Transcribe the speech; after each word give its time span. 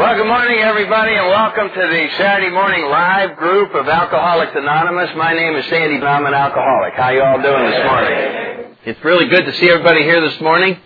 Well, 0.00 0.16
good 0.16 0.28
morning, 0.28 0.60
everybody, 0.60 1.12
and 1.12 1.28
welcome 1.28 1.68
to 1.68 1.74
the 1.74 2.08
Saturday 2.16 2.48
morning 2.48 2.86
live 2.86 3.36
group 3.36 3.74
of 3.74 3.86
Alcoholics 3.86 4.52
Anonymous. 4.54 5.10
My 5.14 5.34
name 5.34 5.54
is 5.56 5.66
Sandy, 5.66 5.96
and 5.96 6.04
I'm 6.08 6.24
an 6.24 6.32
alcoholic. 6.32 6.94
How 6.94 7.10
you 7.10 7.20
all 7.20 7.36
doing 7.36 7.70
this 7.70 7.84
morning? 7.84 8.76
It's 8.86 9.04
really 9.04 9.28
good 9.28 9.44
to 9.44 9.52
see 9.58 9.68
everybody 9.68 10.02
here 10.04 10.26
this 10.26 10.40
morning. 10.40 10.78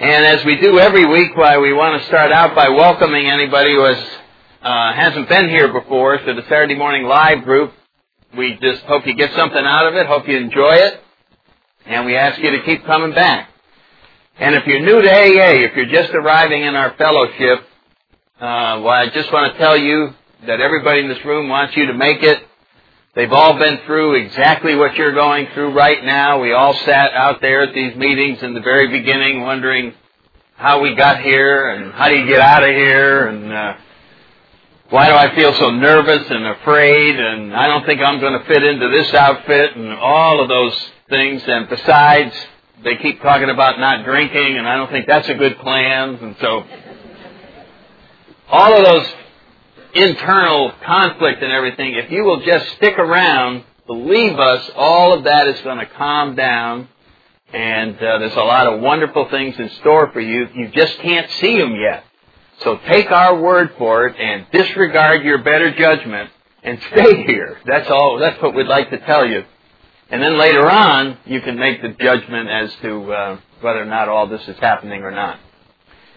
And 0.00 0.26
as 0.26 0.44
we 0.44 0.56
do 0.56 0.80
every 0.80 1.06
week, 1.06 1.36
why 1.36 1.58
we 1.58 1.72
want 1.72 2.02
to 2.02 2.08
start 2.08 2.32
out 2.32 2.56
by 2.56 2.68
welcoming 2.68 3.30
anybody 3.30 3.74
who 3.74 3.84
has 3.84 4.04
uh, 4.60 4.92
hasn't 4.94 5.28
been 5.28 5.48
here 5.48 5.72
before 5.72 6.18
to 6.18 6.34
the 6.34 6.42
Saturday 6.48 6.74
morning 6.74 7.04
live 7.04 7.44
group. 7.44 7.74
We 8.36 8.58
just 8.60 8.82
hope 8.86 9.06
you 9.06 9.14
get 9.14 9.36
something 9.36 9.64
out 9.64 9.86
of 9.86 9.94
it. 9.94 10.04
Hope 10.08 10.26
you 10.26 10.36
enjoy 10.36 10.74
it, 10.74 11.00
and 11.86 12.04
we 12.04 12.16
ask 12.16 12.40
you 12.40 12.50
to 12.50 12.64
keep 12.64 12.84
coming 12.86 13.14
back. 13.14 13.50
And 14.36 14.56
if 14.56 14.66
you're 14.66 14.80
new 14.80 15.00
to 15.00 15.08
AA, 15.08 15.62
if 15.70 15.76
you're 15.76 15.86
just 15.86 16.12
arriving 16.12 16.64
in 16.64 16.74
our 16.74 16.92
fellowship, 16.96 17.60
uh, 18.38 18.84
well, 18.84 18.88
I 18.88 19.08
just 19.14 19.32
want 19.32 19.54
to 19.54 19.58
tell 19.58 19.78
you 19.78 20.10
that 20.46 20.60
everybody 20.60 21.00
in 21.00 21.08
this 21.08 21.24
room 21.24 21.48
wants 21.48 21.74
you 21.74 21.86
to 21.86 21.94
make 21.94 22.22
it. 22.22 22.38
They've 23.14 23.32
all 23.32 23.58
been 23.58 23.78
through 23.86 24.16
exactly 24.16 24.74
what 24.74 24.94
you're 24.96 25.14
going 25.14 25.46
through 25.54 25.72
right 25.72 26.04
now. 26.04 26.42
We 26.42 26.52
all 26.52 26.74
sat 26.84 27.14
out 27.14 27.40
there 27.40 27.62
at 27.62 27.74
these 27.74 27.96
meetings 27.96 28.42
in 28.42 28.52
the 28.52 28.60
very 28.60 28.88
beginning 28.88 29.40
wondering 29.40 29.94
how 30.54 30.82
we 30.82 30.94
got 30.94 31.22
here 31.22 31.70
and 31.70 31.94
how 31.94 32.10
do 32.10 32.16
you 32.16 32.26
get 32.26 32.40
out 32.40 32.62
of 32.62 32.68
here 32.68 33.26
and 33.28 33.50
uh, 33.50 33.74
why 34.90 35.08
do 35.08 35.14
I 35.14 35.34
feel 35.34 35.54
so 35.54 35.70
nervous 35.70 36.30
and 36.30 36.46
afraid 36.46 37.18
and 37.18 37.56
I 37.56 37.68
don't 37.68 37.86
think 37.86 38.02
I'm 38.02 38.20
going 38.20 38.38
to 38.38 38.44
fit 38.44 38.62
into 38.62 38.90
this 38.90 39.14
outfit 39.14 39.76
and 39.76 39.92
all 39.94 40.42
of 40.42 40.48
those 40.50 40.90
things. 41.08 41.42
And 41.46 41.70
besides, 41.70 42.34
they 42.84 42.96
keep 42.96 43.22
talking 43.22 43.48
about 43.48 43.80
not 43.80 44.04
drinking 44.04 44.58
and 44.58 44.68
I 44.68 44.76
don't 44.76 44.90
think 44.90 45.06
that's 45.06 45.28
a 45.30 45.34
good 45.34 45.58
plan. 45.60 46.16
And 46.16 46.36
so 46.38 46.66
all 48.48 48.76
of 48.78 48.84
those 48.84 49.06
internal 49.94 50.72
conflict 50.84 51.42
and 51.42 51.52
everything, 51.52 51.94
if 51.94 52.10
you 52.10 52.24
will 52.24 52.40
just 52.40 52.68
stick 52.76 52.98
around, 52.98 53.64
believe 53.86 54.38
us, 54.38 54.70
all 54.76 55.12
of 55.12 55.24
that 55.24 55.48
is 55.48 55.60
going 55.62 55.78
to 55.78 55.86
calm 55.86 56.34
down. 56.34 56.88
And 57.52 57.96
uh, 57.96 58.18
there's 58.18 58.34
a 58.34 58.40
lot 58.40 58.66
of 58.66 58.80
wonderful 58.80 59.28
things 59.30 59.58
in 59.58 59.70
store 59.80 60.10
for 60.12 60.20
you. 60.20 60.48
You 60.54 60.68
just 60.68 60.98
can't 60.98 61.30
see 61.40 61.58
them 61.58 61.76
yet. 61.76 62.04
So 62.62 62.78
take 62.88 63.10
our 63.10 63.40
word 63.40 63.74
for 63.78 64.06
it 64.06 64.16
and 64.18 64.46
disregard 64.50 65.22
your 65.22 65.38
better 65.38 65.74
judgment 65.76 66.30
and 66.62 66.78
stay 66.92 67.24
here. 67.26 67.58
That's 67.66 67.90
all. 67.90 68.18
That's 68.18 68.40
what 68.42 68.54
we'd 68.54 68.66
like 68.66 68.90
to 68.90 68.98
tell 68.98 69.26
you. 69.26 69.44
And 70.10 70.22
then 70.22 70.38
later 70.38 70.68
on, 70.70 71.18
you 71.26 71.40
can 71.40 71.58
make 71.58 71.82
the 71.82 71.88
judgment 71.88 72.48
as 72.48 72.72
to 72.82 73.12
uh, 73.12 73.40
whether 73.60 73.82
or 73.82 73.86
not 73.86 74.08
all 74.08 74.28
this 74.28 74.46
is 74.46 74.56
happening 74.58 75.02
or 75.02 75.10
not. 75.10 75.38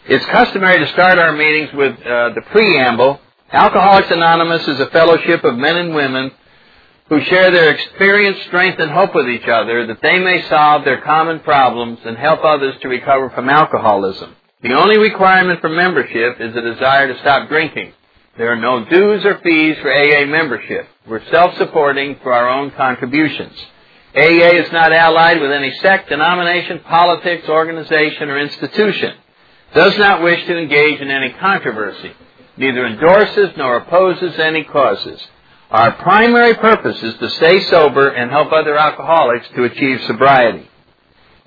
It's 0.10 0.26
customary 0.26 0.80
to 0.80 0.92
start 0.94 1.20
our 1.20 1.34
meetings 1.34 1.70
with 1.72 1.94
uh, 2.02 2.34
the 2.34 2.42
preamble. 2.50 3.22
Alcoholics 3.52 4.10
Anonymous 4.10 4.68
is 4.68 4.80
a 4.80 4.88
fellowship 4.88 5.44
of 5.44 5.56
men 5.56 5.78
and 5.78 5.94
women 5.94 6.32
who 7.10 7.24
share 7.26 7.52
their 7.52 7.70
experience, 7.70 8.44
strength, 8.48 8.80
and 8.80 8.90
hope 8.90 9.14
with 9.14 9.30
each 9.30 9.48
other 9.48 9.86
that 9.86 10.02
they 10.02 10.18
may 10.18 10.42
solve 10.50 10.84
their 10.84 11.02
common 11.02 11.42
problems 11.42 12.00
and 12.06 12.18
help 12.18 12.44
others 12.44 12.74
to 12.82 12.88
recover 12.88 13.30
from 13.30 13.50
alcoholism. 13.50 14.36
The 14.64 14.74
only 14.74 14.98
requirement 14.98 15.62
for 15.62 15.70
membership 15.70 16.42
is 16.42 16.56
a 16.56 16.62
desire 16.62 17.14
to 17.14 17.20
stop 17.20 17.48
drinking. 17.48 17.94
There 18.36 18.52
are 18.52 18.60
no 18.60 18.86
dues 18.86 19.24
or 19.26 19.40
fees 19.44 19.78
for 19.80 19.94
AA 19.94 20.26
membership. 20.26 20.88
We're 21.08 21.24
self-supporting 21.30 22.22
for 22.24 22.34
our 22.34 22.50
own 22.50 22.72
contributions. 22.72 23.54
AA 24.16 24.58
is 24.58 24.72
not 24.72 24.92
allied 24.92 25.40
with 25.40 25.52
any 25.52 25.72
sect, 25.84 26.10
denomination, 26.10 26.80
politics, 26.80 27.48
organization, 27.48 28.32
or 28.32 28.40
institution 28.40 29.14
does 29.74 29.98
not 29.98 30.24
wish 30.24 30.46
to 30.48 30.58
engage 30.58 31.00
in 31.00 31.12
any 31.12 31.34
controversy, 31.34 32.12
neither 32.58 32.86
endorses 32.86 33.50
nor 33.58 33.78
opposes 33.78 34.38
any 34.40 34.64
causes. 34.64 35.22
Our 35.70 35.92
primary 35.94 36.56
purpose 36.56 37.02
is 37.04 37.16
to 37.20 37.30
stay 37.32 37.62
sober 37.62 38.10
and 38.10 38.32
help 38.32 38.52
other 38.52 38.76
alcoholics 38.76 39.48
to 39.56 39.66
achieve 39.66 40.02
sobriety. 40.08 40.68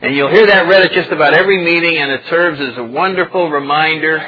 And 0.01 0.15
you'll 0.15 0.31
hear 0.31 0.47
that 0.47 0.69
read 0.69 0.83
at 0.83 0.93
just 0.93 1.11
about 1.11 1.35
every 1.35 1.63
meeting, 1.65 1.99
and 1.99 2.11
it 2.11 2.23
serves 2.29 2.61
as 2.61 2.77
a 2.77 2.85
wonderful 2.85 3.51
reminder 3.51 4.25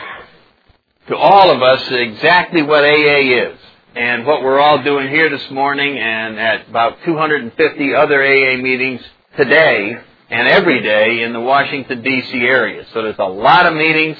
to 1.09 1.17
all 1.17 1.51
of 1.51 1.63
us 1.63 1.87
exactly 1.91 2.63
what 2.63 2.85
AA 2.85 3.51
is 3.51 3.59
and 3.95 4.27
what 4.27 4.43
we're 4.43 4.59
all 4.59 4.83
doing 4.83 5.09
here 5.09 5.29
this 5.31 5.51
morning 5.51 5.99
and 5.99 6.39
at 6.39 6.69
about 6.69 6.99
250 7.05 7.95
other 7.95 8.23
AA 8.23 8.57
meetings 8.57 9.01
today 9.37 9.97
and 10.35 10.49
every 10.49 10.83
day 10.83 11.23
in 11.23 11.33
the 11.33 11.41
Washington, 11.41 12.03
D.C. 12.03 12.37
area. 12.39 12.85
So 12.93 13.03
there's 13.03 13.21
a 13.21 13.25
lot 13.25 13.67
of 13.67 13.75
meetings, 13.75 14.19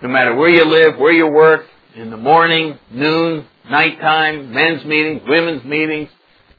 no 0.00 0.08
matter 0.08 0.36
where 0.36 0.48
you 0.48 0.64
live, 0.64 0.96
where 0.98 1.10
you 1.10 1.26
work, 1.26 1.66
in 1.96 2.10
the 2.10 2.16
morning, 2.16 2.78
noon, 2.92 3.44
nighttime, 3.68 4.52
men's 4.52 4.84
meetings, 4.84 5.22
women's 5.26 5.64
meetings, 5.64 6.10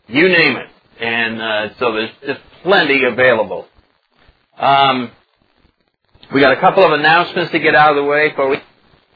you 0.07 0.27
name 0.27 0.57
it. 0.57 0.67
And 0.99 1.41
uh, 1.41 1.69
so 1.79 1.93
there's 1.93 2.11
just 2.27 2.41
plenty 2.61 3.05
available. 3.05 3.69
Um, 4.57 5.11
we 6.33 6.41
got 6.41 6.51
a 6.51 6.59
couple 6.59 6.83
of 6.83 6.91
announcements 6.91 7.53
to 7.53 7.59
get 7.59 7.75
out 7.75 7.91
of 7.91 7.95
the 7.95 8.03
way 8.03 8.29
before 8.29 8.49
we 8.49 8.57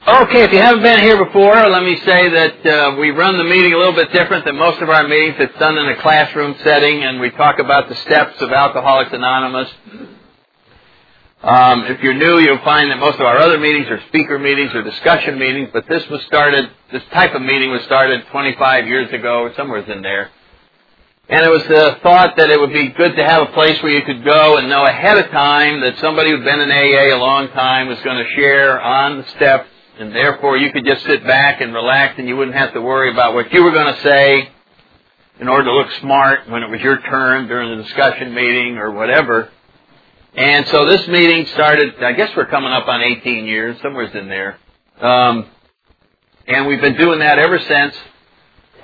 Okay, 0.06 0.44
if 0.44 0.52
you 0.52 0.60
haven't 0.60 0.84
been 0.84 1.00
here 1.00 1.24
before, 1.24 1.56
let 1.70 1.82
me 1.82 1.96
say 2.04 2.28
that 2.30 2.66
uh, 2.66 2.96
we 3.00 3.12
run 3.12 3.38
the 3.38 3.46
meeting 3.46 3.72
a 3.72 3.78
little 3.78 3.94
bit 3.94 4.12
different 4.12 4.44
than 4.44 4.58
most 4.58 4.82
of 4.82 4.90
our 4.90 5.08
meetings. 5.08 5.36
It's 5.40 5.58
done 5.58 5.78
in 5.78 5.88
a 5.88 6.02
classroom 6.02 6.58
setting, 6.62 7.06
and 7.06 7.22
we 7.22 7.30
talk 7.30 7.58
about 7.58 7.88
the 7.88 7.96
steps 7.96 8.42
of 8.42 8.52
Alcoholics 8.52 9.14
Anonymous. 9.14 9.72
Um, 11.42 11.86
if 11.86 12.04
you're 12.04 12.16
new, 12.16 12.38
you'll 12.40 12.66
find 12.66 12.92
that 12.92 12.98
most 12.98 13.16
of 13.16 13.22
our 13.22 13.38
other 13.38 13.58
meetings 13.58 13.88
are 13.88 14.02
speaker 14.10 14.38
meetings 14.38 14.76
or 14.76 14.84
discussion 14.84 15.40
meetings, 15.40 15.70
but 15.72 15.88
this 15.88 16.06
was 16.10 16.22
started, 16.24 16.70
this 16.92 17.04
type 17.14 17.34
of 17.34 17.42
meeting 17.42 17.72
was 17.72 17.84
started 17.84 18.26
25 18.30 18.88
years 18.88 19.10
ago, 19.14 19.44
or 19.44 19.56
somewhere 19.56 19.90
in 19.90 20.02
there. 20.02 20.32
And 21.30 21.46
it 21.46 21.50
was 21.50 21.64
the 21.64 22.00
thought 22.04 22.36
that 22.36 22.50
it 22.50 22.60
would 22.60 22.74
be 22.74 22.90
good 22.90 23.16
to 23.16 23.24
have 23.24 23.44
a 23.44 23.52
place 23.54 23.82
where 23.82 23.94
you 23.94 24.02
could 24.02 24.26
go 24.26 24.58
and 24.58 24.68
know 24.68 24.84
ahead 24.84 25.18
of 25.18 25.32
time 25.32 25.80
that 25.80 25.98
somebody 26.00 26.32
who'd 26.32 26.44
been 26.44 26.60
in 26.60 26.70
AA 26.70 27.16
a 27.16 27.18
long 27.18 27.48
time 27.52 27.88
was 27.88 28.02
going 28.02 28.18
to 28.18 28.30
share 28.36 28.82
on 28.82 29.20
the 29.20 29.28
steps 29.38 29.70
and 30.00 30.14
therefore 30.14 30.58
you 30.58 30.72
could 30.72 30.86
just 30.86 31.06
sit 31.06 31.26
back 31.26 31.62
and 31.62 31.74
relax 31.74 32.16
and 32.18 32.28
you 32.28 32.36
wouldn't 32.36 32.58
have 32.58 32.74
to 32.74 32.82
worry 32.82 33.12
about 33.12 33.34
what 33.34 33.52
you 33.54 33.64
were 33.64 33.72
going 33.72 33.94
to 33.94 34.02
say 34.02 34.50
in 35.40 35.48
order 35.48 35.66
to 35.66 35.74
look 35.74 35.92
smart 36.00 36.50
when 36.50 36.64
it 36.64 36.70
was 36.70 36.82
your 36.82 37.00
turn 37.02 37.48
during 37.48 37.78
the 37.78 37.84
discussion 37.84 38.34
meeting 38.34 38.78
or 38.78 38.92
whatever. 38.92 39.50
And 40.36 40.68
so 40.68 40.86
this 40.86 41.08
meeting 41.08 41.46
started, 41.54 42.04
I 42.04 42.14
guess 42.14 42.36
we're 42.36 42.48
coming 42.48 42.72
up 42.72 42.88
on 42.88 43.02
18 43.02 43.46
years, 43.46 43.78
somewhere's 43.82 44.16
in 44.16 44.30
there. 44.30 44.58
Um, 45.00 45.48
and 46.48 46.68
we've 46.68 46.82
been 46.82 46.98
doing 46.98 47.20
that 47.20 47.40
ever 47.40 47.60
since. 47.60 47.96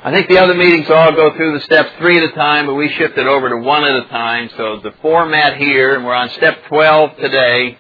I 0.02 0.14
think 0.14 0.30
the 0.30 0.38
other 0.38 0.54
meetings 0.54 0.90
all 0.90 1.12
go 1.12 1.36
through 1.36 1.60
the 1.60 1.66
steps 1.66 1.90
three 1.98 2.18
at 2.18 2.24
a 2.24 2.32
time, 2.32 2.68
but 2.68 2.76
we 2.76 2.88
shifted 2.90 3.28
over 3.28 3.50
to 3.50 3.58
one 3.58 3.84
at 3.84 4.06
a 4.06 4.08
time. 4.08 4.50
So 4.56 4.80
the 4.82 4.94
format 5.02 5.58
here, 5.58 5.96
and 5.96 6.06
we're 6.06 6.14
on 6.14 6.30
step 6.30 6.66
12 6.68 7.18
today, 7.18 7.78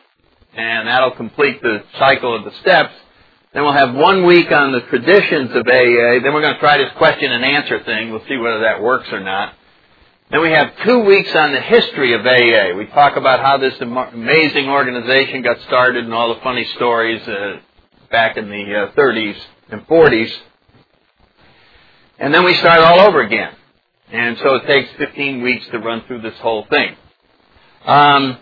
and 0.53 0.87
that'll 0.87 1.11
complete 1.11 1.61
the 1.61 1.83
cycle 1.97 2.35
of 2.35 2.43
the 2.43 2.51
steps. 2.59 2.93
Then 3.53 3.63
we'll 3.63 3.73
have 3.73 3.95
one 3.95 4.25
week 4.25 4.51
on 4.51 4.71
the 4.73 4.81
traditions 4.81 5.49
of 5.51 5.67
AA. 5.67 6.21
Then 6.21 6.33
we're 6.33 6.41
going 6.41 6.53
to 6.53 6.59
try 6.59 6.77
this 6.77 6.91
question 6.97 7.31
and 7.31 7.43
answer 7.43 7.83
thing. 7.83 8.11
We'll 8.11 8.25
see 8.27 8.37
whether 8.37 8.59
that 8.61 8.81
works 8.81 9.07
or 9.11 9.19
not. 9.19 9.55
Then 10.29 10.41
we 10.41 10.51
have 10.51 10.71
two 10.85 10.99
weeks 10.99 11.33
on 11.33 11.53
the 11.53 11.59
history 11.59 12.13
of 12.13 12.21
AA. 12.21 12.77
We 12.77 12.85
talk 12.87 13.17
about 13.17 13.39
how 13.39 13.57
this 13.57 13.73
amazing 13.81 14.69
organization 14.69 15.41
got 15.41 15.59
started 15.61 16.05
and 16.05 16.13
all 16.13 16.35
the 16.35 16.41
funny 16.41 16.63
stories 16.75 17.27
uh, 17.27 17.57
back 18.11 18.37
in 18.37 18.49
the 18.49 18.89
uh, 18.89 18.91
30s 18.91 19.37
and 19.71 19.87
40s. 19.87 20.31
And 22.19 22.31
then 22.31 22.45
we 22.45 22.53
start 22.55 22.81
all 22.81 22.99
over 22.99 23.21
again. 23.21 23.55
And 24.11 24.37
so 24.37 24.55
it 24.55 24.67
takes 24.67 24.89
15 24.99 25.41
weeks 25.41 25.65
to 25.71 25.79
run 25.79 26.03
through 26.05 26.21
this 26.21 26.37
whole 26.39 26.65
thing. 26.69 26.95
Um, 27.85 28.37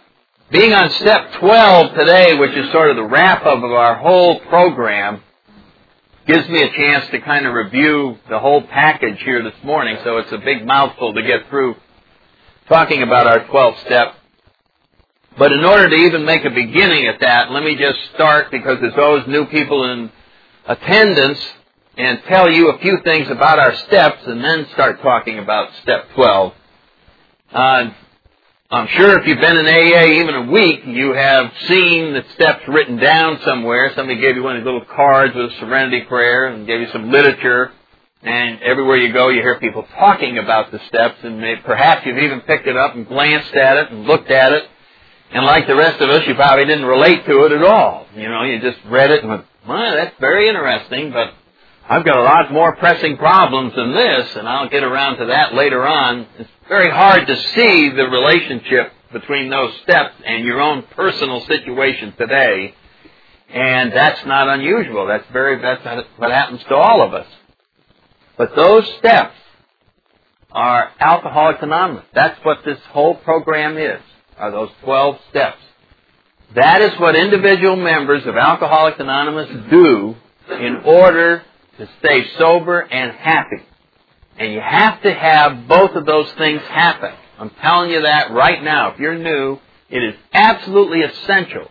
being 0.52 0.74
on 0.74 0.90
step 0.92 1.34
12 1.40 1.94
today, 1.94 2.38
which 2.38 2.52
is 2.52 2.72
sort 2.72 2.90
of 2.90 2.96
the 2.96 3.04
wrap 3.04 3.46
up 3.46 3.58
of 3.58 3.72
our 3.72 3.96
whole 3.96 4.40
program, 4.42 5.22
gives 6.26 6.48
me 6.48 6.62
a 6.62 6.72
chance 6.74 7.10
to 7.12 7.20
kind 7.20 7.46
of 7.46 7.54
review 7.54 8.18
the 8.30 8.40
whole 8.40 8.62
package 8.62 9.22
here 9.24 9.44
this 9.44 9.62
morning, 9.64 9.98
so 10.04 10.18
it's 10.18 10.32
a 10.32 10.38
big 10.38 10.66
mouthful 10.66 11.14
to 11.14 11.22
get 11.22 11.50
through 11.50 11.76
talking 12.70 13.02
about 13.02 13.28
our 13.28 13.46
12th 13.48 13.86
step. 13.86 14.16
But 15.38 15.52
in 15.52 15.66
order 15.66 15.90
to 15.90 15.96
even 15.96 16.26
make 16.26 16.46
a 16.46 16.50
beginning 16.50 17.08
at 17.08 17.20
that, 17.20 17.52
let 17.52 17.64
me 17.64 17.76
just 17.76 18.00
start 18.16 18.50
because 18.50 18.78
there's 18.80 18.98
always 18.98 19.28
new 19.28 19.46
people 19.46 19.84
in 19.92 20.12
attendance 20.66 21.40
and 21.98 22.22
tell 22.28 22.50
you 22.50 22.70
a 22.70 22.80
few 22.80 23.00
things 23.04 23.30
about 23.30 23.60
our 23.60 23.76
steps 23.88 24.22
and 24.26 24.44
then 24.44 24.68
start 24.74 25.02
talking 25.02 25.40
about 25.40 25.70
step 25.82 26.06
12. 26.16 26.54
Uh, 27.52 27.90
I'm 28.70 28.88
sure 28.88 29.18
if 29.18 29.26
you've 29.26 29.40
been 29.40 29.56
in 29.56 29.66
AA 29.66 30.20
even 30.20 30.36
a 30.36 30.52
week, 30.52 30.82
you 30.86 31.14
have 31.14 31.54
seen 31.70 32.12
the 32.12 32.22
steps 32.34 32.68
written 32.68 32.98
down 32.98 33.40
somewhere. 33.46 33.94
Somebody 33.96 34.20
gave 34.20 34.36
you 34.36 34.44
one 34.44 34.58
of 34.58 34.62
these 34.62 34.66
little 34.66 34.84
cards 34.94 35.34
with 35.34 35.54
a 35.54 35.56
serenity 35.60 36.02
prayer 36.02 36.48
and 36.48 36.68
gave 36.68 36.82
you 36.82 36.88
some 36.92 37.10
literature. 37.10 37.72
And 38.24 38.62
everywhere 38.62 38.98
you 38.98 39.14
go, 39.14 39.30
you 39.30 39.42
hear 39.42 39.58
people 39.58 39.88
talking 39.98 40.38
about 40.38 40.72
the 40.74 40.82
steps, 40.90 41.16
and 41.24 41.40
may, 41.40 41.56
perhaps 41.64 42.06
you've 42.06 42.18
even 42.18 42.42
picked 42.42 42.68
it 42.68 42.76
up 42.76 42.94
and 42.94 43.08
glanced 43.08 43.54
at 43.54 43.78
it 43.78 43.92
and 43.92 44.04
looked 44.04 44.32
at 44.32 44.52
it. 44.52 44.64
And 45.32 45.46
like 45.46 45.66
the 45.66 45.76
rest 45.76 46.02
of 46.02 46.10
us, 46.10 46.28
you 46.28 46.36
probably 46.36 46.66
didn't 46.66 46.86
relate 46.86 47.26
to 47.26 47.46
it 47.46 47.54
at 47.54 47.64
all. 47.64 48.06
You 48.18 48.28
know, 48.28 48.44
you 48.44 48.60
just 48.60 48.80
read 48.90 49.12
it 49.12 49.22
and 49.22 49.30
went, 49.30 49.46
well, 49.66 49.96
that's 49.96 50.16
very 50.20 50.50
interesting, 50.50 51.14
but 51.14 51.32
I've 51.90 52.04
got 52.04 52.18
a 52.18 52.24
lot 52.24 52.52
more 52.52 52.76
pressing 52.76 53.16
problems 53.16 53.74
than 53.74 53.94
this, 53.94 54.36
and 54.36 54.48
I'll 54.48 54.68
get 54.68 54.84
around 54.84 55.20
to 55.20 55.28
that 55.28 55.54
later 55.54 55.88
on. 55.88 56.28
It's 56.38 56.50
very 56.68 56.92
hard 56.92 57.26
to 57.28 57.36
see 57.56 57.90
the 57.92 58.10
relationship 58.10 58.92
between 59.14 59.50
those 59.50 59.72
steps 59.84 60.16
and 60.26 60.44
your 60.44 60.60
own 60.60 60.84
personal 60.96 61.40
situation 61.46 62.14
today. 62.18 62.76
And 63.50 63.94
that's 63.94 64.26
not 64.26 64.50
unusual. 64.50 65.08
That's 65.08 65.24
very, 65.32 65.62
that's 65.62 66.06
what 66.18 66.30
happens 66.30 66.62
to 66.68 66.76
all 66.76 67.02
of 67.02 67.14
us. 67.14 67.28
But 68.38 68.54
those 68.54 68.86
steps 68.98 69.38
are 70.52 70.92
Alcoholics 71.00 71.60
Anonymous. 71.62 72.04
That's 72.14 72.38
what 72.44 72.66
this 72.66 72.80
whole 72.90 73.16
program 73.16 73.78
is, 73.78 74.02
are 74.38 74.52
those 74.52 74.72
12 74.84 75.20
steps. 75.30 75.62
That 76.54 76.82
is 76.82 77.00
what 77.00 77.16
individual 77.16 77.78
members 77.78 78.26
of 78.26 78.36
Alcoholics 78.36 79.00
Anonymous 79.00 79.70
do 79.70 80.18
in 80.52 80.82
order 80.84 81.44
to 81.78 81.90
stay 82.00 82.26
sober 82.38 82.80
and 82.80 83.12
happy. 83.14 83.64
And 84.38 84.54
you 84.54 84.60
have 84.60 85.02
to 85.02 85.14
have 85.14 85.68
both 85.68 85.92
of 85.96 86.06
those 86.06 86.32
things 86.34 86.62
happen. 86.64 87.14
I'm 87.40 87.52
telling 87.62 87.92
you 87.92 88.02
that 88.02 88.32
right 88.32 88.64
now. 88.64 88.92
If 88.92 89.00
you're 89.00 89.18
new, 89.18 89.60
it 89.90 90.04
is 90.04 90.16
absolutely 90.34 91.02
essential 91.02 91.70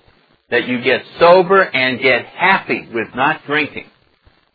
that 0.50 0.68
you 0.68 0.80
get 0.82 1.02
sober 1.18 1.60
and 1.60 2.00
get 2.00 2.26
happy 2.26 2.88
with 2.92 3.08
not 3.14 3.44
drinking. 3.46 3.86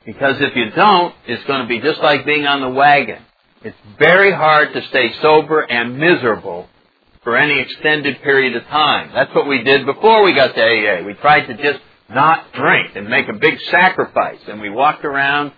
Because 0.05 0.41
if 0.41 0.55
you 0.55 0.71
don't, 0.71 1.13
it's 1.27 1.43
going 1.45 1.61
to 1.61 1.67
be 1.67 1.79
just 1.79 2.01
like 2.01 2.25
being 2.25 2.45
on 2.47 2.61
the 2.61 2.69
wagon. 2.69 3.21
It's 3.63 3.77
very 3.99 4.33
hard 4.33 4.73
to 4.73 4.81
stay 4.87 5.13
sober 5.21 5.61
and 5.61 5.97
miserable 5.97 6.67
for 7.23 7.37
any 7.37 7.59
extended 7.59 8.21
period 8.23 8.55
of 8.55 8.63
time. 8.65 9.11
That's 9.13 9.33
what 9.35 9.47
we 9.47 9.63
did 9.63 9.85
before 9.85 10.23
we 10.23 10.33
got 10.33 10.55
to 10.55 10.61
AA. 10.61 11.05
We 11.05 11.13
tried 11.13 11.45
to 11.45 11.53
just 11.55 11.79
not 12.13 12.53
drink 12.53 12.95
and 12.95 13.09
make 13.09 13.27
a 13.27 13.33
big 13.33 13.59
sacrifice. 13.69 14.39
And 14.47 14.61
we 14.61 14.69
walked 14.69 15.05
around 15.05 15.51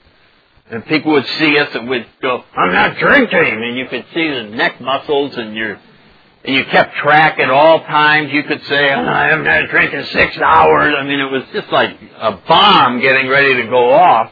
and 0.69 0.85
people 0.85 1.11
would 1.13 1.25
see 1.39 1.57
us 1.59 1.69
and 1.75 1.89
we'd 1.89 2.05
go, 2.21 2.43
I'm 2.55 2.71
not 2.71 2.97
drinking. 2.97 3.61
And 3.63 3.77
you 3.77 3.87
could 3.87 4.05
see 4.13 4.29
the 4.29 4.43
neck 4.43 4.79
muscles 4.79 5.35
and 5.35 5.55
your, 5.55 5.79
and 6.45 6.55
you 6.55 6.65
kept 6.65 6.95
track 6.95 7.39
at 7.39 7.49
all 7.49 7.79
times. 7.81 8.31
You 8.31 8.43
could 8.43 8.63
say, 8.65 8.93
oh, 8.93 9.05
I 9.05 9.27
haven't 9.27 9.45
had 9.45 9.63
a 9.63 9.67
drink 9.67 9.93
in 9.93 10.05
six 10.05 10.37
hours. 10.37 10.95
I 10.97 11.03
mean, 11.03 11.19
it 11.19 11.31
was 11.31 11.43
just 11.53 11.71
like 11.71 11.97
a 12.17 12.31
bomb 12.47 13.01
getting 13.01 13.27
ready 13.27 13.55
to 13.61 13.63
go 13.69 13.91
off. 13.91 14.31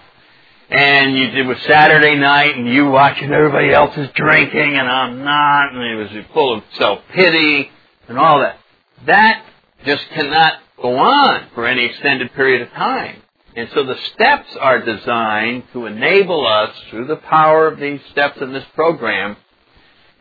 And 0.70 1.18
you, 1.18 1.26
it 1.26 1.46
was 1.46 1.58
Saturday 1.68 2.16
night 2.16 2.56
and 2.56 2.66
you 2.66 2.86
watching 2.86 3.32
everybody 3.34 3.74
else 3.74 3.96
is 3.98 4.10
drinking 4.16 4.78
and 4.78 4.88
I'm 4.88 5.24
not. 5.24 5.74
And 5.74 5.84
it 5.84 5.96
was 5.96 6.26
full 6.34 6.58
of 6.58 6.64
self-pity 6.78 7.70
and 8.08 8.18
all 8.18 8.40
that. 8.40 8.58
That 9.06 9.46
just 9.86 10.04
cannot 10.14 10.54
go 10.82 10.98
on 10.98 11.48
for 11.54 11.68
any 11.68 11.86
extended 11.86 12.34
period 12.34 12.62
of 12.62 12.70
time. 12.74 13.22
And 13.56 13.70
so 13.74 13.84
the 13.84 13.98
steps 14.14 14.56
are 14.60 14.84
designed 14.84 15.64
to 15.74 15.86
enable 15.86 16.48
us, 16.48 16.76
through 16.90 17.08
the 17.08 17.18
power 17.18 17.68
of 17.68 17.80
these 17.80 18.00
steps 18.12 18.38
in 18.42 18.54
this 18.54 18.64
program, 18.76 19.36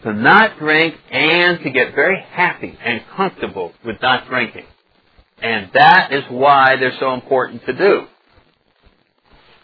to 0.03 0.13
not 0.13 0.59
drink 0.59 0.97
and 1.11 1.61
to 1.61 1.71
get 1.71 1.95
very 1.95 2.21
happy 2.31 2.77
and 2.83 3.03
comfortable 3.17 3.73
with 3.85 4.01
not 4.03 4.27
drinking. 4.29 4.65
And 5.41 5.71
that 5.75 6.13
is 6.13 6.25
why 6.29 6.77
they're 6.77 6.99
so 6.99 7.15
important 7.15 7.65
to 7.67 7.73
do. 7.73 8.07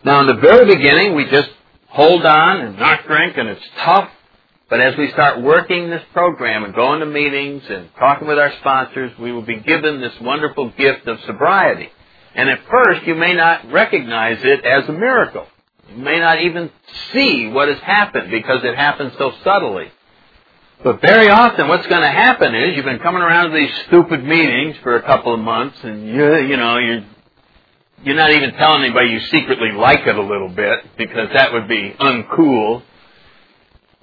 Now 0.05 0.21
in 0.21 0.27
the 0.27 0.41
very 0.41 0.67
beginning, 0.67 1.17
we 1.17 1.25
just 1.29 1.51
hold 1.89 2.25
on 2.25 2.61
and 2.61 2.79
not 2.79 3.07
drink 3.07 3.37
and 3.37 3.49
it's 3.49 3.65
tough. 3.79 4.11
But 4.69 4.81
as 4.81 4.97
we 4.97 5.11
start 5.13 5.43
working 5.43 5.91
this 5.91 6.03
program 6.13 6.65
and 6.65 6.75
going 6.75 7.01
to 7.01 7.07
meetings 7.07 7.63
and 7.69 7.89
talking 7.99 8.27
with 8.27 8.39
our 8.39 8.53
sponsors, 8.61 9.17
we 9.19 9.33
will 9.33 9.43
be 9.47 9.61
given 9.61 10.01
this 10.01 10.15
wonderful 10.21 10.71
gift 10.71 11.07
of 11.07 11.21
sobriety. 11.21 11.89
And 12.35 12.51
at 12.51 12.61
first, 12.69 13.07
you 13.07 13.15
may 13.15 13.33
not 13.33 13.71
recognize 13.71 14.39
it 14.43 14.65
as 14.65 14.89
a 14.89 14.93
miracle. 14.93 15.47
You 15.89 15.99
may 15.99 16.19
not 16.19 16.43
even 16.43 16.71
see 17.13 17.47
what 17.47 17.69
has 17.69 17.79
happened 17.79 18.31
because 18.31 18.65
it 18.65 18.77
happens 18.77 19.13
so 19.19 19.33
subtly. 19.45 19.91
But 20.83 21.01
very 21.01 21.31
often 21.31 21.69
what's 21.69 21.87
going 21.87 22.03
to 22.03 22.09
happen 22.11 22.55
is 22.55 22.77
you've 22.77 22.85
been 22.85 22.99
coming 22.99 23.23
around 23.23 23.51
to 23.51 23.57
these 23.57 23.75
stupid 23.87 24.23
meetings 24.25 24.77
for 24.83 24.97
a 24.97 25.03
couple 25.03 25.33
of 25.33 25.41
months 25.41 25.79
and 25.83 26.07
you, 26.07 26.37
you 26.43 26.57
know, 26.57 26.77
you're, 26.79 27.05
you're 28.05 28.17
not 28.17 28.33
even 28.33 28.53
telling 28.55 28.83
anybody 28.83 29.11
you 29.11 29.21
secretly 29.21 29.73
like 29.73 30.07
it 30.07 30.17
a 30.17 30.23
little 30.23 30.51
bit 30.51 30.81
because 30.99 31.29
that 31.35 31.53
would 31.53 31.69
be 31.69 31.95
uncool. 31.99 32.83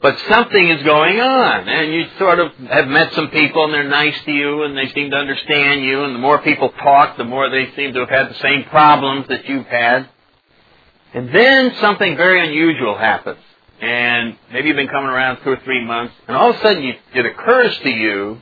But 0.03 0.19
something 0.29 0.69
is 0.69 0.83
going 0.83 1.21
on, 1.21 1.69
and 1.69 1.93
you 1.93 2.05
sort 2.19 2.37
of 2.37 2.51
have 2.57 2.89
met 2.89 3.13
some 3.13 3.29
people, 3.29 3.63
and 3.63 3.73
they're 3.73 3.87
nice 3.87 4.21
to 4.25 4.31
you, 4.33 4.63
and 4.63 4.77
they 4.77 4.89
seem 4.89 5.09
to 5.11 5.15
understand 5.15 5.81
you, 5.81 6.03
and 6.03 6.13
the 6.13 6.19
more 6.19 6.41
people 6.41 6.71
talk, 6.71 7.15
the 7.15 7.23
more 7.23 7.49
they 7.49 7.71
seem 7.77 7.93
to 7.93 8.01
have 8.01 8.09
had 8.09 8.29
the 8.29 8.39
same 8.39 8.65
problems 8.65 9.29
that 9.29 9.47
you've 9.47 9.65
had. 9.65 10.09
And 11.13 11.33
then 11.33 11.73
something 11.79 12.17
very 12.17 12.45
unusual 12.45 12.97
happens, 12.97 13.39
and 13.79 14.35
maybe 14.51 14.67
you've 14.67 14.75
been 14.75 14.89
coming 14.89 15.09
around 15.09 15.41
two 15.41 15.51
or 15.51 15.61
three 15.63 15.85
months, 15.85 16.13
and 16.27 16.35
all 16.35 16.49
of 16.49 16.57
a 16.57 16.61
sudden 16.61 16.83
you, 16.83 16.95
it 17.13 17.25
occurs 17.25 17.79
to 17.79 17.89
you 17.89 18.41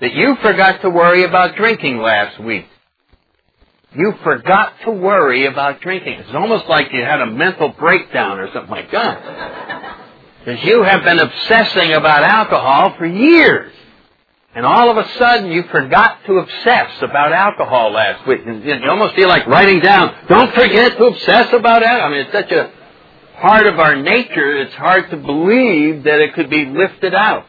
that 0.00 0.14
you 0.14 0.34
forgot 0.42 0.80
to 0.82 0.90
worry 0.90 1.22
about 1.22 1.54
drinking 1.54 1.98
last 1.98 2.40
week. 2.40 2.66
You 3.94 4.14
forgot 4.24 4.72
to 4.84 4.90
worry 4.90 5.46
about 5.46 5.80
drinking. 5.80 6.14
It's 6.14 6.34
almost 6.34 6.66
like 6.66 6.92
you 6.92 7.04
had 7.04 7.20
a 7.20 7.26
mental 7.26 7.68
breakdown 7.68 8.40
or 8.40 8.52
something 8.52 8.70
like 8.70 8.90
that. 8.90 10.06
Because 10.48 10.64
you 10.64 10.82
have 10.82 11.04
been 11.04 11.18
obsessing 11.18 11.92
about 11.92 12.22
alcohol 12.22 12.94
for 12.96 13.04
years. 13.04 13.70
And 14.54 14.64
all 14.64 14.90
of 14.90 14.96
a 14.96 15.06
sudden 15.18 15.52
you 15.52 15.62
forgot 15.64 16.24
to 16.24 16.38
obsess 16.38 17.02
about 17.02 17.34
alcohol 17.34 17.92
last 17.92 18.26
week. 18.26 18.40
And 18.46 18.64
you 18.64 18.88
almost 18.88 19.14
feel 19.14 19.28
like 19.28 19.46
writing 19.46 19.80
down, 19.80 20.14
don't 20.26 20.54
forget 20.54 20.96
to 20.96 21.04
obsess 21.04 21.52
about 21.52 21.82
alcohol. 21.82 22.06
I 22.06 22.10
mean, 22.10 22.20
it's 22.20 22.32
such 22.32 22.50
a 22.50 22.72
part 23.42 23.66
of 23.66 23.78
our 23.78 23.96
nature, 23.96 24.56
it's 24.62 24.72
hard 24.72 25.10
to 25.10 25.18
believe 25.18 26.04
that 26.04 26.18
it 26.20 26.32
could 26.32 26.48
be 26.48 26.64
lifted 26.64 27.14
out. 27.14 27.44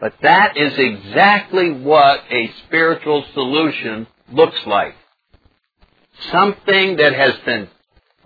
But 0.00 0.14
that 0.22 0.56
is 0.56 0.76
exactly 0.76 1.70
what 1.70 2.24
a 2.32 2.50
spiritual 2.66 3.24
solution 3.32 4.08
looks 4.32 4.58
like. 4.66 4.96
Something 6.32 6.96
that 6.96 7.14
has 7.14 7.34
been 7.46 7.68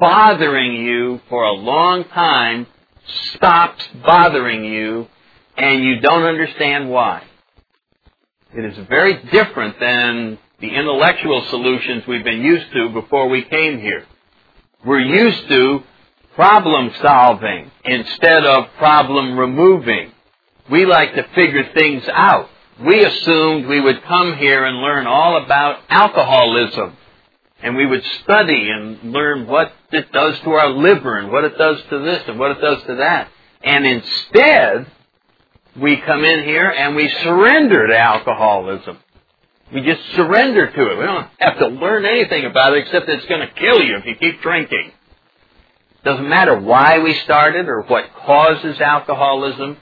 bothering 0.01 0.77
you 0.77 1.21
for 1.29 1.43
a 1.43 1.53
long 1.53 2.05
time 2.05 2.67
stops 3.35 3.87
bothering 4.05 4.65
you 4.65 5.09
and 5.57 5.83
you 5.83 6.01
don't 6.01 6.25
understand 6.25 6.91
why. 6.91 7.23
It 8.55 8.65
is 8.65 8.87
very 8.89 9.23
different 9.31 9.79
than 9.79 10.39
the 10.61 10.75
intellectual 10.75 11.45
solutions 11.51 12.05
we've 12.07 12.25
been 12.25 12.43
used 12.43 12.73
to 12.73 12.89
before 12.91 13.29
we 13.29 13.43
came 13.45 13.81
here. 13.81 14.05
We're 14.85 15.01
used 15.01 15.49
to 15.49 15.83
problem 16.35 16.93
solving 17.03 17.71
instead 17.85 18.45
of 18.45 18.69
problem 18.79 19.39
removing. 19.39 20.13
We 20.71 20.87
like 20.87 21.15
to 21.15 21.25
figure 21.35 21.73
things 21.75 22.05
out. 22.13 22.49
We 22.81 23.05
assumed 23.05 23.67
we 23.67 23.81
would 23.81 24.03
come 24.05 24.37
here 24.37 24.65
and 24.65 24.79
learn 24.79 25.07
all 25.07 25.43
about 25.45 25.81
alcoholism 25.89 26.97
and 27.63 27.77
we 27.77 27.87
would 27.87 28.05
study 28.23 28.71
and 28.71 29.13
learn 29.13 29.47
what 29.47 29.73
it 29.93 30.13
does 30.13 30.39
to 30.41 30.51
our 30.51 30.69
liver 30.69 31.19
and 31.19 31.33
what 31.33 31.45
it 31.45 31.59
does 31.59 31.81
to 31.91 31.99
this 31.99 32.23
and 32.29 32.39
what 32.39 32.53
it 32.53 32.61
does 32.61 32.83
to 32.85 32.95
that. 32.97 33.29
And 33.63 33.85
instead, 33.85 34.87
we 35.77 35.97
come 35.97 36.25
in 36.25 36.45
here 36.45 36.69
and 36.69 36.95
we 36.95 37.09
surrender 37.23 37.89
to 37.89 37.99
alcoholism. 37.99 38.99
We 39.73 39.83
just 39.83 40.01
surrender 40.15 40.71
to 40.71 40.91
it. 40.93 40.99
We 40.99 41.05
don't 41.05 41.29
have 41.39 41.59
to 41.59 41.69
learn 41.69 42.07
anything 42.07 42.47
about 42.47 42.75
it 42.75 42.87
except 42.87 43.07
that 43.07 43.17
it's 43.19 43.27
going 43.27 43.47
to 43.47 43.53
kill 43.55 43.83
you 43.83 43.97
if 43.97 44.07
you 44.07 44.15
keep 44.17 44.41
drinking. 44.41 44.93
Doesn't 46.05 46.29
matter 46.29 46.59
why 46.59 47.01
we 47.01 47.15
started 47.25 47.69
or 47.69 47.83
what 47.83 48.05
causes 48.25 48.81
alcoholism. 48.81 49.77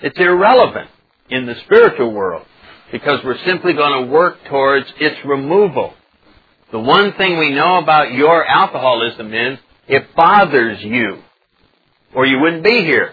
It's 0.00 0.18
irrelevant 0.18 0.90
in 1.30 1.46
the 1.46 1.54
spiritual 1.64 2.12
world 2.12 2.44
because 2.92 3.24
we're 3.24 3.38
simply 3.46 3.72
going 3.72 4.04
to 4.04 4.12
work 4.12 4.44
towards 4.44 4.86
its 5.00 5.16
removal. 5.24 5.94
The 6.74 6.80
one 6.80 7.12
thing 7.12 7.38
we 7.38 7.50
know 7.50 7.78
about 7.78 8.10
your 8.14 8.44
alcoholism 8.44 9.32
is 9.32 9.60
it 9.86 10.12
bothers 10.16 10.82
you, 10.82 11.22
or 12.12 12.26
you 12.26 12.40
wouldn't 12.40 12.64
be 12.64 12.82
here. 12.82 13.12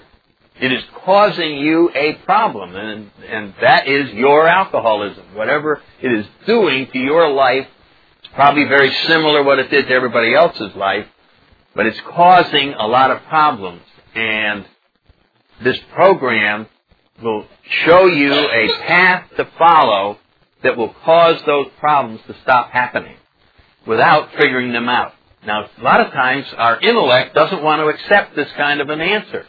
It 0.60 0.72
is 0.72 0.84
causing 1.06 1.58
you 1.58 1.92
a 1.94 2.16
problem, 2.26 2.76
and, 2.76 3.12
and 3.30 3.54
that 3.62 3.88
is 3.88 4.14
your 4.14 4.48
alcoholism. 4.48 5.36
Whatever 5.36 5.80
it 6.02 6.12
is 6.12 6.26
doing 6.48 6.88
to 6.92 6.98
your 6.98 7.30
life, 7.30 7.68
it's 8.24 8.34
probably 8.34 8.64
very 8.64 8.92
similar 9.06 9.44
what 9.44 9.60
it 9.60 9.70
did 9.70 9.90
to 9.90 9.94
everybody 9.94 10.34
else's 10.34 10.76
life, 10.76 11.06
but 11.76 11.86
it's 11.86 12.02
causing 12.16 12.74
a 12.74 12.88
lot 12.88 13.12
of 13.12 13.22
problems. 13.26 13.84
And 14.16 14.66
this 15.64 15.78
program 15.94 16.66
will 17.22 17.46
show 17.86 18.08
you 18.08 18.34
a 18.34 18.70
path 18.88 19.30
to 19.38 19.48
follow 19.60 20.18
that 20.64 20.76
will 20.76 20.96
cause 21.06 21.40
those 21.46 21.68
problems 21.80 22.22
to 22.26 22.36
stop 22.42 22.72
happening 22.72 23.18
without 23.86 24.30
figuring 24.38 24.72
them 24.72 24.90
out. 24.90 25.14
Now, 25.46 25.66
a 25.66 25.84
lot 25.84 26.02
of 26.02 26.14
times 26.14 26.46
our 26.56 26.80
intellect 26.80 27.34
doesn't 27.34 27.64
want 27.64 27.82
to 27.82 27.88
accept 27.88 28.36
this 28.36 28.50
kind 28.58 28.80
of 28.80 28.90
an 28.90 29.02
answer. 29.02 29.46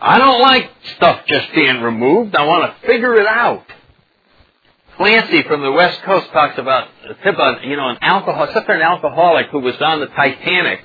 I 0.00 0.18
don't 0.18 0.40
like 0.40 0.70
stuff 0.96 1.24
just 1.26 1.54
being 1.54 1.80
removed. 1.80 2.34
I 2.34 2.46
want 2.46 2.72
to 2.72 2.86
figure 2.86 3.14
it 3.14 3.26
out. 3.26 3.64
Clancy 4.96 5.42
from 5.42 5.60
the 5.62 5.72
West 5.72 6.00
Coast 6.02 6.30
talks 6.32 6.58
about, 6.58 6.88
about 7.24 7.64
you 7.64 7.76
know, 7.76 7.88
an 7.88 7.98
alcohol, 8.00 8.46
an 8.48 8.80
alcoholic 8.80 9.48
who 9.48 9.58
was 9.58 9.74
on 9.80 10.00
the 10.00 10.06
Titanic, 10.06 10.84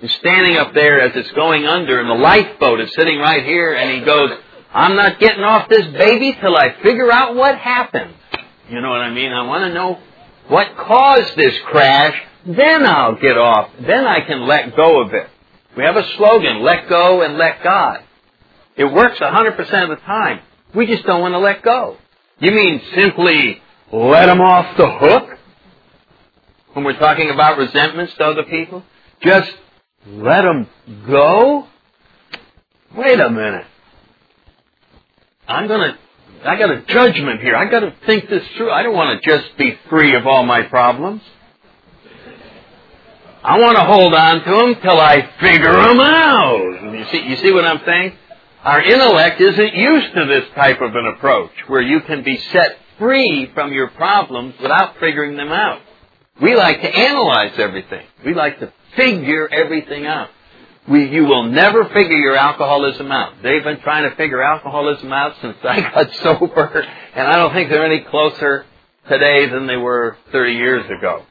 who's 0.00 0.12
standing 0.14 0.56
up 0.56 0.72
there 0.74 1.00
as 1.00 1.16
it's 1.16 1.30
going 1.32 1.66
under, 1.66 2.00
and 2.00 2.08
the 2.08 2.14
lifeboat 2.14 2.80
is 2.80 2.92
sitting 2.94 3.18
right 3.18 3.44
here, 3.44 3.74
and 3.74 3.98
he 3.98 4.04
goes, 4.04 4.30
I'm 4.72 4.96
not 4.96 5.18
getting 5.18 5.42
off 5.42 5.68
this 5.68 5.86
baby 5.88 6.36
till 6.40 6.56
I 6.56 6.76
figure 6.82 7.12
out 7.12 7.34
what 7.34 7.58
happened. 7.58 8.14
You 8.70 8.80
know 8.80 8.90
what 8.90 9.00
I 9.00 9.10
mean? 9.10 9.32
I 9.32 9.42
want 9.46 9.64
to 9.64 9.74
know 9.74 9.98
what 10.52 10.76
caused 10.76 11.34
this 11.34 11.58
crash, 11.64 12.14
then 12.44 12.84
I'll 12.84 13.14
get 13.14 13.38
off. 13.38 13.70
Then 13.80 14.04
I 14.04 14.20
can 14.20 14.46
let 14.46 14.76
go 14.76 15.00
of 15.00 15.14
it. 15.14 15.26
We 15.78 15.82
have 15.82 15.96
a 15.96 16.06
slogan, 16.18 16.62
let 16.62 16.90
go 16.90 17.22
and 17.22 17.38
let 17.38 17.64
God. 17.64 18.04
It 18.76 18.84
works 18.84 19.18
100% 19.18 19.58
of 19.82 19.88
the 19.88 19.96
time. 20.04 20.40
We 20.74 20.86
just 20.86 21.04
don't 21.06 21.22
want 21.22 21.32
to 21.32 21.38
let 21.38 21.62
go. 21.62 21.96
You 22.38 22.50
mean 22.50 22.82
simply 22.94 23.62
let 23.90 24.26
them 24.26 24.42
off 24.42 24.76
the 24.76 24.90
hook? 24.90 25.38
When 26.74 26.84
we're 26.84 26.98
talking 26.98 27.30
about 27.30 27.56
resentments 27.56 28.12
to 28.14 28.24
other 28.24 28.44
people? 28.44 28.84
Just 29.22 29.50
let 30.06 30.42
them 30.42 30.68
go? 31.06 31.66
Wait 32.94 33.20
a 33.20 33.30
minute. 33.30 33.66
I'm 35.48 35.66
gonna, 35.66 35.96
I 36.44 36.56
got 36.56 36.70
a 36.70 36.82
judgment 36.82 37.40
here. 37.40 37.56
I 37.56 37.66
gotta 37.66 37.94
think 38.06 38.28
this 38.28 38.42
through. 38.56 38.70
I 38.70 38.82
don't 38.82 38.94
want 38.94 39.22
to 39.22 39.28
just 39.30 39.56
be 39.56 39.78
free 39.88 40.14
of 40.14 40.26
all 40.26 40.44
my 40.44 40.62
problems. 40.62 41.22
I 43.44 43.58
want 43.58 43.76
to 43.76 43.84
hold 43.84 44.14
on 44.14 44.44
to 44.44 44.50
them 44.50 44.82
till 44.82 45.00
I 45.00 45.28
figure 45.40 45.72
them 45.72 46.00
out. 46.00 46.94
You 46.94 47.04
see, 47.10 47.28
you 47.28 47.36
see 47.36 47.52
what 47.52 47.64
I'm 47.64 47.80
saying? 47.84 48.16
Our 48.62 48.80
intellect 48.80 49.40
isn't 49.40 49.74
used 49.74 50.14
to 50.14 50.26
this 50.26 50.44
type 50.54 50.80
of 50.80 50.94
an 50.94 51.06
approach 51.16 51.50
where 51.66 51.80
you 51.80 52.00
can 52.02 52.22
be 52.22 52.38
set 52.52 52.78
free 52.98 53.50
from 53.52 53.72
your 53.72 53.88
problems 53.90 54.54
without 54.62 54.98
figuring 55.00 55.36
them 55.36 55.50
out. 55.50 55.80
We 56.40 56.54
like 56.54 56.80
to 56.80 56.88
analyze 56.88 57.58
everything. 57.58 58.06
We 58.24 58.34
like 58.34 58.60
to 58.60 58.72
figure 58.96 59.48
everything 59.52 60.06
out. 60.06 60.30
We, 60.88 61.08
you 61.10 61.24
will 61.26 61.44
never 61.44 61.84
figure 61.90 62.16
your 62.16 62.36
alcoholism 62.36 63.12
out. 63.12 63.34
They've 63.42 63.62
been 63.62 63.80
trying 63.80 64.10
to 64.10 64.16
figure 64.16 64.42
alcoholism 64.42 65.12
out 65.12 65.34
since 65.40 65.56
I 65.64 65.80
got 65.80 66.12
sober, 66.22 66.86
and 67.14 67.28
I 67.28 67.36
don't 67.36 67.52
think 67.52 67.70
they're 67.70 67.86
any 67.86 68.00
closer 68.00 68.66
today 69.08 69.48
than 69.48 69.66
they 69.66 69.76
were 69.76 70.16
30 70.32 70.52
years 70.54 70.84
ago. 70.86 71.24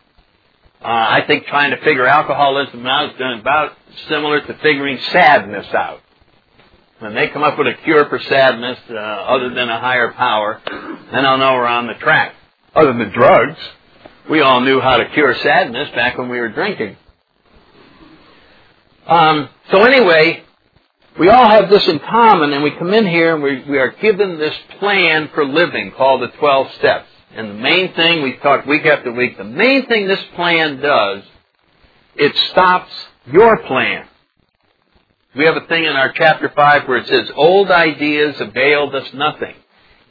Uh, 0.81 0.87
I 0.87 1.23
think 1.27 1.45
trying 1.45 1.71
to 1.71 1.77
figure 1.83 2.07
alcoholism 2.07 2.85
out 2.87 3.13
is 3.13 3.39
about 3.39 3.77
similar 4.09 4.41
to 4.41 4.53
figuring 4.59 4.97
sadness 5.11 5.67
out. 5.73 6.01
When 6.99 7.13
they 7.13 7.27
come 7.27 7.43
up 7.43 7.57
with 7.57 7.67
a 7.67 7.73
cure 7.83 8.07
for 8.09 8.19
sadness, 8.19 8.79
uh, 8.89 8.93
other 8.93 9.53
than 9.53 9.69
a 9.69 9.79
higher 9.79 10.11
power, 10.13 10.61
then 11.11 11.25
I'll 11.25 11.37
know 11.37 11.53
we're 11.53 11.67
on 11.67 11.87
the 11.87 11.95
track. 11.95 12.35
Other 12.73 12.93
than 12.93 13.11
drugs, 13.11 13.59
we 14.29 14.39
all 14.41 14.61
knew 14.61 14.79
how 14.79 14.97
to 14.97 15.09
cure 15.09 15.35
sadness 15.35 15.89
back 15.93 16.17
when 16.17 16.29
we 16.29 16.39
were 16.39 16.49
drinking. 16.49 16.95
Um, 19.11 19.49
so 19.71 19.83
anyway, 19.83 20.41
we 21.19 21.27
all 21.27 21.49
have 21.49 21.69
this 21.69 21.85
in 21.89 21.99
common, 21.99 22.53
and 22.53 22.63
we 22.63 22.71
come 22.71 22.93
in 22.93 23.05
here 23.05 23.33
and 23.35 23.43
we, 23.43 23.61
we 23.69 23.77
are 23.77 23.91
given 23.91 24.39
this 24.39 24.55
plan 24.79 25.29
for 25.33 25.45
living 25.45 25.91
called 25.91 26.21
the 26.21 26.29
12 26.37 26.71
steps. 26.75 27.09
And 27.35 27.49
the 27.49 27.55
main 27.55 27.93
thing, 27.93 28.23
we 28.23 28.37
talk 28.37 28.65
week 28.65 28.85
after 28.85 29.11
week, 29.11 29.37
the 29.37 29.43
main 29.43 29.85
thing 29.87 30.07
this 30.07 30.23
plan 30.35 30.79
does, 30.79 31.23
it 32.15 32.33
stops 32.51 32.93
your 33.25 33.57
plan. 33.63 34.07
We 35.35 35.43
have 35.43 35.57
a 35.57 35.67
thing 35.67 35.83
in 35.83 35.91
our 35.91 36.13
chapter 36.13 36.49
5 36.55 36.87
where 36.87 36.99
it 36.99 37.07
says, 37.07 37.31
old 37.35 37.69
ideas 37.69 38.39
availed 38.39 38.95
us 38.95 39.13
nothing. 39.13 39.55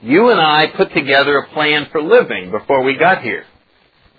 You 0.03 0.31
and 0.31 0.41
I 0.41 0.67
put 0.67 0.93
together 0.93 1.39
a 1.39 1.49
plan 1.49 1.89
for 1.91 2.03
living 2.03 2.51
before 2.51 2.83
we 2.83 2.99
got 2.99 3.23
here. 3.23 3.47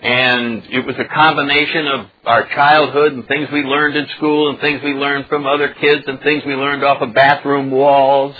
And 0.01 0.63
it 0.71 0.85
was 0.85 0.95
a 0.97 1.05
combination 1.05 1.87
of 1.87 2.07
our 2.25 2.47
childhood 2.49 3.13
and 3.13 3.27
things 3.27 3.49
we 3.51 3.61
learned 3.61 3.95
in 3.95 4.07
school 4.17 4.49
and 4.49 4.59
things 4.59 4.81
we 4.83 4.93
learned 4.93 5.27
from 5.27 5.45
other 5.45 5.75
kids 5.75 6.03
and 6.07 6.19
things 6.21 6.43
we 6.45 6.55
learned 6.55 6.83
off 6.83 7.01
of 7.01 7.13
bathroom 7.13 7.69
walls 7.69 8.35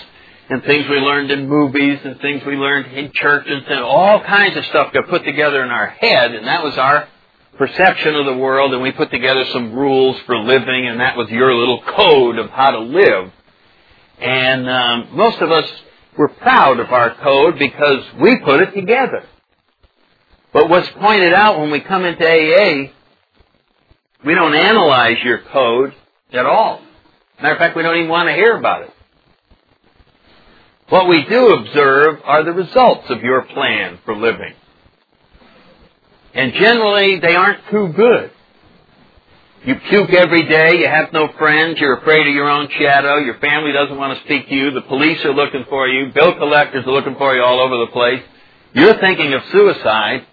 and 0.50 0.64
things 0.64 0.86
we 0.90 0.98
learned 0.98 1.30
in 1.30 1.48
movies 1.48 2.00
and 2.04 2.20
things 2.20 2.42
we 2.48 2.56
learned 2.56 2.92
in 2.98 3.12
church 3.14 3.46
and 3.48 3.80
all 3.80 4.22
kinds 4.24 4.58
of 4.58 4.66
stuff 4.66 4.92
got 4.92 5.08
put 5.08 5.24
together 5.24 5.64
in 5.64 5.70
our 5.70 5.88
head 5.88 6.34
and 6.34 6.48
that 6.48 6.64
was 6.64 6.76
our 6.78 7.08
perception 7.58 8.16
of 8.16 8.26
the 8.26 8.36
world 8.36 8.74
and 8.74 8.82
we 8.82 8.92
put 8.92 9.12
together 9.12 9.46
some 9.54 9.72
rules 9.72 10.18
for 10.26 10.38
living 10.40 10.88
and 10.88 11.00
that 11.00 11.16
was 11.16 11.30
your 11.30 11.54
little 11.54 11.82
code 11.84 12.40
of 12.40 12.50
how 12.50 12.72
to 12.72 12.80
live. 12.80 13.32
And 14.20 14.68
um, 14.68 15.10
most 15.14 15.38
of 15.42 15.52
us 15.52 15.70
were 16.18 16.30
proud 16.30 16.80
of 16.80 16.92
our 16.92 17.14
code 17.16 17.60
because 17.60 18.04
we 18.20 18.40
put 18.40 18.62
it 18.62 18.74
together. 18.74 19.26
But 20.54 20.70
what's 20.70 20.90
pointed 20.90 21.34
out 21.34 21.60
when 21.60 21.72
we 21.72 21.80
come 21.80 22.06
into 22.06 22.26
AA, 22.26 22.92
we 24.26 24.36
don't 24.36 24.56
analyze 24.56 25.18
your 25.24 25.40
code 25.40 25.94
at 26.34 26.46
all. 26.46 26.82
Matter 27.42 27.54
of 27.54 27.60
fact, 27.60 27.76
we 27.76 27.84
don't 27.84 27.98
even 27.98 28.10
want 28.10 28.30
to 28.30 28.34
hear 28.34 28.58
about 28.58 28.84
it. 28.84 28.94
What 30.90 31.08
we 31.08 31.24
do 31.26 31.54
observe 31.54 32.20
are 32.26 32.44
the 32.44 32.52
results 32.52 33.10
of 33.10 33.22
your 33.24 33.44
plan 33.44 34.00
for 34.04 34.16
living. 34.16 34.54
And 36.34 36.54
generally, 36.54 37.20
they 37.20 37.36
aren't 37.36 37.62
too 37.70 37.94
good. 37.94 38.32
You 39.64 39.76
puke 39.76 40.12
every 40.12 40.48
day, 40.50 40.80
you 40.80 40.88
have 40.88 41.14
no 41.14 41.30
friends, 41.38 41.80
you're 41.80 41.98
afraid 41.98 42.28
of 42.28 42.34
your 42.34 42.50
own 42.50 42.68
shadow, 42.78 43.18
your 43.18 43.38
family 43.40 43.72
doesn't 43.72 43.96
want 43.96 44.18
to 44.18 44.24
speak 44.26 44.50
to 44.50 44.56
you, 44.56 44.72
the 44.72 44.82
police 44.82 45.24
are 45.24 45.34
looking 45.34 45.66
for 45.70 45.88
you, 45.88 46.12
bill 46.12 46.34
collectors 46.34 46.86
are 46.86 46.92
looking 46.92 47.16
for 47.16 47.36
you 47.36 47.44
all 47.44 47.60
over 47.60 47.86
the 47.86 47.92
place. 47.92 48.24
You're 48.74 49.00
thinking 49.00 49.34
of 49.34 49.44
suicide, 49.52 50.26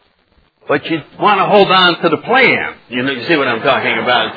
but 0.68 0.84
you 0.84 1.00
want 1.18 1.40
to 1.40 1.46
hold 1.46 1.70
on 1.70 2.00
to 2.02 2.08
the 2.10 2.18
plan. 2.18 2.76
You, 2.90 3.02
know, 3.02 3.12
you 3.12 3.26
see 3.26 3.36
what 3.36 3.48
I'm 3.48 3.62
talking 3.62 3.98
about? 3.98 4.36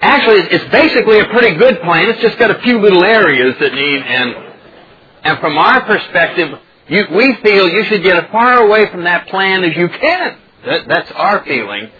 Actually, 0.00 0.42
it's 0.52 0.70
basically 0.70 1.18
a 1.18 1.26
pretty 1.26 1.56
good 1.58 1.80
plan. 1.80 2.08
It's 2.08 2.22
just 2.22 2.38
got 2.38 2.50
a 2.50 2.60
few 2.62 2.80
little 2.80 3.04
areas 3.04 3.56
that 3.58 3.74
need, 3.74 4.02
and 4.02 4.46
and 5.24 5.38
from 5.40 5.58
our 5.58 5.82
perspective, 5.84 6.58
you, 6.88 7.04
we 7.12 7.34
feel 7.42 7.68
you 7.68 7.84
should 7.84 8.04
get 8.04 8.16
as 8.16 8.30
far 8.30 8.64
away 8.64 8.88
from 8.90 9.04
that 9.04 9.26
plan 9.26 9.64
as 9.64 9.76
you 9.76 9.88
can. 9.88 10.38
That, 10.64 10.86
that's 10.86 11.10
our 11.10 11.44
feeling. 11.44 11.90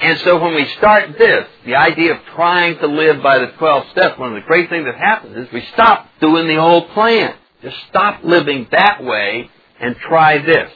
And 0.00 0.18
so 0.20 0.42
when 0.42 0.54
we 0.54 0.66
start 0.76 1.16
this, 1.16 1.46
the 1.64 1.76
idea 1.76 2.14
of 2.14 2.20
trying 2.34 2.78
to 2.78 2.86
live 2.86 3.22
by 3.22 3.38
the 3.38 3.46
12 3.58 3.90
steps, 3.92 4.18
one 4.18 4.34
of 4.36 4.42
the 4.42 4.46
great 4.46 4.68
things 4.68 4.84
that 4.86 4.96
happens 4.96 5.36
is 5.36 5.52
we 5.52 5.64
stop 5.72 6.08
doing 6.20 6.48
the 6.48 6.56
old 6.56 6.90
plan. 6.90 7.34
Just 7.62 7.76
stop 7.88 8.24
living 8.24 8.66
that 8.72 9.02
way 9.04 9.48
and 9.80 9.96
try 9.96 10.38
this. 10.38 10.70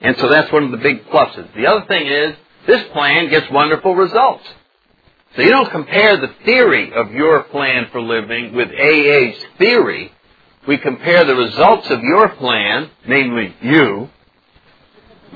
And 0.00 0.16
so 0.18 0.28
that's 0.28 0.52
one 0.52 0.64
of 0.64 0.70
the 0.70 0.76
big 0.78 1.06
pluses. 1.06 1.54
The 1.54 1.66
other 1.66 1.86
thing 1.86 2.06
is, 2.06 2.36
this 2.66 2.82
plan 2.92 3.30
gets 3.30 3.50
wonderful 3.50 3.94
results. 3.94 4.44
So 5.36 5.42
you 5.42 5.50
don't 5.50 5.70
compare 5.70 6.16
the 6.16 6.32
theory 6.44 6.92
of 6.92 7.12
your 7.12 7.44
plan 7.44 7.88
for 7.92 8.00
living 8.00 8.54
with 8.54 8.68
AA's 8.68 9.42
theory 9.58 10.12
we 10.66 10.78
compare 10.78 11.24
the 11.24 11.34
results 11.34 11.88
of 11.90 12.02
your 12.02 12.28
plan, 12.30 12.90
namely 13.06 13.54
you, 13.62 14.10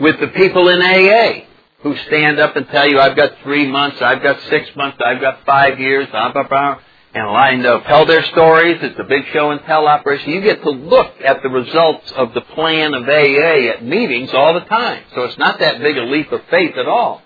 with 0.01 0.19
the 0.19 0.29
people 0.29 0.69
in 0.69 0.83
AA 0.83 1.47
who 1.83 1.97
stand 2.09 2.39
up 2.41 2.57
and 2.57 2.67
tell 2.69 2.89
you, 2.89 2.99
I've 2.99 3.17
got 3.17 3.33
three 3.43 3.67
months, 3.71 4.03
I've 4.03 4.23
got 4.23 4.41
six 4.43 4.75
months, 4.77 4.99
I've 5.05 5.21
got 5.21 5.45
five 5.47 5.79
years, 5.79 6.09
blah, 6.11 6.33
blah, 6.33 6.49
blah, 6.49 6.79
and 7.15 7.27
line 7.27 7.67
up, 7.67 7.85
tell 7.87 8.07
their 8.07 8.23
stories. 8.25 8.79
It's 8.83 8.99
a 8.99 9.05
big 9.05 9.25
show 9.33 9.51
and 9.51 9.61
tell 9.63 9.87
operation. 9.87 10.31
You 10.31 10.41
get 10.41 10.63
to 10.63 10.71
look 10.71 11.13
at 11.25 11.43
the 11.43 11.49
results 11.49 12.13
of 12.13 12.35
the 12.35 12.41
plan 12.41 12.95
of 12.95 13.03
AA 13.03 13.73
at 13.73 13.85
meetings 13.85 14.31
all 14.33 14.55
the 14.55 14.61
time. 14.61 15.03
So 15.15 15.25
it's 15.25 15.39
not 15.39 15.59
that 15.59 15.81
big 15.81 15.97
a 15.97 16.05
leap 16.05 16.31
of 16.31 16.43
faith 16.51 16.77
at 16.77 16.87
all. 16.87 17.23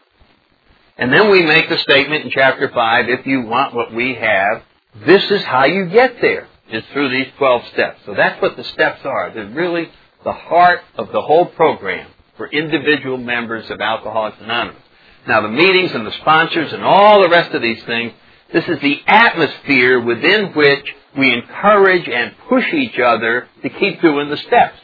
And 0.96 1.12
then 1.12 1.30
we 1.30 1.42
make 1.42 1.68
the 1.68 1.78
statement 1.78 2.24
in 2.24 2.30
chapter 2.30 2.70
5, 2.70 3.08
if 3.08 3.26
you 3.26 3.42
want 3.42 3.74
what 3.74 3.92
we 3.92 4.14
have, 4.14 4.62
this 5.04 5.24
is 5.30 5.42
how 5.42 5.64
you 5.64 5.86
get 5.86 6.20
there 6.20 6.48
is 6.70 6.84
through 6.92 7.10
these 7.10 7.32
12 7.36 7.62
steps. 7.72 8.00
So 8.06 8.14
that's 8.14 8.40
what 8.40 8.56
the 8.56 8.64
steps 8.64 9.00
are. 9.04 9.32
They're 9.34 9.48
really 9.48 9.88
the 10.22 10.32
heart 10.32 10.80
of 10.96 11.12
the 11.12 11.20
whole 11.20 11.46
program 11.46 12.10
for 12.36 12.48
individual 12.48 13.18
members 13.18 13.68
of 13.70 13.80
Alcoholics 13.80 14.38
Anonymous. 14.40 14.82
Now 15.26 15.40
the 15.40 15.48
meetings 15.48 15.92
and 15.92 16.06
the 16.06 16.12
sponsors 16.12 16.72
and 16.72 16.82
all 16.82 17.22
the 17.22 17.28
rest 17.28 17.52
of 17.54 17.62
these 17.62 17.82
things, 17.84 18.12
this 18.54 18.64
is 18.68 18.80
the 18.80 19.00
atmosphere 19.08 19.98
within 20.00 20.52
which 20.54 20.86
we 21.18 21.32
encourage 21.32 22.08
and 22.08 22.36
push 22.48 22.72
each 22.72 23.00
other 23.00 23.48
to 23.62 23.68
keep 23.68 24.00
doing 24.00 24.30
the 24.30 24.36
steps. 24.36 24.78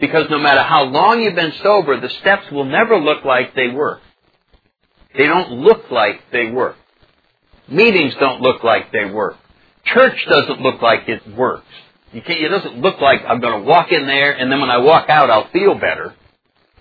Because 0.00 0.30
no 0.30 0.38
matter 0.38 0.62
how 0.62 0.84
long 0.84 1.20
you've 1.20 1.34
been 1.34 1.52
sober, 1.64 2.00
the 2.00 2.08
steps 2.20 2.48
will 2.52 2.64
never 2.64 3.00
look 3.00 3.24
like 3.24 3.56
they 3.56 3.70
work. 3.70 4.00
They 5.18 5.26
don't 5.26 5.50
look 5.50 5.90
like 5.90 6.20
they 6.30 6.52
work. 6.52 6.76
Meetings 7.68 8.14
don't 8.20 8.40
look 8.40 8.62
like 8.62 8.92
they 8.92 9.06
work. 9.06 9.36
Church 9.84 10.24
doesn't 10.30 10.60
look 10.60 10.80
like 10.80 11.08
it 11.08 11.26
works. 11.36 11.66
it 12.12 12.48
doesn't 12.50 12.80
look 12.80 13.00
like 13.00 13.22
I'm 13.26 13.40
going 13.40 13.64
to 13.64 13.68
walk 13.68 13.90
in 13.90 14.06
there 14.06 14.30
and 14.32 14.50
then 14.50 14.60
when 14.60 14.70
I 14.70 14.78
walk 14.78 15.10
out 15.10 15.28
I'll 15.28 15.50
feel 15.50 15.74
better. 15.74 16.14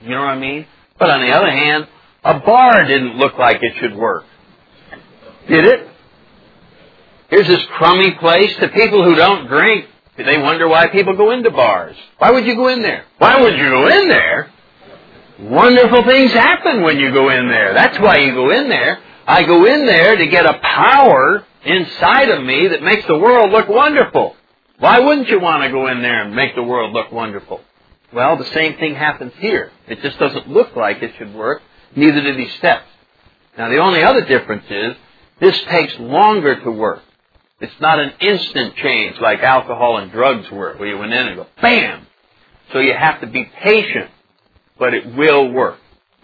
You 0.01 0.12
know 0.12 0.22
what 0.22 0.30
I 0.30 0.40
mean? 0.40 0.68
But 1.00 1.10
on 1.10 1.22
the 1.22 1.36
other 1.36 1.50
hand, 1.50 1.88
a 2.24 2.40
bar 2.42 2.86
didn't 2.86 3.18
look 3.18 3.40
like 3.40 3.58
it 3.62 3.74
should 3.80 3.96
work. 3.96 4.25
Did 5.48 5.66
it? 5.66 5.90
Here's 7.32 7.48
this 7.48 7.64
crummy 7.78 8.12
place. 8.12 8.56
To 8.58 8.68
people 8.70 9.04
who 9.04 9.16
don't 9.16 9.48
drink, 9.48 9.86
They 10.18 10.38
wonder 10.38 10.68
why 10.68 10.88
people 10.90 11.16
go 11.16 11.32
into 11.32 11.50
bars. 11.50 11.96
Why 12.20 12.30
would 12.32 12.46
you 12.46 12.56
go 12.56 12.68
in 12.68 12.84
there? 12.84 13.06
Why 13.18 13.42
would 13.42 13.58
you 13.58 13.70
go 13.70 13.88
in 13.88 14.08
there? 14.10 14.52
Wonderful 15.40 16.04
things 16.04 16.32
happen 16.34 16.84
when 16.84 17.00
you 17.00 17.12
go 17.12 17.30
in 17.30 17.48
there. 17.48 17.74
That's 17.74 17.98
why 18.00 18.18
you 18.18 18.34
go 18.34 18.52
in 18.52 18.70
there. 18.70 19.00
I 19.26 19.44
go 19.44 19.66
in 19.66 19.86
there 19.88 20.18
to 20.18 20.28
get 20.28 20.46
a 20.46 20.60
power 20.62 21.46
inside 21.64 22.30
of 22.30 22.44
me 22.44 22.68
that 22.68 22.84
makes 22.84 23.08
the 23.08 23.18
world 23.18 23.52
look 23.52 23.68
wonderful. 23.70 24.36
Why 24.78 25.00
wouldn't 25.00 25.30
you 25.30 25.40
want 25.40 25.64
to 25.64 25.72
go 25.72 25.88
in 25.88 26.02
there 26.02 26.24
and 26.24 26.36
make 26.36 26.54
the 26.56 26.64
world 26.64 26.94
look 26.94 27.12
wonderful? 27.12 27.62
Well, 28.14 28.38
the 28.38 28.46
same 28.46 28.78
thing 28.78 28.94
happens 28.96 29.34
here. 29.38 29.72
It 29.88 30.02
just 30.02 30.20
doesn't 30.20 30.50
look 30.50 30.76
like 30.76 31.02
it 31.02 31.14
should 31.18 31.34
work, 31.34 31.62
neither 31.96 32.22
do 32.22 32.36
these 32.36 32.54
steps. 32.56 32.86
Now, 33.58 33.70
the 33.70 33.78
only 33.78 34.04
other 34.04 34.26
difference 34.26 34.66
is 34.70 34.96
this 35.40 35.60
takes 35.70 35.98
longer 36.00 36.60
to 36.62 36.72
work. 36.72 37.02
It's 37.62 37.80
not 37.80 38.00
an 38.00 38.13
instant 38.20 38.75
change 38.75 39.20
like 39.22 39.41
alcohol 39.41 39.98
and 39.98 40.12
drugs 40.12 40.50
were, 40.50 40.75
where 40.77 40.89
you 40.89 40.98
went 40.98 41.13
in 41.13 41.27
and 41.27 41.36
go, 41.38 41.48
bam! 41.62 42.08
So 42.74 42.80
you 42.80 42.94
have 42.94 43.22
to 43.22 43.27
be 43.27 43.46
patient, 43.62 44.10
but 44.80 44.94
it 44.94 45.15
will 45.15 45.51
work. 45.51 45.77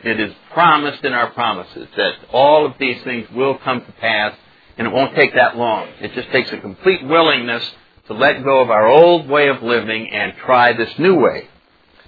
It 0.03 0.19
is 0.19 0.33
promised 0.51 1.03
in 1.03 1.13
our 1.13 1.31
promises 1.31 1.87
that 1.95 2.13
all 2.31 2.65
of 2.65 2.73
these 2.79 3.03
things 3.03 3.27
will 3.31 3.57
come 3.59 3.85
to 3.85 3.91
pass, 3.93 4.35
and 4.77 4.87
it 4.87 4.93
won't 4.93 5.15
take 5.15 5.33
that 5.35 5.55
long. 5.57 5.87
It 6.01 6.13
just 6.13 6.31
takes 6.31 6.51
a 6.51 6.57
complete 6.57 7.05
willingness 7.05 7.63
to 8.07 8.13
let 8.13 8.43
go 8.43 8.61
of 8.61 8.69
our 8.71 8.87
old 8.87 9.27
way 9.27 9.49
of 9.49 9.61
living 9.61 10.09
and 10.11 10.33
try 10.37 10.73
this 10.73 10.97
new 10.97 11.19
way. 11.19 11.47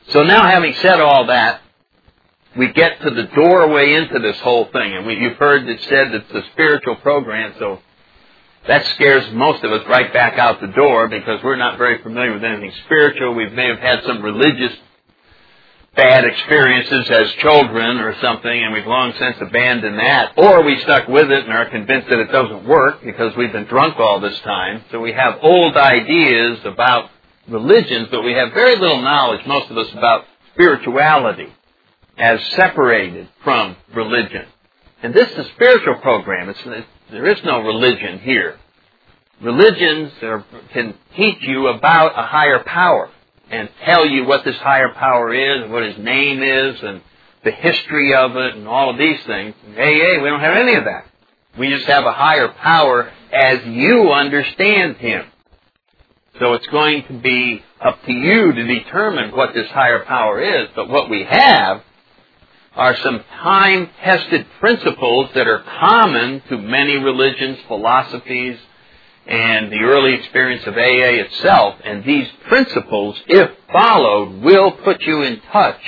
So 0.10 0.24
now 0.24 0.44
having 0.44 0.74
said 0.82 1.00
all 1.00 1.28
that, 1.28 1.62
we 2.58 2.72
get 2.74 3.02
to 3.02 3.12
the 3.12 3.24
doorway 3.24 3.94
into 3.94 4.18
this 4.20 4.40
whole 4.40 4.66
thing, 4.66 4.96
and 4.96 5.06
we, 5.06 5.16
you've 5.16 5.38
heard 5.38 5.68
it 5.68 5.82
said 5.82 6.14
it's 6.16 6.32
a 6.32 6.44
spiritual 6.52 6.96
program, 6.98 7.54
so 7.60 7.80
that 8.70 8.86
scares 8.94 9.24
most 9.34 9.64
of 9.64 9.72
us 9.72 9.82
right 9.88 10.14
back 10.14 10.38
out 10.38 10.62
the 10.62 10.68
door 10.68 11.08
because 11.08 11.44
we're 11.44 11.56
not 11.56 11.80
very 11.80 12.04
familiar 12.04 12.34
with 12.34 12.44
anything 12.44 12.72
spiritual. 12.86 13.34
We 13.34 13.50
may 13.50 13.68
have 13.68 13.80
had 13.80 14.04
some 14.06 14.22
religious 14.22 14.72
bad 15.96 16.24
experiences 16.24 17.10
as 17.10 17.32
children 17.42 17.98
or 17.98 18.14
something 18.22 18.52
and 18.52 18.72
we've 18.72 18.86
long 18.86 19.12
since 19.18 19.38
abandoned 19.42 19.98
that. 19.98 20.34
Or 20.38 20.62
we 20.64 20.80
stuck 20.82 21.08
with 21.08 21.32
it 21.32 21.46
and 21.46 21.52
are 21.52 21.68
convinced 21.68 22.10
that 22.10 22.20
it 22.20 22.32
doesn't 22.32 22.68
work 22.68 23.04
because 23.04 23.36
we've 23.36 23.52
been 23.52 23.66
drunk 23.66 23.98
all 23.98 24.20
this 24.20 24.40
time. 24.42 24.84
So 24.92 25.00
we 25.00 25.14
have 25.14 25.40
old 25.42 25.76
ideas 25.76 26.60
about 26.64 27.10
religions, 27.48 28.10
but 28.12 28.22
we 28.22 28.34
have 28.34 28.54
very 28.54 28.78
little 28.78 29.02
knowledge, 29.02 29.48
most 29.48 29.72
of 29.72 29.80
us, 29.80 29.92
about 29.94 30.26
spirituality 30.54 31.52
as 32.20 32.40
separated 32.52 33.30
from 33.44 33.76
religion. 33.96 34.46
And 35.02 35.12
this 35.12 35.28
is 35.32 35.38
a 35.40 35.50
spiritual 35.56 35.96
program. 36.04 36.50
It's, 36.50 36.60
there 37.12 37.28
is 37.28 37.38
no 37.44 37.60
religion 37.60 38.20
here. 38.20 38.58
Religions 39.42 40.12
are, 40.22 40.44
can 40.74 40.94
teach 41.16 41.38
you 41.42 41.68
about 41.68 42.12
a 42.18 42.26
higher 42.28 42.64
power 42.64 43.10
and 43.50 43.70
tell 43.86 44.06
you 44.06 44.26
what 44.26 44.44
this 44.44 44.58
higher 44.58 44.94
power 44.94 45.34
is 45.34 45.64
and 45.64 45.72
what 45.72 45.84
his 45.84 45.98
name 45.98 46.44
is 46.44 46.82
and 46.84 47.02
the 47.44 47.52
history 47.52 48.14
of 48.14 48.36
it 48.36 48.56
and 48.56 48.68
all 48.68 48.90
of 48.90 48.98
these 48.98 49.20
things. 49.26 49.56
Hey, 49.76 50.00
hey, 50.00 50.18
we 50.22 50.30
don't 50.30 50.42
have 50.42 50.58
any 50.58 50.76
of 50.76 50.84
that. 50.84 51.06
We 51.58 51.70
just 51.70 51.88
have 51.88 52.06
a 52.06 52.12
higher 52.12 52.50
power 52.50 53.12
as 53.32 53.66
you 53.66 54.12
understand 54.12 54.98
him. 54.98 55.26
So 56.40 56.54
it's 56.54 56.68
going 56.68 57.06
to 57.08 57.14
be 57.14 57.64
up 57.82 58.04
to 58.06 58.14
you 58.14 58.54
to 58.54 58.64
determine 58.68 59.36
what 59.36 59.54
this 59.54 59.70
higher 59.70 60.06
power 60.06 60.42
is. 60.42 60.70
But 60.76 60.90
what 60.90 61.10
we 61.10 61.26
have 61.30 61.82
are 62.80 62.96
some 63.04 63.22
time-tested 63.42 64.46
principles 64.62 65.30
that 65.36 65.48
are 65.48 65.62
common 65.82 66.42
to 66.48 66.58
many 66.58 66.96
religions, 66.96 67.58
philosophies, 67.68 68.58
and 69.28 69.70
the 69.70 69.82
early 69.84 70.14
experience 70.14 70.66
of 70.66 70.76
AA 70.76 71.20
itself. 71.26 71.76
And 71.84 72.06
these 72.06 72.28
principles, 72.48 73.22
if 73.28 73.52
followed, 73.70 74.42
will 74.42 74.72
put 74.72 75.02
you 75.02 75.24
in 75.24 75.42
touch 75.52 75.82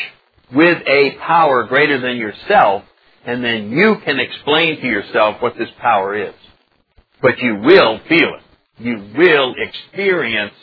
with 0.53 0.83
a 0.86 1.12
power 1.12 1.63
greater 1.63 1.98
than 1.98 2.17
yourself, 2.17 2.83
and 3.25 3.41
then 3.41 3.71
you 3.71 3.95
can 4.03 4.19
explain 4.19 4.81
to 4.81 4.86
yourself 4.86 5.41
what 5.41 5.57
this 5.57 5.69
power 5.79 6.13
is. 6.13 6.36
But 7.21 7.39
you 7.39 7.55
will 7.55 8.00
feel 8.10 8.36
it. 8.36 8.43
You 8.83 8.98
will 9.15 9.55
experience 9.57 10.56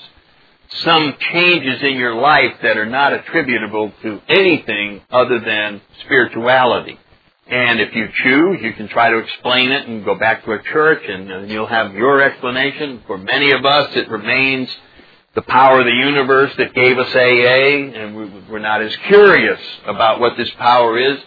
some 0.70 1.14
changes 1.32 1.82
in 1.82 1.96
your 1.96 2.14
life 2.14 2.54
that 2.62 2.76
are 2.76 2.86
not 2.86 3.12
attributable 3.12 3.92
to 4.02 4.20
anything 4.28 5.00
other 5.10 5.40
than 5.40 5.80
spirituality. 6.04 6.98
And 7.46 7.80
if 7.80 7.94
you 7.94 8.08
choose, 8.22 8.58
you 8.60 8.74
can 8.74 8.88
try 8.88 9.10
to 9.10 9.18
explain 9.18 9.72
it 9.72 9.88
and 9.88 10.04
go 10.04 10.14
back 10.14 10.44
to 10.44 10.52
a 10.52 10.62
church 10.62 11.02
and 11.08 11.32
uh, 11.32 11.38
you'll 11.40 11.66
have 11.66 11.94
your 11.94 12.20
explanation. 12.20 13.02
For 13.06 13.16
many 13.16 13.52
of 13.52 13.64
us, 13.64 13.96
it 13.96 14.10
remains 14.10 14.68
the 15.34 15.42
power 15.42 15.80
of 15.80 15.86
the 15.86 15.92
universe 15.92 16.52
that 16.58 16.74
gave 16.74 16.98
us 16.98 17.14
AA, 17.14 17.98
and 17.98 18.48
we're 18.50 18.58
not 18.58 18.82
as 18.82 18.94
curious 19.06 19.60
about 19.86 20.20
what 20.20 20.36
this 20.36 20.50
power 20.58 20.98
is 20.98 21.18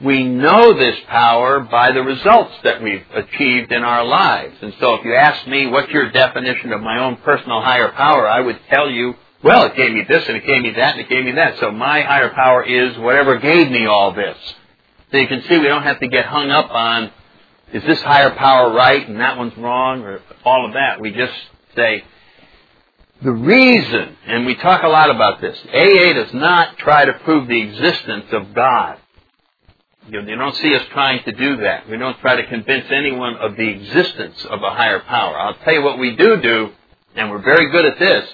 we 0.00 0.24
know 0.24 0.72
this 0.74 0.96
power 1.06 1.60
by 1.60 1.92
the 1.92 2.02
results 2.02 2.52
that 2.64 2.82
we've 2.82 3.04
achieved 3.14 3.72
in 3.72 3.82
our 3.82 4.04
lives. 4.04 4.56
And 4.60 4.74
so 4.80 4.94
if 4.94 5.04
you 5.04 5.14
ask 5.14 5.46
me 5.46 5.66
what's 5.66 5.90
your 5.92 6.10
definition 6.10 6.72
of 6.72 6.80
my 6.80 6.98
own 6.98 7.16
personal 7.18 7.60
higher 7.60 7.92
power, 7.92 8.28
I 8.28 8.40
would 8.40 8.58
tell 8.68 8.90
you, 8.90 9.14
well, 9.42 9.66
it 9.66 9.76
gave 9.76 9.92
me 9.92 10.02
this 10.08 10.26
and 10.26 10.36
it 10.36 10.46
gave 10.46 10.62
me 10.62 10.70
that 10.72 10.92
and 10.92 11.00
it 11.00 11.08
gave 11.08 11.24
me 11.24 11.32
that. 11.32 11.58
So 11.60 11.70
my 11.70 12.00
higher 12.00 12.30
power 12.30 12.64
is 12.64 12.98
whatever 12.98 13.38
gave 13.38 13.70
me 13.70 13.86
all 13.86 14.12
this. 14.12 14.36
So 15.10 15.18
you 15.18 15.28
can 15.28 15.42
see 15.42 15.58
we 15.58 15.68
don't 15.68 15.84
have 15.84 16.00
to 16.00 16.08
get 16.08 16.24
hung 16.24 16.50
up 16.50 16.70
on, 16.70 17.12
is 17.72 17.84
this 17.84 18.00
higher 18.02 18.30
power 18.30 18.72
right 18.72 19.06
and 19.08 19.20
that 19.20 19.38
one's 19.38 19.56
wrong 19.56 20.02
or 20.02 20.20
all 20.44 20.66
of 20.66 20.72
that. 20.72 21.00
We 21.00 21.12
just 21.12 21.34
say, 21.76 22.02
the 23.22 23.32
reason, 23.32 24.16
and 24.26 24.44
we 24.44 24.56
talk 24.56 24.82
a 24.82 24.88
lot 24.88 25.10
about 25.10 25.40
this, 25.40 25.56
AA 25.72 26.14
does 26.14 26.34
not 26.34 26.78
try 26.78 27.04
to 27.04 27.12
prove 27.24 27.46
the 27.46 27.60
existence 27.62 28.26
of 28.32 28.54
God. 28.54 28.98
You, 30.08 30.20
you 30.20 30.36
don't 30.36 30.54
see 30.56 30.74
us 30.74 30.82
trying 30.92 31.22
to 31.24 31.32
do 31.32 31.56
that. 31.58 31.88
We 31.88 31.96
don't 31.96 32.18
try 32.20 32.36
to 32.36 32.46
convince 32.46 32.86
anyone 32.90 33.36
of 33.36 33.56
the 33.56 33.68
existence 33.68 34.44
of 34.44 34.62
a 34.62 34.70
higher 34.70 35.00
power. 35.00 35.38
I'll 35.38 35.54
tell 35.54 35.72
you 35.72 35.82
what 35.82 35.98
we 35.98 36.14
do 36.16 36.40
do, 36.40 36.70
and 37.16 37.30
we're 37.30 37.42
very 37.42 37.70
good 37.70 37.86
at 37.86 37.98
this. 37.98 38.28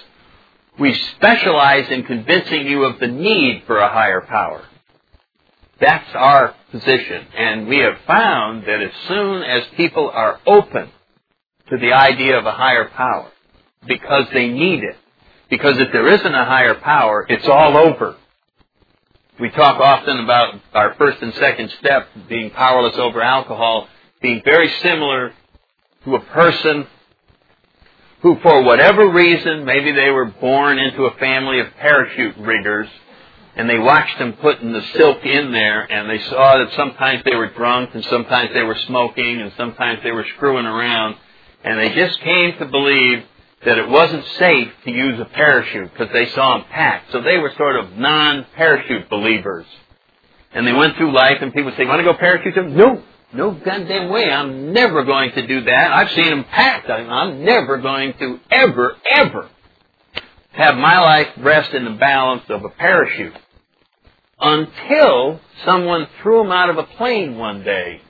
We 0.79 0.93
specialize 1.15 1.89
in 1.89 2.03
convincing 2.03 2.67
you 2.67 2.83
of 2.83 2.99
the 2.99 3.07
need 3.07 3.63
for 3.67 3.77
a 3.77 3.89
higher 3.89 4.21
power. 4.21 4.63
That's 5.79 6.13
our 6.13 6.55
position. 6.71 7.25
And 7.37 7.67
we 7.67 7.77
have 7.79 7.97
found 8.05 8.63
that 8.63 8.81
as 8.81 8.91
soon 9.07 9.43
as 9.43 9.63
people 9.75 10.09
are 10.09 10.39
open 10.45 10.89
to 11.69 11.77
the 11.77 11.93
idea 11.93 12.37
of 12.37 12.45
a 12.45 12.51
higher 12.51 12.89
power, 12.89 13.31
because 13.87 14.25
they 14.33 14.49
need 14.49 14.83
it, 14.83 14.97
because 15.49 15.79
if 15.79 15.91
there 15.91 16.07
isn't 16.07 16.35
a 16.35 16.45
higher 16.45 16.75
power, 16.75 17.25
it's 17.27 17.47
all 17.47 17.77
over. 17.77 18.17
We 19.41 19.49
talk 19.49 19.81
often 19.81 20.19
about 20.19 20.61
our 20.71 20.93
first 20.99 21.19
and 21.23 21.33
second 21.33 21.71
step 21.79 22.09
being 22.29 22.51
powerless 22.51 22.95
over 22.99 23.23
alcohol 23.23 23.87
being 24.21 24.43
very 24.45 24.69
similar 24.83 25.33
to 26.05 26.15
a 26.15 26.19
person 26.19 26.85
who, 28.21 28.37
for 28.43 28.61
whatever 28.61 29.09
reason, 29.09 29.65
maybe 29.65 29.93
they 29.93 30.11
were 30.11 30.27
born 30.27 30.77
into 30.77 31.05
a 31.05 31.17
family 31.17 31.59
of 31.59 31.73
parachute 31.79 32.37
riggers, 32.37 32.87
and 33.55 33.67
they 33.67 33.79
watched 33.79 34.19
them 34.19 34.33
putting 34.33 34.73
the 34.73 34.83
silk 34.95 35.25
in 35.25 35.51
there, 35.51 35.91
and 35.91 36.07
they 36.07 36.19
saw 36.25 36.59
that 36.59 36.71
sometimes 36.75 37.23
they 37.25 37.35
were 37.35 37.49
drunk, 37.49 37.95
and 37.95 38.05
sometimes 38.05 38.51
they 38.53 38.61
were 38.61 38.77
smoking, 38.85 39.41
and 39.41 39.51
sometimes 39.57 40.03
they 40.03 40.11
were 40.11 40.27
screwing 40.35 40.67
around, 40.67 41.15
and 41.63 41.79
they 41.79 41.95
just 41.95 42.19
came 42.19 42.59
to 42.59 42.65
believe 42.67 43.23
that 43.65 43.77
it 43.77 43.87
wasn't 43.87 44.25
safe 44.39 44.71
to 44.85 44.91
use 44.91 45.19
a 45.19 45.25
parachute 45.25 45.91
because 45.91 46.11
they 46.13 46.27
saw 46.29 46.57
them 46.57 46.67
packed. 46.69 47.11
So 47.11 47.21
they 47.21 47.37
were 47.37 47.53
sort 47.57 47.75
of 47.77 47.93
non-parachute 47.93 49.09
believers. 49.09 49.65
And 50.53 50.65
they 50.67 50.73
went 50.73 50.97
through 50.97 51.13
life 51.13 51.37
and 51.41 51.53
people 51.53 51.71
say, 51.77 51.85
want 51.85 51.99
to 51.99 52.03
go 52.03 52.17
parachute 52.17 52.55
jump? 52.55 52.69
No, 52.69 53.03
no 53.33 53.51
goddamn 53.51 54.09
way. 54.09 54.29
I'm 54.29 54.73
never 54.73 55.03
going 55.03 55.31
to 55.33 55.47
do 55.47 55.63
that. 55.65 55.91
I've 55.93 56.09
seen 56.11 56.29
them 56.29 56.43
packed. 56.43 56.89
I'm 56.89 57.45
never 57.45 57.77
going 57.77 58.13
to 58.19 58.39
ever, 58.49 58.95
ever 59.09 59.49
have 60.51 60.75
my 60.75 60.99
life 60.99 61.27
rest 61.37 61.73
in 61.73 61.85
the 61.85 61.91
balance 61.91 62.43
of 62.49 62.65
a 62.65 62.69
parachute 62.69 63.33
until 64.39 65.39
someone 65.65 66.07
threw 66.21 66.43
them 66.43 66.51
out 66.51 66.69
of 66.69 66.77
a 66.77 66.83
plane 66.83 67.37
one 67.37 67.63
day 67.63 68.01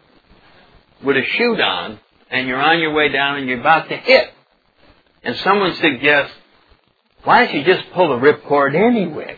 with 1.03 1.17
a 1.17 1.23
chute 1.23 1.59
on 1.59 1.99
and 2.29 2.47
you're 2.47 2.61
on 2.61 2.79
your 2.79 2.93
way 2.93 3.09
down 3.09 3.37
and 3.37 3.47
you're 3.47 3.59
about 3.59 3.89
to 3.89 3.97
hit 3.97 4.31
and 5.23 5.35
someone 5.37 5.75
suggests, 5.75 6.33
why 7.23 7.45
don't 7.45 7.55
you 7.55 7.63
just 7.63 7.91
pull 7.91 8.09
the 8.09 8.15
ripcord 8.15 8.75
anyway? 8.75 9.37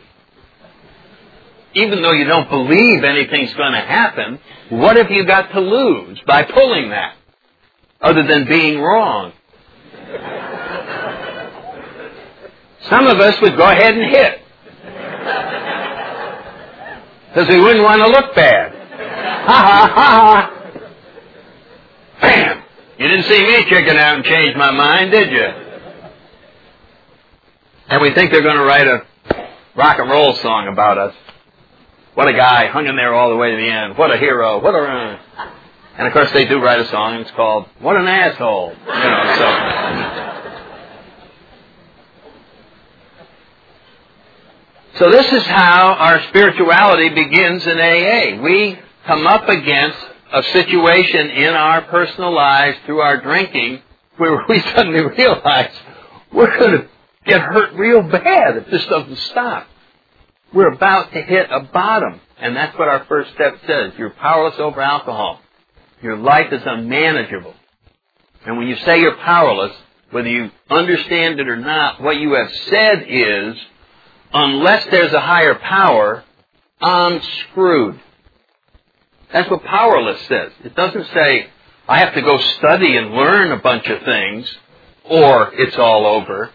Even 1.75 2.01
though 2.01 2.11
you 2.11 2.25
don't 2.25 2.49
believe 2.49 3.03
anything's 3.03 3.53
going 3.55 3.73
to 3.73 3.81
happen, 3.81 4.39
what 4.69 4.95
have 4.95 5.09
you 5.09 5.25
got 5.25 5.51
to 5.51 5.59
lose 5.59 6.19
by 6.25 6.43
pulling 6.43 6.89
that? 6.89 7.15
Other 7.99 8.23
than 8.27 8.45
being 8.47 8.79
wrong. 8.79 9.33
Some 12.89 13.07
of 13.07 13.19
us 13.19 13.41
would 13.41 13.57
go 13.57 13.63
ahead 13.63 13.95
and 13.97 14.11
hit. 14.11 14.39
Because 17.29 17.49
we 17.49 17.59
wouldn't 17.59 17.83
want 17.83 18.01
to 18.01 18.07
look 18.07 18.35
bad. 18.35 18.71
Ha 19.47 19.47
ha 19.47 19.91
ha 19.95 20.09
ha. 20.21 20.49
Bam! 22.21 22.63
You 22.99 23.07
didn't 23.07 23.23
see 23.23 23.41
me 23.41 23.65
chicken 23.69 23.97
out 23.97 24.17
and 24.17 24.25
change 24.25 24.55
my 24.55 24.71
mind, 24.71 25.11
did 25.11 25.31
you? 25.31 25.62
And 27.89 28.01
we 28.01 28.13
think 28.13 28.31
they're 28.31 28.41
going 28.41 28.57
to 28.57 28.63
write 28.63 28.87
a 28.87 29.05
rock 29.75 29.99
and 29.99 30.09
roll 30.09 30.35
song 30.35 30.67
about 30.67 30.97
us. 30.97 31.15
What 32.13 32.27
a 32.27 32.33
guy, 32.33 32.67
hung 32.67 32.85
in 32.85 32.95
there 32.95 33.13
all 33.13 33.29
the 33.29 33.35
way 33.35 33.51
to 33.51 33.57
the 33.57 33.69
end. 33.69 33.97
What 33.97 34.11
a 34.11 34.17
hero. 34.17 34.61
What 34.61 34.75
a. 34.75 35.19
And 35.97 36.07
of 36.07 36.13
course, 36.13 36.31
they 36.31 36.45
do 36.45 36.61
write 36.61 36.79
a 36.79 36.87
song, 36.89 37.13
and 37.13 37.21
it's 37.21 37.31
called 37.31 37.67
"What 37.79 37.95
an 37.95 38.07
Asshole." 38.07 38.73
You 38.87 38.93
know, 38.93 39.35
so. 39.37 40.29
So 44.99 45.09
this 45.09 45.25
is 45.33 45.43
how 45.43 45.93
our 45.93 46.21
spirituality 46.29 47.09
begins 47.09 47.65
in 47.65 47.79
AA. 47.79 48.41
We 48.43 48.77
come 49.05 49.25
up 49.25 49.49
against 49.49 49.97
a 50.31 50.43
situation 50.43 51.31
in 51.31 51.53
our 51.55 51.81
personal 51.81 52.31
lives 52.31 52.77
through 52.85 53.01
our 53.01 53.19
drinking 53.19 53.81
where 54.17 54.45
we 54.49 54.59
suddenly 54.61 55.03
realize 55.03 55.71
we're 56.31 56.59
going 56.59 56.81
to 56.81 56.89
get 57.25 57.41
hurt 57.41 57.73
real 57.73 58.01
bad 58.03 58.57
if 58.57 58.67
this 58.67 58.85
doesn't 58.85 59.17
stop. 59.17 59.67
We're 60.53 60.71
about 60.71 61.11
to 61.13 61.21
hit 61.21 61.47
a 61.49 61.61
bottom. 61.61 62.21
And 62.37 62.55
that's 62.55 62.77
what 62.77 62.87
our 62.87 63.05
first 63.05 63.33
step 63.33 63.57
says. 63.65 63.93
You're 63.97 64.11
powerless 64.11 64.59
over 64.59 64.81
alcohol. 64.81 65.39
Your 66.01 66.17
life 66.17 66.51
is 66.51 66.61
unmanageable. 66.65 67.53
And 68.45 68.57
when 68.57 68.67
you 68.67 68.75
say 68.77 68.99
you're 68.99 69.15
powerless, 69.15 69.71
whether 70.11 70.27
you 70.27 70.51
understand 70.69 71.39
it 71.39 71.47
or 71.47 71.55
not, 71.55 72.01
what 72.01 72.17
you 72.17 72.33
have 72.33 72.51
said 72.69 73.05
is, 73.07 73.55
unless 74.33 74.85
there's 74.91 75.13
a 75.13 75.21
higher 75.21 75.55
power, 75.55 76.23
I'm 76.81 77.21
screwed. 77.49 77.99
That's 79.31 79.49
what 79.49 79.63
powerless 79.63 80.19
says. 80.27 80.51
It 80.63 80.75
doesn't 80.75 81.07
say, 81.13 81.47
I 81.87 81.99
have 81.99 82.13
to 82.13 82.21
go 82.21 82.37
study 82.37 82.97
and 82.97 83.11
learn 83.11 83.51
a 83.51 83.59
bunch 83.59 83.87
of 83.87 84.03
things, 84.03 84.53
or 85.05 85.51
it's 85.53 85.77
all 85.77 86.05
over. 86.05 86.51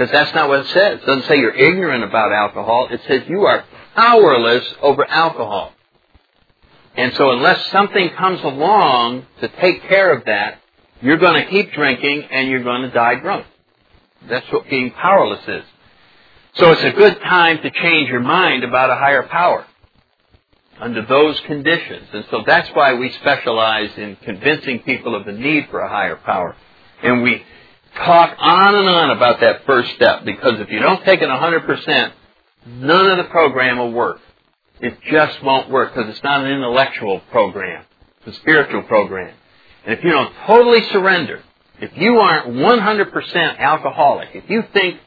Because 0.00 0.12
that's 0.12 0.34
not 0.34 0.48
what 0.48 0.60
it 0.60 0.68
says. 0.68 1.00
It 1.02 1.04
doesn't 1.04 1.26
say 1.26 1.36
you're 1.36 1.54
ignorant 1.54 2.04
about 2.04 2.32
alcohol. 2.32 2.88
It 2.90 3.02
says 3.06 3.24
you 3.28 3.42
are 3.42 3.66
powerless 3.94 4.64
over 4.80 5.04
alcohol. 5.04 5.74
And 6.96 7.12
so 7.16 7.32
unless 7.32 7.70
something 7.70 8.08
comes 8.16 8.40
along 8.42 9.26
to 9.42 9.48
take 9.60 9.82
care 9.90 10.16
of 10.16 10.24
that, 10.24 10.62
you're 11.02 11.18
going 11.18 11.44
to 11.44 11.50
keep 11.50 11.74
drinking 11.74 12.22
and 12.30 12.48
you're 12.48 12.62
going 12.62 12.80
to 12.80 12.90
die 12.90 13.16
drunk. 13.16 13.44
That's 14.26 14.50
what 14.50 14.70
being 14.70 14.90
powerless 14.90 15.46
is. 15.46 15.64
So 16.54 16.72
it's 16.72 16.82
a 16.82 16.92
good 16.92 17.20
time 17.20 17.58
to 17.60 17.70
change 17.70 18.08
your 18.08 18.20
mind 18.20 18.64
about 18.64 18.88
a 18.88 18.94
higher 18.94 19.24
power 19.24 19.66
under 20.80 21.04
those 21.04 21.38
conditions. 21.40 22.08
And 22.14 22.24
so 22.30 22.42
that's 22.46 22.70
why 22.70 22.94
we 22.94 23.12
specialize 23.20 23.90
in 23.98 24.16
convincing 24.24 24.78
people 24.78 25.14
of 25.14 25.26
the 25.26 25.32
need 25.32 25.68
for 25.70 25.80
a 25.80 25.90
higher 25.90 26.16
power. 26.16 26.56
And 27.02 27.22
we 27.22 27.44
talk 27.96 28.36
on 28.38 28.74
and 28.74 28.88
on 28.88 29.10
about 29.10 29.40
that 29.40 29.64
first 29.66 29.94
step 29.94 30.24
because 30.24 30.60
if 30.60 30.70
you 30.70 30.78
don't 30.78 31.04
take 31.04 31.20
it 31.22 31.28
100%, 31.28 32.12
none 32.66 33.10
of 33.10 33.18
the 33.18 33.24
program 33.24 33.78
will 33.78 33.92
work. 33.92 34.20
It 34.80 34.98
just 35.10 35.42
won't 35.42 35.70
work 35.70 35.94
because 35.94 36.10
it's 36.10 36.22
not 36.22 36.44
an 36.44 36.50
intellectual 36.50 37.20
program. 37.30 37.84
It's 38.24 38.36
a 38.36 38.40
spiritual 38.40 38.82
program. 38.82 39.34
And 39.84 39.98
if 39.98 40.04
you 40.04 40.10
don't 40.10 40.32
totally 40.46 40.82
surrender, 40.90 41.42
if 41.80 41.90
you 41.96 42.18
aren't 42.18 42.54
100% 42.54 43.58
alcoholic, 43.58 44.28
if 44.34 44.48
you 44.48 44.64
think 44.72 45.00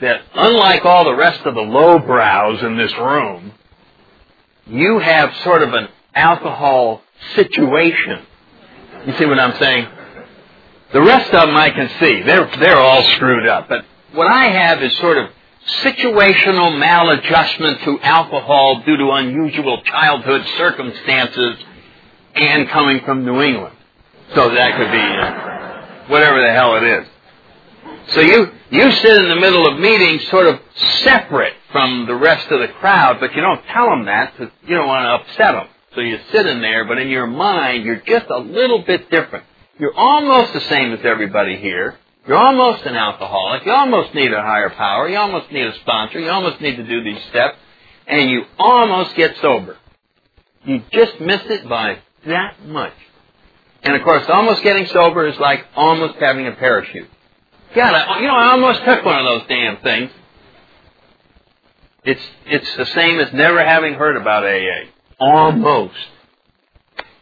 that 0.00 0.22
unlike 0.34 0.84
all 0.84 1.04
the 1.04 1.14
rest 1.14 1.40
of 1.46 1.54
the 1.54 1.60
lowbrows 1.60 2.62
in 2.62 2.76
this 2.76 2.92
room, 2.96 3.52
you 4.66 4.98
have 4.98 5.34
sort 5.42 5.62
of 5.62 5.72
an 5.72 5.88
alcohol 6.14 7.02
situation. 7.34 8.26
You 9.06 9.16
see 9.16 9.26
what 9.26 9.38
I'm 9.38 9.56
saying? 9.58 9.88
The 10.92 11.00
rest 11.00 11.32
of 11.34 11.48
them 11.48 11.56
I 11.56 11.70
can 11.70 11.88
see. 12.00 12.22
They're, 12.22 12.50
they're 12.58 12.78
all 12.78 13.02
screwed 13.02 13.46
up. 13.46 13.68
But 13.68 13.84
what 14.12 14.28
I 14.28 14.44
have 14.44 14.82
is 14.82 14.96
sort 14.98 15.18
of 15.18 15.30
situational 15.82 16.78
maladjustment 16.78 17.84
to 17.84 17.98
alcohol 18.00 18.82
due 18.86 18.96
to 18.96 19.10
unusual 19.10 19.82
childhood 19.82 20.46
circumstances 20.58 21.56
and 22.36 22.68
coming 22.68 23.00
from 23.04 23.24
New 23.24 23.42
England. 23.42 23.74
So 24.34 24.50
that 24.54 24.76
could 24.76 24.92
be 24.92 24.98
uh, 24.98 26.06
whatever 26.08 26.40
the 26.40 26.52
hell 26.52 26.76
it 26.76 26.84
is. 26.84 27.06
So 28.08 28.20
you, 28.20 28.46
you 28.70 28.92
sit 28.92 29.16
in 29.16 29.28
the 29.28 29.36
middle 29.36 29.66
of 29.66 29.80
meetings 29.80 30.28
sort 30.28 30.46
of 30.46 30.60
separate 31.02 31.54
from 31.72 32.06
the 32.06 32.14
rest 32.14 32.48
of 32.52 32.60
the 32.60 32.68
crowd, 32.68 33.18
but 33.18 33.34
you 33.34 33.40
don't 33.40 33.64
tell 33.72 33.90
them 33.90 34.04
that 34.04 34.32
because 34.36 34.52
you 34.66 34.76
don't 34.76 34.86
want 34.86 35.04
to 35.04 35.30
upset 35.30 35.54
them. 35.54 35.66
So 35.94 36.00
you 36.00 36.18
sit 36.30 36.46
in 36.46 36.60
there, 36.60 36.84
but 36.84 36.98
in 36.98 37.08
your 37.08 37.26
mind, 37.26 37.84
you're 37.84 38.02
just 38.06 38.26
a 38.30 38.38
little 38.38 38.82
bit 38.82 39.10
different. 39.10 39.44
You're 39.78 39.94
almost 39.94 40.52
the 40.54 40.60
same 40.60 40.92
as 40.92 41.00
everybody 41.04 41.56
here. 41.58 41.98
You're 42.26 42.38
almost 42.38 42.84
an 42.84 42.96
alcoholic. 42.96 43.64
You 43.66 43.72
almost 43.72 44.14
need 44.14 44.32
a 44.32 44.40
higher 44.40 44.70
power. 44.70 45.08
You 45.08 45.16
almost 45.18 45.52
need 45.52 45.66
a 45.66 45.74
sponsor. 45.80 46.18
You 46.18 46.30
almost 46.30 46.60
need 46.60 46.76
to 46.76 46.82
do 46.82 47.04
these 47.04 47.22
steps. 47.30 47.56
And 48.06 48.30
you 48.30 48.44
almost 48.58 49.14
get 49.16 49.36
sober. 49.40 49.76
You 50.64 50.82
just 50.92 51.20
miss 51.20 51.42
it 51.44 51.68
by 51.68 51.98
that 52.26 52.64
much. 52.64 52.94
And 53.82 53.94
of 53.94 54.02
course, 54.02 54.24
almost 54.28 54.62
getting 54.62 54.86
sober 54.86 55.26
is 55.28 55.38
like 55.38 55.64
almost 55.76 56.14
having 56.18 56.46
a 56.46 56.52
parachute. 56.52 57.08
God, 57.74 57.94
I, 57.94 58.20
you 58.20 58.26
know, 58.26 58.34
I 58.34 58.52
almost 58.52 58.82
took 58.84 59.04
one 59.04 59.18
of 59.18 59.24
those 59.24 59.48
damn 59.48 59.76
things. 59.82 60.10
It's, 62.04 62.22
it's 62.46 62.76
the 62.76 62.86
same 62.86 63.20
as 63.20 63.32
never 63.32 63.64
having 63.64 63.94
heard 63.94 64.16
about 64.16 64.44
AA. 64.44 64.90
Almost. 65.20 65.94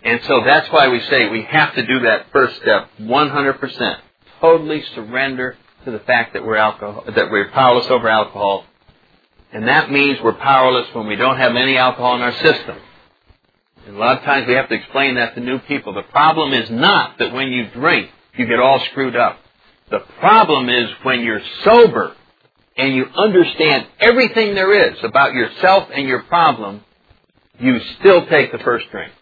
And 0.04 0.20
so 0.24 0.42
that's 0.44 0.70
why 0.70 0.88
we 0.88 1.00
say 1.00 1.30
we 1.30 1.44
have 1.44 1.74
to 1.74 1.86
do 1.86 2.00
that 2.00 2.26
first 2.30 2.56
step 2.60 2.90
100%. 3.00 3.96
Totally 4.40 4.84
surrender 4.94 5.56
to 5.86 5.90
the 5.90 5.98
fact 6.00 6.34
that 6.34 6.44
we're 6.44 6.56
alcohol, 6.56 7.04
that 7.06 7.30
we're 7.30 7.50
powerless 7.50 7.86
over 7.86 8.06
alcohol. 8.08 8.66
And 9.50 9.66
that 9.66 9.90
means 9.90 10.18
we're 10.22 10.34
powerless 10.34 10.94
when 10.94 11.06
we 11.06 11.16
don't 11.16 11.38
have 11.38 11.56
any 11.56 11.78
alcohol 11.78 12.16
in 12.16 12.22
our 12.22 12.32
system. 12.32 12.76
And 13.86 13.96
a 13.96 13.98
lot 13.98 14.18
of 14.18 14.24
times 14.24 14.46
we 14.46 14.54
have 14.54 14.68
to 14.68 14.74
explain 14.74 15.14
that 15.14 15.34
to 15.36 15.40
new 15.40 15.58
people. 15.60 15.94
The 15.94 16.02
problem 16.02 16.52
is 16.52 16.70
not 16.70 17.18
that 17.18 17.32
when 17.32 17.48
you 17.48 17.70
drink, 17.70 18.10
you 18.36 18.46
get 18.46 18.60
all 18.60 18.80
screwed 18.90 19.16
up. 19.16 19.38
The 19.90 20.00
problem 20.18 20.68
is 20.68 20.90
when 21.02 21.20
you're 21.20 21.42
sober 21.62 22.14
and 22.76 22.94
you 22.94 23.06
understand 23.16 23.86
everything 24.00 24.54
there 24.54 24.90
is 24.90 24.98
about 25.02 25.32
yourself 25.32 25.88
and 25.94 26.06
your 26.06 26.24
problem, 26.24 26.82
you 27.58 27.78
still 28.00 28.26
take 28.26 28.52
the 28.52 28.58
first 28.58 28.90
drink 28.90 29.12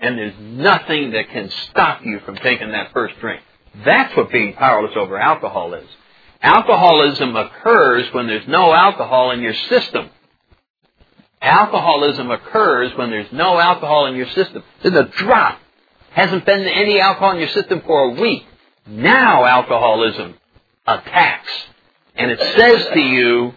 and 0.00 0.18
there's 0.18 0.38
nothing 0.40 1.12
that 1.12 1.28
can 1.30 1.50
stop 1.70 2.04
you 2.04 2.20
from 2.20 2.36
taking 2.36 2.72
that 2.72 2.92
first 2.92 3.18
drink. 3.20 3.42
That's 3.84 4.16
what 4.16 4.30
being 4.30 4.54
powerless 4.54 4.96
over 4.96 5.18
alcohol 5.18 5.74
is. 5.74 5.88
Alcoholism 6.40 7.34
occurs 7.36 8.12
when 8.12 8.26
there's 8.26 8.46
no 8.46 8.72
alcohol 8.72 9.32
in 9.32 9.40
your 9.40 9.54
system. 9.54 10.10
Alcoholism 11.42 12.30
occurs 12.30 12.92
when 12.96 13.10
there's 13.10 13.32
no 13.32 13.58
alcohol 13.58 14.06
in 14.06 14.14
your 14.14 14.28
system. 14.30 14.62
There's 14.82 14.94
a 14.94 15.04
drop. 15.04 15.60
Hasn't 16.10 16.44
been 16.44 16.66
any 16.66 17.00
alcohol 17.00 17.32
in 17.32 17.38
your 17.38 17.48
system 17.48 17.82
for 17.86 18.10
a 18.10 18.20
week. 18.20 18.44
Now 18.86 19.44
alcoholism 19.44 20.34
attacks. 20.86 21.50
And 22.16 22.30
it 22.30 22.40
says 22.40 22.88
to 22.94 23.00
you, 23.00 23.54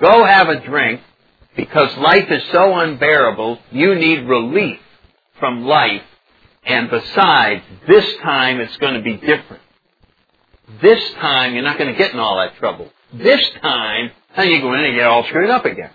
go 0.00 0.24
have 0.24 0.48
a 0.48 0.60
drink 0.60 1.00
because 1.56 1.96
life 1.96 2.30
is 2.30 2.42
so 2.52 2.76
unbearable, 2.78 3.58
you 3.72 3.94
need 3.94 4.28
relief 4.28 4.78
from 5.44 5.64
life. 5.66 6.00
And 6.64 6.88
besides, 6.88 7.62
this 7.86 8.06
time 8.22 8.60
it's 8.60 8.74
going 8.78 8.94
to 8.94 9.02
be 9.02 9.18
different. 9.18 9.62
This 10.80 10.98
time 11.20 11.52
you're 11.52 11.62
not 11.62 11.76
going 11.76 11.92
to 11.92 11.98
get 11.98 12.14
in 12.14 12.18
all 12.18 12.38
that 12.38 12.56
trouble. 12.56 12.88
This 13.12 13.42
time, 13.60 14.10
then 14.34 14.48
you 14.48 14.62
go 14.62 14.72
in 14.72 14.84
and 14.84 14.96
get 14.96 15.04
all 15.04 15.22
screwed 15.24 15.50
up 15.50 15.66
again. 15.66 15.90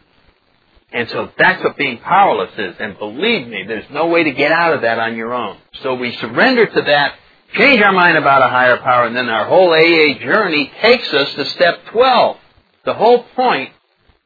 And 0.92 1.10
so 1.10 1.32
that's 1.36 1.64
what 1.64 1.78
being 1.78 1.98
powerless 1.98 2.52
is. 2.60 2.76
And 2.80 3.00
believe 3.00 3.48
me, 3.48 3.64
there's 3.68 3.90
no 3.90 4.06
way 4.06 4.26
to 4.26 4.32
get 4.32 4.52
out 4.52 4.76
of 4.76 4.82
that 4.82 5.00
on 5.00 5.16
your 5.16 5.34
own. 5.34 5.58
So 5.82 5.96
we 5.96 6.16
surrender 6.18 6.68
to 6.68 6.82
that, 6.84 7.16
change 7.56 7.82
our 7.82 7.92
mind 7.92 8.20
about 8.20 8.44
a 8.44 8.50
higher 8.50 8.78
power, 8.78 9.08
and 9.08 9.16
then 9.16 9.30
our 9.30 9.48
whole 9.48 9.72
AA 9.72 10.20
journey 10.20 10.72
takes 10.80 11.12
us 11.12 11.34
to 11.34 11.46
step 11.46 11.86
12. 11.92 12.38
The 12.86 12.94
whole 12.94 13.24
point 13.36 13.72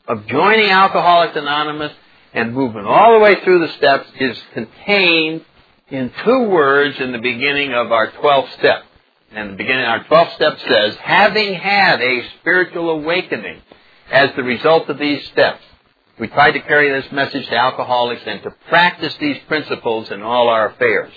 of 0.06 0.28
joining 0.28 0.70
Alcoholics 0.70 1.38
Anonymous 1.38 1.94
and 2.34 2.54
moving 2.54 2.86
all 2.86 3.14
the 3.14 3.20
way 3.20 3.36
through 3.44 3.60
the 3.60 3.74
steps 3.74 4.08
is 4.20 4.38
contained 4.54 5.46
in 5.90 6.12
two 6.24 6.50
words 6.50 7.00
in 7.00 7.12
the 7.12 7.20
beginning 7.20 7.74
of 7.74 7.92
our 7.92 8.12
12th 8.12 8.52
step. 8.54 8.84
And 9.32 9.52
the 9.52 9.56
beginning, 9.56 9.86
of 9.86 9.90
our 9.90 10.04
12th 10.06 10.36
step 10.36 10.60
says, 10.60 10.96
having 10.98 11.56
had 11.56 12.02
a 12.02 12.24
spiritual 12.40 12.90
awakening 12.92 13.62
as 14.12 14.30
the 14.36 14.44
result 14.44 14.90
of 14.90 15.00
these 15.00 15.26
steps, 15.28 15.64
we 16.20 16.28
try 16.28 16.52
to 16.52 16.60
carry 16.62 17.02
this 17.02 17.12
message 17.12 17.48
to 17.48 17.56
alcoholics 17.56 18.22
and 18.26 18.44
to 18.44 18.52
practice 18.70 19.16
these 19.20 19.38
principles 19.48 20.12
in 20.12 20.22
all 20.22 20.50
our 20.50 20.70
affairs. 20.70 21.12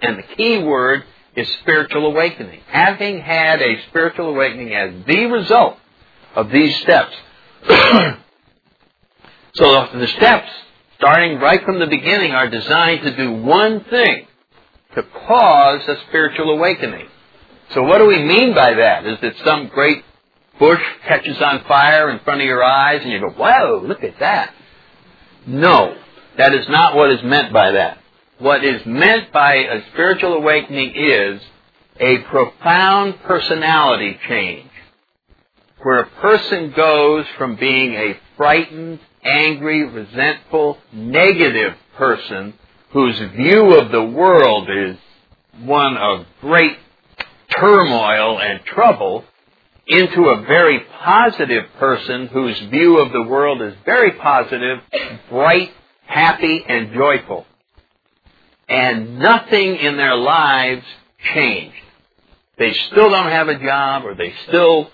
And 0.00 0.18
the 0.18 0.22
key 0.36 0.58
word 0.58 1.04
is 1.36 1.48
spiritual 1.60 2.06
awakening. 2.06 2.60
Having 2.66 3.20
had 3.20 3.60
a 3.60 3.82
spiritual 3.88 4.30
awakening 4.30 4.74
as 4.74 5.04
the 5.06 5.26
result 5.26 5.76
of 6.34 6.50
these 6.50 6.74
steps, 6.80 7.14
So 9.54 9.86
the 9.94 10.06
steps, 10.16 10.50
starting 10.96 11.38
right 11.38 11.62
from 11.64 11.78
the 11.78 11.86
beginning, 11.86 12.32
are 12.32 12.48
designed 12.48 13.02
to 13.02 13.16
do 13.16 13.32
one 13.32 13.84
thing, 13.84 14.26
to 14.94 15.02
cause 15.26 15.82
a 15.88 15.96
spiritual 16.08 16.50
awakening. 16.50 17.06
So 17.74 17.82
what 17.82 17.98
do 17.98 18.06
we 18.06 18.22
mean 18.22 18.54
by 18.54 18.74
that? 18.74 19.06
Is 19.06 19.18
that 19.20 19.34
some 19.44 19.68
great 19.68 20.04
bush 20.58 20.82
catches 21.06 21.40
on 21.40 21.64
fire 21.64 22.10
in 22.10 22.20
front 22.20 22.40
of 22.40 22.46
your 22.46 22.62
eyes 22.62 23.00
and 23.02 23.10
you 23.10 23.20
go, 23.20 23.30
whoa, 23.30 23.82
look 23.84 24.02
at 24.04 24.18
that. 24.20 24.54
No, 25.46 25.96
that 26.38 26.54
is 26.54 26.68
not 26.68 26.94
what 26.94 27.10
is 27.10 27.22
meant 27.22 27.52
by 27.52 27.72
that. 27.72 27.98
What 28.38 28.64
is 28.64 28.84
meant 28.86 29.32
by 29.32 29.54
a 29.54 29.82
spiritual 29.92 30.34
awakening 30.34 30.94
is 30.94 31.42
a 32.00 32.18
profound 32.18 33.20
personality 33.22 34.18
change 34.28 34.70
where 35.82 36.00
a 36.00 36.10
person 36.20 36.72
goes 36.76 37.26
from 37.38 37.56
being 37.56 37.94
a 37.94 38.18
frightened, 38.36 39.00
angry, 39.22 39.84
resentful, 39.88 40.78
negative 40.92 41.74
person 41.96 42.54
whose 42.90 43.18
view 43.36 43.78
of 43.78 43.90
the 43.90 44.04
world 44.04 44.68
is 44.70 44.96
one 45.60 45.96
of 45.96 46.26
great 46.40 46.76
turmoil 47.58 48.40
and 48.40 48.64
trouble 48.64 49.24
into 49.86 50.28
a 50.28 50.42
very 50.42 50.80
positive 51.00 51.64
person 51.78 52.28
whose 52.28 52.58
view 52.70 52.98
of 52.98 53.12
the 53.12 53.22
world 53.22 53.60
is 53.62 53.74
very 53.84 54.12
positive, 54.12 54.78
bright, 55.28 55.70
happy, 56.06 56.64
and 56.66 56.92
joyful. 56.94 57.46
And 58.68 59.18
nothing 59.18 59.76
in 59.76 59.96
their 59.96 60.16
lives 60.16 60.84
changed. 61.34 61.76
They 62.58 62.72
still 62.72 63.10
don't 63.10 63.30
have 63.30 63.48
a 63.48 63.58
job, 63.58 64.04
or 64.04 64.14
they 64.14 64.32
still 64.48 64.90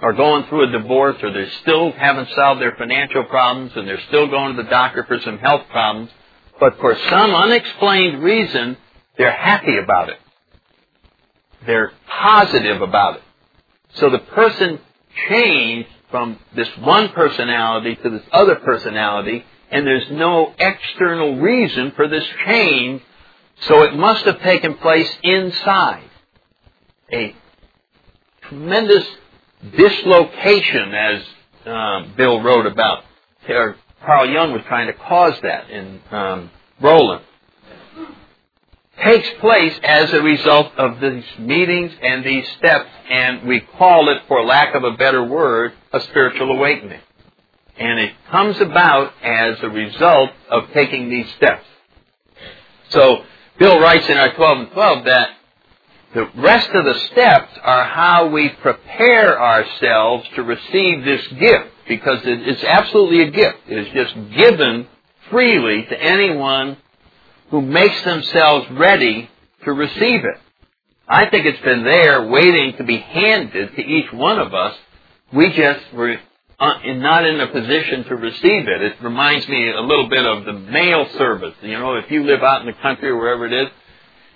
are 0.00 0.12
going 0.12 0.44
through 0.44 0.68
a 0.68 0.72
divorce, 0.72 1.16
or 1.22 1.32
they 1.32 1.48
still 1.62 1.92
haven't 1.92 2.30
solved 2.34 2.60
their 2.60 2.74
financial 2.76 3.24
problems, 3.24 3.72
and 3.76 3.86
they're 3.86 4.00
still 4.08 4.28
going 4.28 4.56
to 4.56 4.62
the 4.62 4.68
doctor 4.68 5.04
for 5.04 5.20
some 5.20 5.38
health 5.38 5.62
problems. 5.70 6.10
But 6.58 6.78
for 6.78 6.96
some 7.08 7.34
unexplained 7.34 8.22
reason, 8.22 8.76
they're 9.16 9.32
happy 9.32 9.76
about 9.78 10.08
it. 10.08 10.18
They're 11.66 11.92
positive 12.08 12.80
about 12.80 13.16
it. 13.16 13.22
So 13.94 14.10
the 14.10 14.18
person 14.18 14.78
changed 15.28 15.88
from 16.10 16.38
this 16.54 16.68
one 16.78 17.10
personality 17.10 17.96
to 17.96 18.10
this 18.10 18.22
other 18.32 18.56
personality, 18.56 19.44
and 19.70 19.86
there's 19.86 20.10
no 20.10 20.54
external 20.58 21.36
reason 21.36 21.92
for 21.92 22.08
this 22.08 22.24
change, 22.46 23.02
so 23.62 23.82
it 23.82 23.94
must 23.94 24.24
have 24.24 24.40
taken 24.40 24.74
place 24.74 25.10
inside. 25.22 26.04
A 27.12 27.34
tremendous 28.42 29.06
dislocation, 29.76 30.94
as 30.94 31.22
uh, 31.66 32.06
Bill 32.16 32.40
wrote 32.42 32.66
about. 32.66 33.04
or 33.48 33.76
Carl 34.04 34.30
Jung 34.30 34.52
was 34.52 34.62
trying 34.66 34.86
to 34.86 34.94
cause 34.94 35.34
that 35.42 35.70
in 35.70 36.00
um, 36.10 36.50
Rowland 36.80 37.24
takes 39.02 39.28
place 39.40 39.78
as 39.82 40.12
a 40.12 40.22
result 40.22 40.72
of 40.76 41.00
these 41.00 41.24
meetings 41.38 41.92
and 42.02 42.24
these 42.24 42.46
steps, 42.58 42.88
and 43.10 43.46
we 43.46 43.60
call 43.78 44.10
it, 44.10 44.22
for 44.28 44.44
lack 44.44 44.74
of 44.74 44.84
a 44.84 44.92
better 44.92 45.24
word, 45.24 45.72
a 45.92 46.00
spiritual 46.00 46.50
awakening. 46.50 47.00
And 47.78 47.98
it 47.98 48.12
comes 48.30 48.60
about 48.60 49.12
as 49.22 49.56
a 49.62 49.68
result 49.68 50.30
of 50.50 50.70
taking 50.74 51.08
these 51.08 51.26
steps. 51.36 51.64
So, 52.90 53.24
Bill 53.58 53.80
writes 53.80 54.08
in 54.08 54.18
our 54.18 54.34
12 54.34 54.58
and 54.58 54.70
12 54.72 55.04
that 55.06 55.30
the 56.14 56.28
rest 56.36 56.68
of 56.70 56.84
the 56.84 56.94
steps 57.12 57.52
are 57.62 57.84
how 57.84 58.28
we 58.28 58.48
prepare 58.48 59.40
ourselves 59.40 60.28
to 60.34 60.42
receive 60.42 61.04
this 61.04 61.26
gift, 61.38 61.68
because 61.88 62.20
it's 62.24 62.64
absolutely 62.64 63.22
a 63.22 63.30
gift. 63.30 63.58
It 63.68 63.78
is 63.78 63.92
just 63.92 64.14
given 64.36 64.88
freely 65.30 65.84
to 65.84 66.02
anyone 66.02 66.76
who 67.50 67.60
makes 67.62 68.02
themselves 68.02 68.66
ready 68.72 69.30
to 69.64 69.72
receive 69.72 70.24
it. 70.24 70.40
I 71.08 71.28
think 71.28 71.46
it's 71.46 71.60
been 71.62 71.84
there 71.84 72.28
waiting 72.28 72.76
to 72.76 72.84
be 72.84 72.98
handed 72.98 73.74
to 73.76 73.82
each 73.82 74.12
one 74.12 74.38
of 74.38 74.54
us. 74.54 74.76
We 75.32 75.52
just 75.52 75.92
were 75.92 76.16
uh, 76.58 76.78
not 76.86 77.24
in 77.24 77.40
a 77.40 77.48
position 77.48 78.04
to 78.04 78.16
receive 78.16 78.68
it. 78.68 78.82
It 78.82 78.94
reminds 79.02 79.48
me 79.48 79.70
a 79.70 79.80
little 79.80 80.08
bit 80.08 80.24
of 80.24 80.44
the 80.44 80.52
mail 80.52 81.08
service. 81.18 81.54
You 81.62 81.78
know, 81.78 81.94
if 81.94 82.10
you 82.10 82.24
live 82.24 82.42
out 82.42 82.60
in 82.60 82.66
the 82.66 82.80
country 82.80 83.08
or 83.08 83.16
wherever 83.16 83.46
it 83.46 83.52
is, 83.52 83.68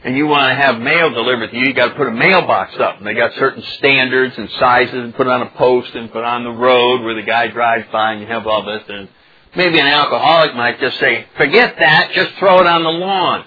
and 0.04 0.16
you 0.16 0.26
want 0.26 0.50
to 0.50 0.54
have 0.54 0.80
mail 0.80 1.10
delivered 1.10 1.50
to 1.50 1.56
you, 1.56 1.66
you 1.66 1.74
got 1.74 1.88
to 1.88 1.94
put 1.94 2.08
a 2.08 2.12
mailbox 2.12 2.76
up, 2.78 2.98
and 2.98 3.06
they 3.06 3.14
got 3.14 3.32
certain 3.34 3.62
standards 3.78 4.34
and 4.36 4.48
sizes, 4.60 4.94
and 4.94 5.14
put 5.14 5.26
it 5.26 5.30
on 5.30 5.42
a 5.42 5.50
post 5.50 5.94
and 5.94 6.12
put 6.12 6.18
it 6.18 6.24
on 6.24 6.44
the 6.44 6.50
road 6.50 7.02
where 7.02 7.14
the 7.14 7.22
guy 7.22 7.48
drives 7.48 7.86
by, 7.90 8.12
and 8.12 8.20
you 8.20 8.26
have 8.26 8.46
all 8.46 8.64
this. 8.64 8.82
And 8.88 9.08
Maybe 9.56 9.78
an 9.78 9.86
alcoholic 9.86 10.54
might 10.56 10.80
just 10.80 10.98
say, 10.98 11.26
forget 11.36 11.76
that, 11.78 12.10
just 12.12 12.34
throw 12.38 12.60
it 12.60 12.66
on 12.66 12.82
the 12.82 12.90
lawn. 12.90 13.44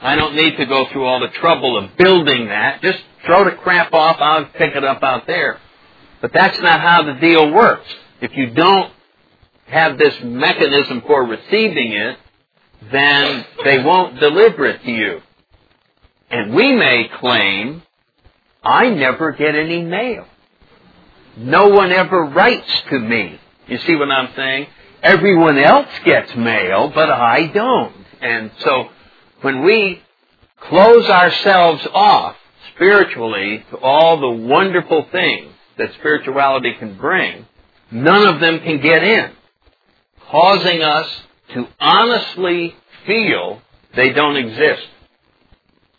I 0.00 0.16
don't 0.16 0.34
need 0.34 0.56
to 0.56 0.66
go 0.66 0.86
through 0.90 1.04
all 1.04 1.20
the 1.20 1.28
trouble 1.28 1.76
of 1.76 1.96
building 1.96 2.46
that. 2.46 2.80
Just 2.82 2.98
throw 3.26 3.44
the 3.44 3.52
crap 3.52 3.92
off, 3.92 4.16
I'll 4.18 4.46
pick 4.46 4.74
it 4.74 4.84
up 4.84 5.02
out 5.02 5.26
there. 5.26 5.60
But 6.20 6.32
that's 6.32 6.58
not 6.60 6.80
how 6.80 7.02
the 7.02 7.20
deal 7.20 7.52
works. 7.52 7.86
If 8.20 8.34
you 8.34 8.50
don't 8.50 8.92
have 9.66 9.98
this 9.98 10.14
mechanism 10.22 11.02
for 11.06 11.24
receiving 11.24 11.92
it, 11.92 12.18
then 12.90 13.44
they 13.64 13.82
won't 13.82 14.18
deliver 14.18 14.66
it 14.66 14.82
to 14.84 14.90
you. 14.90 15.20
And 16.32 16.54
we 16.54 16.72
may 16.72 17.10
claim, 17.20 17.82
I 18.64 18.88
never 18.88 19.32
get 19.32 19.54
any 19.54 19.82
mail. 19.82 20.26
No 21.36 21.68
one 21.68 21.92
ever 21.92 22.24
writes 22.24 22.82
to 22.90 22.98
me. 22.98 23.38
You 23.66 23.78
see 23.78 23.94
what 23.94 24.10
I'm 24.10 24.34
saying? 24.34 24.66
Everyone 25.02 25.58
else 25.58 25.88
gets 26.04 26.34
mail, 26.34 26.90
but 26.94 27.10
I 27.10 27.46
don't. 27.48 27.94
And 28.20 28.50
so 28.60 28.88
when 29.42 29.62
we 29.62 30.00
close 30.60 31.06
ourselves 31.06 31.86
off 31.92 32.36
spiritually 32.74 33.64
to 33.70 33.76
all 33.78 34.20
the 34.20 34.30
wonderful 34.30 35.06
things 35.12 35.52
that 35.76 35.92
spirituality 35.94 36.74
can 36.78 36.96
bring, 36.96 37.46
none 37.90 38.26
of 38.26 38.40
them 38.40 38.60
can 38.60 38.80
get 38.80 39.02
in, 39.02 39.32
causing 40.30 40.82
us 40.82 41.08
to 41.54 41.66
honestly 41.80 42.74
feel 43.06 43.60
they 43.96 44.10
don't 44.10 44.36
exist. 44.36 44.86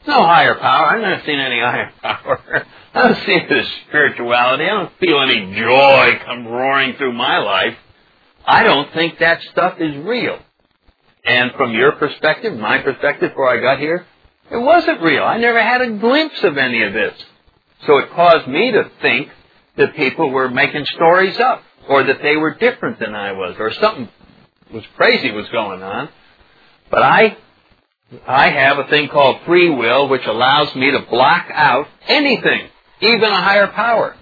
No 0.05 0.25
higher 0.25 0.55
power. 0.55 0.87
I've 0.87 1.01
never 1.01 1.21
seen 1.25 1.39
any 1.39 1.59
higher 1.59 1.91
power. 2.01 2.65
I 2.93 3.01
don't 3.01 3.25
see 3.25 3.39
this 3.49 3.67
spirituality. 3.87 4.65
I 4.65 4.69
don't 4.69 4.99
feel 4.99 5.21
any 5.21 5.55
joy 5.55 6.19
come 6.25 6.47
roaring 6.47 6.95
through 6.95 7.13
my 7.13 7.37
life. 7.39 7.75
I 8.45 8.63
don't 8.63 8.91
think 8.93 9.19
that 9.19 9.41
stuff 9.51 9.79
is 9.79 9.95
real. 10.03 10.39
And 11.25 11.51
from 11.53 11.73
your 11.73 11.93
perspective, 11.93 12.57
my 12.57 12.79
perspective 12.79 13.29
before 13.29 13.49
I 13.49 13.61
got 13.61 13.79
here, 13.79 14.05
it 14.51 14.57
wasn't 14.57 15.01
real. 15.01 15.23
I 15.23 15.37
never 15.37 15.61
had 15.61 15.81
a 15.81 15.91
glimpse 15.91 16.43
of 16.43 16.57
any 16.57 16.83
of 16.83 16.93
this. 16.93 17.13
So 17.87 17.97
it 17.99 18.11
caused 18.11 18.47
me 18.47 18.71
to 18.71 18.91
think 19.01 19.29
that 19.77 19.95
people 19.95 20.29
were 20.29 20.49
making 20.49 20.85
stories 20.85 21.39
up, 21.39 21.63
or 21.87 22.03
that 22.03 22.21
they 22.21 22.35
were 22.35 22.53
different 22.55 22.99
than 22.99 23.15
I 23.15 23.31
was, 23.31 23.55
or 23.57 23.73
something 23.73 24.09
was 24.71 24.83
crazy 24.95 25.31
was 25.31 25.47
going 25.49 25.81
on. 25.81 26.09
But 26.91 27.03
I, 27.03 27.37
I 28.27 28.49
have 28.49 28.77
a 28.77 28.87
thing 28.87 29.09
called 29.09 29.41
free 29.45 29.69
will, 29.69 30.07
which 30.07 30.25
allows 30.25 30.73
me 30.75 30.91
to 30.91 30.99
block 31.09 31.47
out 31.51 31.87
anything, 32.07 32.69
even 33.01 33.23
a 33.23 33.41
higher 33.41 33.67
power. 33.67 34.15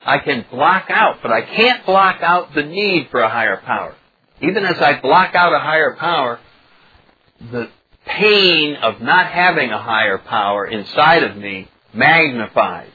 I 0.00 0.18
can 0.18 0.46
block 0.50 0.86
out, 0.88 1.18
but 1.22 1.32
I 1.32 1.42
can't 1.42 1.84
block 1.84 2.22
out 2.22 2.54
the 2.54 2.62
need 2.62 3.08
for 3.10 3.20
a 3.20 3.28
higher 3.28 3.56
power. 3.58 3.94
Even 4.40 4.64
as 4.64 4.80
I 4.80 5.00
block 5.00 5.34
out 5.34 5.52
a 5.52 5.58
higher 5.58 5.96
power, 5.98 6.38
the 7.40 7.68
pain 8.06 8.76
of 8.76 9.00
not 9.00 9.26
having 9.26 9.70
a 9.70 9.82
higher 9.82 10.18
power 10.18 10.66
inside 10.66 11.24
of 11.24 11.36
me 11.36 11.68
magnifies. 11.92 12.90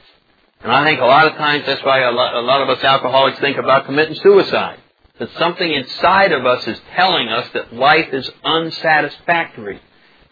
And 0.62 0.72
I 0.72 0.84
think 0.84 1.00
a 1.00 1.04
lot 1.04 1.26
of 1.26 1.34
times 1.34 1.64
that's 1.66 1.84
why 1.84 2.00
a 2.00 2.12
lot, 2.12 2.34
a 2.34 2.40
lot 2.40 2.62
of 2.62 2.68
us 2.68 2.82
alcoholics 2.82 3.38
think 3.40 3.58
about 3.58 3.86
committing 3.86 4.14
suicide. 4.14 4.78
That 5.18 5.28
something 5.38 5.70
inside 5.70 6.32
of 6.32 6.46
us 6.46 6.66
is 6.66 6.80
telling 6.94 7.28
us 7.28 7.48
that 7.52 7.74
life 7.74 8.08
is 8.12 8.30
unsatisfactory. 8.44 9.80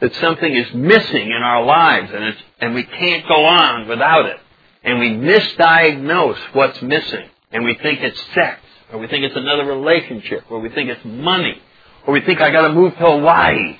That 0.00 0.14
something 0.16 0.52
is 0.52 0.72
missing 0.74 1.26
in 1.26 1.42
our 1.42 1.64
lives 1.64 2.10
and, 2.12 2.34
and 2.60 2.74
we 2.74 2.84
can't 2.84 3.26
go 3.28 3.44
on 3.44 3.86
without 3.86 4.26
it 4.26 4.40
and 4.82 4.98
we 4.98 5.10
misdiagnose 5.10 6.54
what's 6.54 6.80
missing, 6.82 7.28
and 7.52 7.64
we 7.64 7.74
think 7.82 8.00
it's 8.00 8.20
sex, 8.34 8.60
or 8.92 8.98
we 8.98 9.08
think 9.08 9.24
it's 9.24 9.36
another 9.36 9.64
relationship, 9.64 10.44
or 10.50 10.60
we 10.60 10.70
think 10.70 10.88
it's 10.88 11.04
money, 11.04 11.60
or 12.06 12.14
we 12.14 12.20
think 12.22 12.40
I 12.40 12.50
gotta 12.50 12.72
move 12.72 12.92
to 12.94 12.98
Hawaii. 12.98 13.78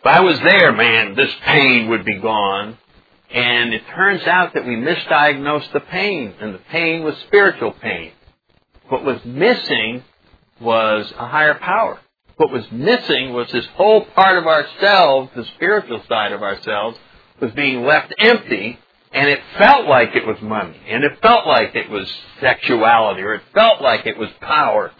If 0.00 0.06
I 0.06 0.20
was 0.20 0.38
there, 0.40 0.72
man, 0.72 1.14
this 1.14 1.32
pain 1.44 1.88
would 1.88 2.04
be 2.04 2.18
gone. 2.18 2.78
And 3.30 3.74
it 3.74 3.82
turns 3.88 4.22
out 4.24 4.54
that 4.54 4.64
we 4.66 4.76
misdiagnosed 4.76 5.72
the 5.72 5.80
pain, 5.80 6.34
and 6.40 6.54
the 6.54 6.58
pain 6.58 7.02
was 7.02 7.16
spiritual 7.26 7.72
pain. 7.72 8.12
What 8.88 9.02
was 9.02 9.24
missing 9.24 10.04
was 10.60 11.12
a 11.18 11.26
higher 11.26 11.54
power. 11.54 11.98
What 12.36 12.52
was 12.52 12.64
missing 12.72 13.32
was 13.32 13.50
this 13.52 13.66
whole 13.74 14.04
part 14.06 14.38
of 14.38 14.46
ourselves, 14.46 15.30
the 15.36 15.44
spiritual 15.56 16.02
side 16.08 16.32
of 16.32 16.42
ourselves, 16.42 16.98
was 17.40 17.52
being 17.52 17.84
left 17.84 18.12
empty 18.18 18.78
and 19.14 19.30
it 19.30 19.40
felt 19.58 19.86
like 19.86 20.16
it 20.16 20.26
was 20.26 20.36
money, 20.42 20.76
and 20.88 21.04
it 21.04 21.12
felt 21.22 21.46
like 21.46 21.76
it 21.76 21.88
was 21.88 22.12
sexuality, 22.40 23.22
or 23.22 23.34
it 23.34 23.42
felt 23.54 23.80
like 23.80 24.06
it 24.06 24.18
was 24.18 24.28
power, 24.40 24.90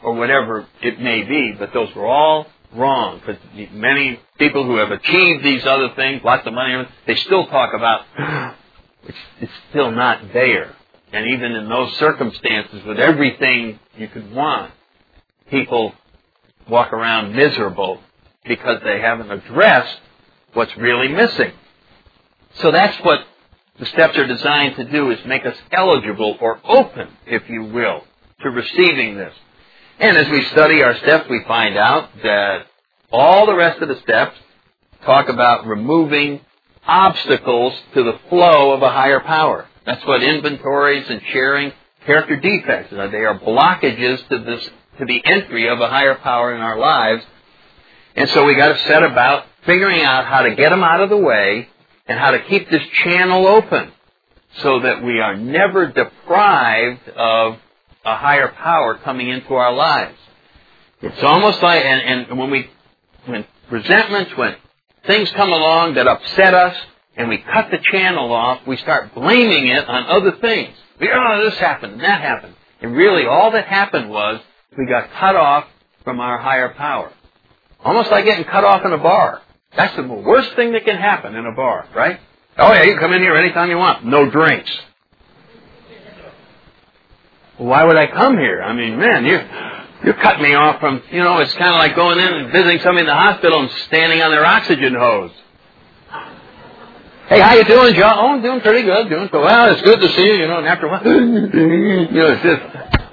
or 0.00 0.14
whatever 0.14 0.64
it 0.80 1.00
may 1.00 1.24
be, 1.24 1.52
but 1.58 1.72
those 1.74 1.92
were 1.96 2.06
all 2.06 2.46
wrong, 2.72 3.18
because 3.18 3.42
many 3.72 4.20
people 4.38 4.64
who 4.64 4.76
have 4.76 4.92
achieved 4.92 5.44
these 5.44 5.66
other 5.66 5.88
things, 5.96 6.22
lots 6.22 6.46
of 6.46 6.54
money, 6.54 6.86
they 7.08 7.16
still 7.16 7.46
talk 7.46 7.74
about, 7.74 8.02
it's, 9.02 9.18
it's 9.40 9.52
still 9.70 9.90
not 9.90 10.32
there. 10.32 10.76
And 11.12 11.26
even 11.34 11.52
in 11.52 11.68
those 11.68 11.96
circumstances, 11.96 12.84
with 12.84 13.00
everything 13.00 13.80
you 13.96 14.06
could 14.06 14.32
want, 14.32 14.72
people 15.50 15.94
walk 16.68 16.92
around 16.92 17.34
miserable 17.34 18.00
because 18.44 18.80
they 18.84 19.00
haven't 19.00 19.30
addressed 19.30 19.98
what's 20.52 20.76
really 20.76 21.08
missing. 21.08 21.52
So 22.60 22.70
that's 22.70 22.96
what 23.04 23.20
the 23.78 23.86
steps 23.86 24.16
are 24.16 24.26
designed 24.26 24.76
to 24.76 24.84
do 24.84 25.10
is 25.10 25.18
make 25.26 25.44
us 25.44 25.56
eligible 25.72 26.36
or 26.40 26.60
open, 26.64 27.08
if 27.26 27.48
you 27.48 27.64
will, 27.64 28.04
to 28.42 28.50
receiving 28.50 29.16
this. 29.16 29.34
And 29.98 30.16
as 30.16 30.28
we 30.28 30.44
study 30.46 30.82
our 30.82 30.96
steps, 30.98 31.28
we 31.28 31.42
find 31.46 31.76
out 31.76 32.10
that 32.22 32.66
all 33.10 33.46
the 33.46 33.54
rest 33.54 33.80
of 33.80 33.88
the 33.88 34.00
steps 34.00 34.36
talk 35.04 35.28
about 35.28 35.66
removing 35.66 36.40
obstacles 36.86 37.74
to 37.94 38.02
the 38.02 38.18
flow 38.28 38.72
of 38.72 38.82
a 38.82 38.90
higher 38.90 39.20
power. 39.20 39.66
That's 39.86 40.04
what 40.06 40.22
inventories 40.22 41.08
and 41.08 41.20
sharing 41.32 41.72
character 42.06 42.36
defects 42.36 42.92
are. 42.92 43.10
They 43.10 43.24
are 43.24 43.38
blockages 43.38 44.26
to 44.28 44.38
this 44.38 44.68
to 44.98 45.04
the 45.04 45.22
entry 45.24 45.68
of 45.68 45.80
a 45.80 45.88
higher 45.88 46.14
power 46.16 46.54
in 46.54 46.60
our 46.60 46.78
lives. 46.78 47.24
And 48.16 48.28
so 48.30 48.44
we 48.44 48.54
got 48.54 48.68
to 48.68 48.78
set 48.86 49.02
about 49.02 49.46
figuring 49.66 50.02
out 50.02 50.26
how 50.26 50.42
to 50.42 50.54
get 50.54 50.70
them 50.70 50.84
out 50.84 51.00
of 51.00 51.10
the 51.10 51.16
way 51.16 51.68
and 52.06 52.18
how 52.18 52.32
to 52.32 52.42
keep 52.44 52.70
this 52.70 52.82
channel 53.02 53.46
open 53.46 53.92
so 54.58 54.80
that 54.80 55.02
we 55.02 55.20
are 55.20 55.36
never 55.36 55.88
deprived 55.88 57.08
of 57.08 57.58
a 58.04 58.16
higher 58.16 58.48
power 58.48 58.96
coming 58.98 59.28
into 59.28 59.54
our 59.54 59.72
lives. 59.72 60.16
It's 61.02 61.22
almost 61.22 61.62
like, 61.62 61.84
and, 61.84 62.28
and 62.28 62.38
when 62.38 62.50
we, 62.50 62.70
when 63.26 63.44
resentments, 63.70 64.36
when 64.36 64.54
things 65.06 65.30
come 65.32 65.52
along 65.52 65.94
that 65.94 66.06
upset 66.06 66.54
us, 66.54 66.76
and 67.16 67.28
we 67.28 67.38
cut 67.38 67.70
the 67.70 67.78
channel 67.92 68.32
off, 68.32 68.66
we 68.66 68.76
start 68.76 69.14
blaming 69.14 69.68
it 69.68 69.88
on 69.88 70.06
other 70.06 70.36
things. 70.38 70.74
We, 71.00 71.10
oh, 71.12 71.44
this 71.44 71.58
happened, 71.58 71.94
and 71.94 72.02
that 72.02 72.20
happened. 72.20 72.54
And 72.80 72.94
really, 72.94 73.26
all 73.26 73.52
that 73.52 73.66
happened 73.66 74.10
was 74.10 74.40
we 74.76 74.86
got 74.86 75.10
cut 75.12 75.36
off 75.36 75.66
from 76.04 76.20
our 76.20 76.38
higher 76.38 76.70
power. 76.70 77.12
Almost 77.84 78.10
like 78.10 78.24
getting 78.24 78.44
cut 78.44 78.64
off 78.64 78.84
in 78.84 78.92
a 78.92 78.98
bar. 78.98 79.42
That's 79.76 79.96
the 79.96 80.02
worst 80.02 80.54
thing 80.54 80.72
that 80.72 80.84
can 80.84 80.96
happen 80.96 81.34
in 81.34 81.46
a 81.46 81.52
bar, 81.52 81.88
right? 81.94 82.20
Oh 82.56 82.72
yeah, 82.72 82.84
you 82.84 82.92
can 82.92 83.00
come 83.00 83.12
in 83.12 83.22
here 83.22 83.36
anytime 83.36 83.70
you 83.70 83.76
want. 83.76 84.04
No 84.04 84.30
drinks. 84.30 84.70
Why 87.56 87.84
would 87.84 87.96
I 87.96 88.08
come 88.08 88.36
here? 88.38 88.62
I 88.62 88.72
mean, 88.72 88.98
man, 88.98 89.24
you 89.24 89.38
you 90.04 90.12
cut 90.14 90.40
me 90.40 90.54
off 90.54 90.80
from, 90.80 91.02
you 91.10 91.22
know, 91.22 91.38
it's 91.38 91.52
kind 91.54 91.74
of 91.74 91.78
like 91.78 91.96
going 91.96 92.18
in 92.18 92.26
and 92.26 92.52
visiting 92.52 92.78
somebody 92.80 93.00
in 93.00 93.06
the 93.06 93.14
hospital 93.14 93.60
and 93.60 93.70
standing 93.86 94.20
on 94.20 94.30
their 94.30 94.44
oxygen 94.44 94.94
hose. 94.94 95.30
Hey, 97.28 97.40
how 97.40 97.54
you 97.54 97.64
doing, 97.64 97.94
John? 97.94 98.12
Oh, 98.18 98.28
I'm 98.34 98.42
doing 98.42 98.60
pretty 98.60 98.82
good, 98.82 99.08
doing 99.08 99.30
so 99.32 99.40
well. 99.40 99.72
It's 99.72 99.80
good 99.80 99.98
to 99.98 100.08
see 100.08 100.26
you, 100.26 100.34
you 100.34 100.46
know. 100.46 100.58
And 100.58 100.66
after 100.66 100.86
a 100.86 100.90
while, 100.90 101.04
you 101.06 102.20
know, 102.20 102.32
it's 102.32 102.42
just, 102.42 102.62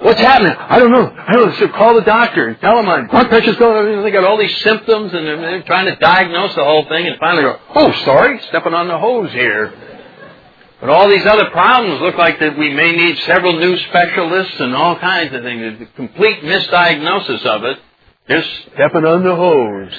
what's 0.02 0.20
happening? 0.20 0.54
I 0.56 0.78
don't 0.78 0.90
know. 0.90 1.06
I 1.16 1.32
don't 1.32 1.48
know. 1.48 1.54
So 1.56 1.68
call 1.68 1.94
the 1.94 2.02
doctor 2.02 2.48
and 2.48 2.60
tell 2.60 2.76
them 2.76 2.86
my 2.86 3.02
blood 3.02 3.28
pressure's 3.28 3.56
going. 3.56 3.98
Up. 3.98 4.04
They 4.04 4.10
got 4.10 4.24
all 4.24 4.38
these 4.38 4.56
symptoms, 4.58 5.12
and 5.12 5.26
they're, 5.26 5.40
they're 5.40 5.62
trying 5.62 5.86
to 5.86 5.96
diagnose 5.96 6.54
the 6.54 6.64
whole 6.64 6.86
thing, 6.88 7.06
and 7.06 7.18
finally 7.18 7.42
go, 7.42 7.58
oh, 7.74 7.92
sorry, 8.04 8.40
stepping 8.48 8.74
on 8.74 8.88
the 8.88 8.98
hose 8.98 9.32
here. 9.32 9.72
But 10.80 10.90
all 10.90 11.08
these 11.08 11.24
other 11.24 11.48
problems 11.50 12.00
look 12.00 12.16
like 12.16 12.40
that 12.40 12.58
we 12.58 12.74
may 12.74 12.90
need 12.90 13.16
several 13.20 13.56
new 13.56 13.76
specialists 13.88 14.58
and 14.58 14.74
all 14.74 14.98
kinds 14.98 15.32
of 15.32 15.42
things. 15.42 15.78
The 15.78 15.86
complete 15.94 16.42
misdiagnosis 16.42 17.46
of 17.46 17.64
it, 17.64 17.78
just 18.28 18.48
stepping 18.74 19.04
on 19.04 19.22
the 19.22 19.36
hose. 19.36 19.92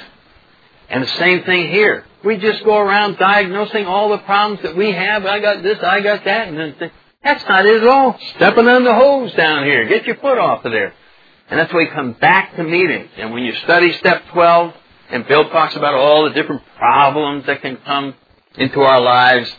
And 0.90 1.02
the 1.02 1.08
same 1.18 1.42
thing 1.44 1.70
here. 1.70 2.04
We 2.22 2.36
just 2.36 2.64
go 2.64 2.76
around 2.76 3.16
diagnosing 3.16 3.86
all 3.86 4.10
the 4.10 4.18
problems 4.18 4.62
that 4.62 4.76
we 4.76 4.92
have. 4.92 5.24
I 5.24 5.40
got 5.40 5.62
this, 5.62 5.78
I 5.82 6.00
got 6.00 6.24
that, 6.24 6.48
and 6.48 6.58
then 6.58 6.90
that's 7.24 7.44
not 7.48 7.66
it 7.66 7.82
at 7.82 7.88
all. 7.88 8.18
Stepping 8.36 8.68
on 8.68 8.84
the 8.84 8.94
hose 8.94 9.32
down 9.34 9.64
here. 9.64 9.86
Get 9.86 10.06
your 10.06 10.16
foot 10.16 10.38
off 10.38 10.64
of 10.64 10.72
there. 10.72 10.94
And 11.48 11.58
that's 11.58 11.72
why 11.72 11.80
we 11.80 11.86
come 11.86 12.12
back 12.12 12.56
to 12.56 12.62
meetings. 12.62 13.10
And 13.16 13.32
when 13.32 13.44
you 13.44 13.54
study 13.64 13.92
step 13.94 14.22
12, 14.32 14.74
and 15.10 15.26
Bill 15.26 15.48
talks 15.50 15.76
about 15.76 15.94
all 15.94 16.24
the 16.24 16.34
different 16.34 16.62
problems 16.76 17.46
that 17.46 17.62
can 17.62 17.76
come 17.78 18.14
into 18.56 18.80
our 18.80 19.00
lives, 19.00 19.50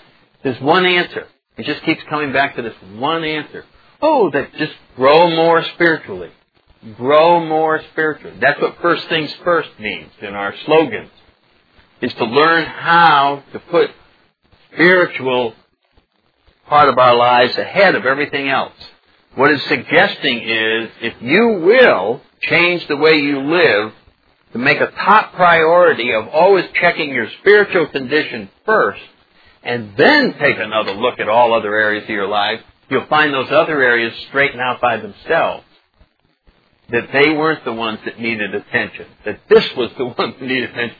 there's 0.43 0.59
one 0.61 0.85
answer. 0.85 1.27
It 1.57 1.65
just 1.65 1.83
keeps 1.83 2.01
coming 2.09 2.33
back 2.33 2.55
to 2.55 2.61
this 2.61 2.75
one 2.95 3.23
answer. 3.23 3.65
Oh, 4.01 4.29
that 4.31 4.53
just 4.55 4.73
grow 4.95 5.29
more 5.29 5.63
spiritually. 5.63 6.29
Grow 6.97 7.43
more 7.45 7.81
spiritually. 7.91 8.37
That's 8.39 8.61
what 8.61 8.77
first 8.81 9.07
things 9.09 9.33
first 9.43 9.69
means 9.79 10.11
in 10.21 10.33
our 10.33 10.53
slogans. 10.65 11.09
Is 12.01 12.13
to 12.15 12.25
learn 12.25 12.65
how 12.65 13.43
to 13.53 13.59
put 13.59 13.89
spiritual 14.73 15.55
part 16.67 16.89
of 16.89 16.97
our 16.97 17.15
lives 17.15 17.57
ahead 17.57 17.95
of 17.95 18.05
everything 18.05 18.49
else. 18.49 18.73
What 19.35 19.51
it's 19.51 19.67
suggesting 19.67 20.39
is 20.39 20.89
if 21.01 21.21
you 21.21 21.59
will 21.65 22.21
change 22.41 22.87
the 22.87 22.97
way 22.97 23.15
you 23.15 23.41
live 23.41 23.93
to 24.53 24.57
make 24.57 24.79
a 24.79 24.89
top 24.91 25.33
priority 25.33 26.13
of 26.13 26.27
always 26.29 26.65
checking 26.79 27.09
your 27.09 27.27
spiritual 27.41 27.87
condition 27.87 28.49
first, 28.65 29.01
and 29.63 29.97
then 29.97 30.33
take 30.39 30.57
another 30.57 30.93
look 30.93 31.19
at 31.19 31.27
all 31.27 31.53
other 31.53 31.75
areas 31.75 32.03
of 32.03 32.09
your 32.09 32.27
life, 32.27 32.61
you'll 32.89 33.07
find 33.07 33.33
those 33.33 33.51
other 33.51 33.81
areas 33.81 34.13
straighten 34.29 34.59
out 34.59 34.79
by 34.79 34.97
themselves. 34.97 35.65
That 36.89 37.09
they 37.11 37.31
weren't 37.31 37.65
the 37.65 37.73
ones 37.73 37.99
that 38.05 38.19
needed 38.19 38.53
attention. 38.53 39.07
That 39.25 39.39
this 39.49 39.67
was 39.75 39.89
the 39.97 40.05
one 40.17 40.35
that 40.39 40.41
needed 40.41 40.69
attention. 40.69 40.97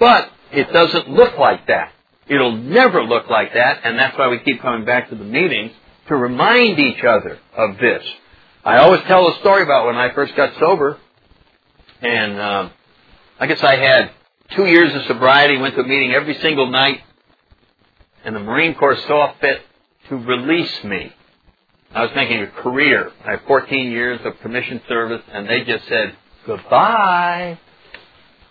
But 0.00 0.30
it 0.52 0.72
doesn't 0.72 1.08
look 1.08 1.38
like 1.38 1.68
that. 1.68 1.92
It'll 2.28 2.56
never 2.56 3.02
look 3.02 3.30
like 3.30 3.54
that, 3.54 3.80
and 3.84 3.98
that's 3.98 4.16
why 4.18 4.28
we 4.28 4.38
keep 4.40 4.60
coming 4.60 4.84
back 4.84 5.08
to 5.10 5.14
the 5.14 5.24
meetings 5.24 5.72
to 6.08 6.16
remind 6.16 6.78
each 6.78 7.02
other 7.02 7.38
of 7.56 7.78
this. 7.78 8.02
I 8.64 8.78
always 8.78 9.02
tell 9.02 9.28
a 9.28 9.38
story 9.40 9.62
about 9.62 9.86
when 9.86 9.96
I 9.96 10.12
first 10.12 10.36
got 10.36 10.52
sober, 10.58 10.98
and 12.02 12.40
um, 12.40 12.70
I 13.40 13.46
guess 13.46 13.62
I 13.62 13.76
had 13.76 14.10
two 14.54 14.66
years 14.66 14.94
of 14.94 15.02
sobriety, 15.04 15.56
went 15.58 15.74
to 15.76 15.80
a 15.82 15.86
meeting 15.86 16.12
every 16.12 16.34
single 16.40 16.66
night, 16.70 17.00
and 18.24 18.36
the 18.36 18.40
Marine 18.40 18.74
Corps 18.74 18.98
saw 19.06 19.32
fit 19.40 19.62
to 20.08 20.16
release 20.16 20.84
me. 20.84 21.12
I 21.94 22.02
was 22.02 22.10
making 22.14 22.42
a 22.42 22.48
career. 22.48 23.10
I 23.26 23.32
had 23.32 23.40
14 23.46 23.90
years 23.90 24.20
of 24.24 24.38
commissioned 24.40 24.82
service, 24.88 25.22
and 25.32 25.48
they 25.48 25.64
just 25.64 25.86
said, 25.88 26.14
goodbye. 26.46 27.58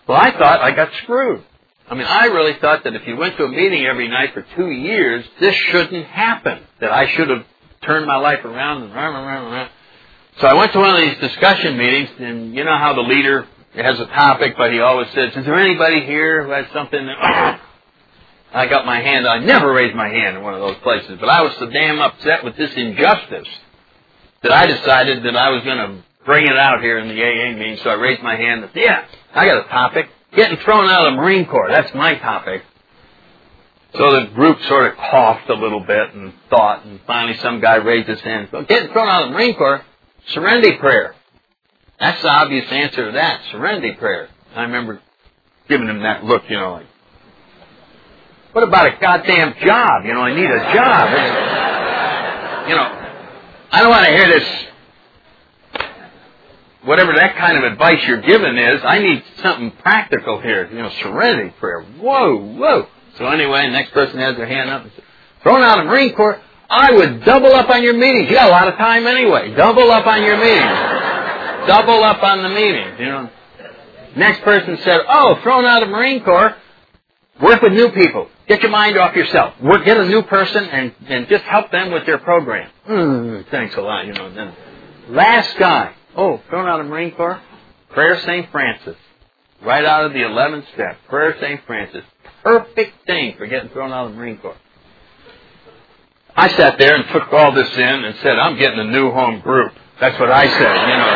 Well, 0.08 0.18
I 0.18 0.32
thought 0.32 0.60
I 0.60 0.72
got 0.72 0.92
screwed. 1.02 1.44
I 1.90 1.94
mean, 1.94 2.06
I 2.06 2.26
really 2.26 2.58
thought 2.60 2.84
that 2.84 2.94
if 2.94 3.06
you 3.06 3.16
went 3.16 3.36
to 3.38 3.44
a 3.44 3.48
meeting 3.48 3.86
every 3.86 4.08
night 4.08 4.34
for 4.34 4.44
two 4.56 4.70
years, 4.70 5.24
this 5.40 5.54
shouldn't 5.54 6.06
happen. 6.06 6.60
That 6.80 6.92
I 6.92 7.08
should 7.14 7.30
have 7.30 7.44
turned 7.82 8.06
my 8.06 8.16
life 8.16 8.44
around 8.44 8.82
and 8.82 8.90
and 8.90 8.96
around 8.96 9.44
and 9.44 9.54
around. 9.54 9.70
So 10.40 10.46
I 10.46 10.54
went 10.54 10.72
to 10.72 10.78
one 10.78 10.94
of 10.94 11.00
these 11.00 11.18
discussion 11.18 11.76
meetings, 11.76 12.10
and 12.18 12.54
you 12.54 12.64
know 12.64 12.76
how 12.76 12.94
the 12.94 13.00
leader 13.00 13.46
has 13.74 13.98
a 13.98 14.06
topic, 14.06 14.54
but 14.56 14.72
he 14.72 14.80
always 14.80 15.08
says, 15.12 15.34
is 15.34 15.44
there 15.44 15.58
anybody 15.58 16.04
here 16.04 16.44
who 16.44 16.50
has 16.50 16.66
something 16.72 17.06
that, 17.06 17.60
I 18.52 18.66
got 18.66 18.86
my 18.86 19.00
hand. 19.00 19.26
I 19.26 19.38
never 19.38 19.72
raised 19.72 19.94
my 19.94 20.08
hand 20.08 20.36
in 20.36 20.42
one 20.42 20.54
of 20.54 20.60
those 20.60 20.76
places, 20.78 21.18
but 21.20 21.28
I 21.28 21.42
was 21.42 21.54
so 21.58 21.66
damn 21.66 22.00
upset 22.00 22.44
with 22.44 22.56
this 22.56 22.72
injustice 22.74 23.48
that 24.42 24.52
I 24.52 24.66
decided 24.66 25.24
that 25.24 25.36
I 25.36 25.50
was 25.50 25.64
going 25.64 25.78
to 25.78 26.04
bring 26.24 26.46
it 26.46 26.56
out 26.56 26.80
here 26.80 26.98
in 26.98 27.08
the 27.08 27.14
AA 27.14 27.56
meeting. 27.58 27.78
So 27.82 27.90
I 27.90 27.94
raised 27.94 28.22
my 28.22 28.36
hand. 28.36 28.62
And 28.62 28.70
yeah, 28.74 29.06
I 29.34 29.46
got 29.46 29.66
a 29.66 29.68
topic. 29.68 30.08
Getting 30.38 30.58
thrown 30.58 30.88
out 30.88 31.04
of 31.04 31.14
the 31.14 31.16
Marine 31.16 31.46
Corps. 31.46 31.68
That's 31.68 31.92
my 31.94 32.14
topic. 32.14 32.62
So 33.94 34.20
the 34.20 34.26
group 34.36 34.62
sort 34.68 34.92
of 34.92 34.96
coughed 34.96 35.50
a 35.50 35.54
little 35.54 35.80
bit 35.80 36.14
and 36.14 36.32
thought, 36.48 36.84
and 36.84 37.00
finally 37.08 37.36
some 37.38 37.60
guy 37.60 37.74
raised 37.74 38.08
his 38.08 38.20
hand. 38.20 38.48
Getting 38.68 38.92
thrown 38.92 39.08
out 39.08 39.24
of 39.24 39.30
the 39.30 39.34
Marine 39.34 39.56
Corps, 39.56 39.84
serenity 40.28 40.76
prayer. 40.76 41.16
That's 41.98 42.22
the 42.22 42.28
obvious 42.28 42.70
answer 42.70 43.06
to 43.06 43.12
that, 43.14 43.40
serenity 43.50 43.94
prayer. 43.94 44.28
I 44.54 44.62
remember 44.62 45.00
giving 45.68 45.88
him 45.88 46.04
that 46.04 46.22
look, 46.22 46.44
you 46.48 46.56
know, 46.56 46.74
like, 46.74 46.86
what 48.52 48.62
about 48.62 48.86
a 48.86 48.96
goddamn 49.00 49.54
job? 49.66 50.04
You 50.04 50.14
know, 50.14 50.20
I 50.20 50.34
need 50.36 50.48
a 50.48 50.72
job. 50.72 52.68
you 52.68 52.76
know, 52.76 53.08
I 53.72 53.80
don't 53.80 53.90
want 53.90 54.06
to 54.06 54.12
hear 54.12 54.28
this. 54.28 54.67
Whatever 56.84 57.12
that 57.14 57.36
kind 57.36 57.58
of 57.58 57.64
advice 57.64 58.06
you're 58.06 58.20
giving 58.20 58.56
is, 58.56 58.80
I 58.84 59.00
need 59.00 59.24
something 59.42 59.72
practical 59.72 60.40
here. 60.40 60.68
You 60.70 60.82
know, 60.82 60.90
serenity 61.02 61.54
prayer. 61.58 61.82
Whoa, 61.82 62.36
whoa. 62.36 62.86
So 63.16 63.26
anyway, 63.26 63.68
next 63.70 63.92
person 63.92 64.18
has 64.20 64.36
their 64.36 64.46
hand 64.46 64.70
up 64.70 64.82
and 64.84 64.92
says, 64.92 65.04
thrown 65.42 65.62
out 65.62 65.80
of 65.80 65.86
Marine 65.86 66.14
Corps, 66.14 66.40
I 66.70 66.92
would 66.92 67.24
double 67.24 67.52
up 67.54 67.68
on 67.70 67.82
your 67.82 67.94
meetings. 67.94 68.30
You 68.30 68.36
got 68.36 68.48
a 68.48 68.52
lot 68.52 68.68
of 68.68 68.74
time 68.74 69.06
anyway. 69.06 69.54
Double 69.54 69.90
up 69.90 70.06
on 70.06 70.22
your 70.22 70.36
meetings. 70.36 71.66
double 71.66 72.02
up 72.04 72.22
on 72.22 72.42
the 72.42 72.48
meetings, 72.48 72.98
you 73.00 73.06
know. 73.06 73.30
Next 74.16 74.42
person 74.42 74.78
said, 74.78 75.00
oh, 75.08 75.38
thrown 75.42 75.64
out 75.64 75.82
of 75.82 75.88
Marine 75.88 76.22
Corps, 76.24 76.54
work 77.40 77.62
with 77.62 77.72
new 77.72 77.90
people. 77.90 78.28
Get 78.46 78.62
your 78.62 78.70
mind 78.70 78.96
off 78.96 79.14
yourself. 79.14 79.60
Work, 79.60 79.84
get 79.84 79.96
a 79.96 80.06
new 80.06 80.22
person 80.22 80.64
and, 80.64 80.94
and 81.08 81.28
just 81.28 81.44
help 81.44 81.70
them 81.70 81.92
with 81.92 82.06
their 82.06 82.18
program. 82.18 82.70
Mm, 82.88 83.48
thanks 83.50 83.76
a 83.76 83.80
lot, 83.80 84.06
you 84.06 84.12
know. 84.12 84.32
Then 84.32 84.54
last 85.08 85.56
guy. 85.58 85.94
Oh, 86.18 86.42
thrown 86.50 86.68
out 86.68 86.80
of 86.80 86.86
Marine 86.86 87.12
Corps. 87.12 87.40
Prayer 87.90 88.20
St. 88.20 88.50
Francis. 88.50 88.96
Right 89.62 89.84
out 89.84 90.04
of 90.04 90.12
the 90.12 90.18
11th 90.18 90.64
step. 90.74 90.98
Prayer 91.08 91.36
St. 91.40 91.60
Francis. 91.64 92.02
Perfect 92.42 93.06
thing 93.06 93.36
for 93.38 93.46
getting 93.46 93.70
thrown 93.70 93.92
out 93.92 94.06
of 94.06 94.12
the 94.12 94.18
Marine 94.18 94.38
Corps. 94.38 94.56
I 96.34 96.48
sat 96.56 96.76
there 96.76 96.96
and 96.96 97.08
took 97.12 97.32
all 97.32 97.52
this 97.52 97.72
in 97.72 98.04
and 98.04 98.16
said, 98.16 98.36
I'm 98.36 98.58
getting 98.58 98.80
a 98.80 98.90
new 98.90 99.12
home 99.12 99.40
group. 99.40 99.72
That's 100.00 100.18
what 100.18 100.32
I 100.32 100.46
said, 100.46 100.58
you 100.58 100.96
know. 100.96 101.08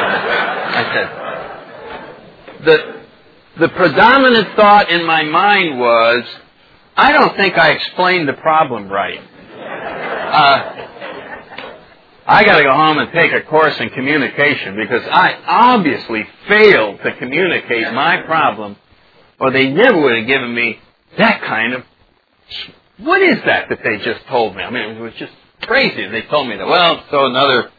I 0.75 0.85
said, 0.95 2.65
the, 2.65 3.67
the 3.67 3.69
predominant 3.71 4.55
thought 4.55 4.89
in 4.89 5.05
my 5.05 5.25
mind 5.25 5.81
was, 5.81 6.25
I 6.97 7.11
don't 7.11 7.37
think 7.37 7.59
I 7.59 7.73
explained 7.73 8.29
the 8.29 8.35
problem 8.35 8.89
right. 8.89 9.19
Uh, 9.19 10.92
I 12.33 12.45
got 12.45 12.57
to 12.57 12.65
go 12.65 12.73
home 12.73 12.97
and 12.97 13.13
take 13.13 13.31
a 13.31 13.43
course 13.43 13.79
in 13.79 13.91
communication 13.91 14.75
because 14.75 15.03
I 15.07 15.35
obviously 15.47 16.27
failed 16.49 16.99
to 17.05 17.15
communicate 17.17 17.93
my 17.93 18.23
problem, 18.23 18.77
or 19.39 19.51
they 19.51 19.69
never 19.69 20.01
would 20.01 20.17
have 20.17 20.27
given 20.27 20.55
me 20.55 20.79
that 21.19 21.43
kind 21.43 21.75
of. 21.75 21.85
What 22.97 23.21
is 23.21 23.37
that 23.45 23.69
that 23.69 23.81
they 23.85 23.99
just 23.99 24.27
told 24.29 24.57
me? 24.57 24.63
I 24.63 24.71
mean, 24.71 24.97
it 24.97 25.01
was 25.01 25.13
just 25.19 25.33
crazy. 25.61 26.09
They 26.09 26.23
told 26.23 26.49
me 26.49 26.57
that. 26.57 26.67
Well, 26.67 27.05
so 27.11 27.27
another 27.27 27.71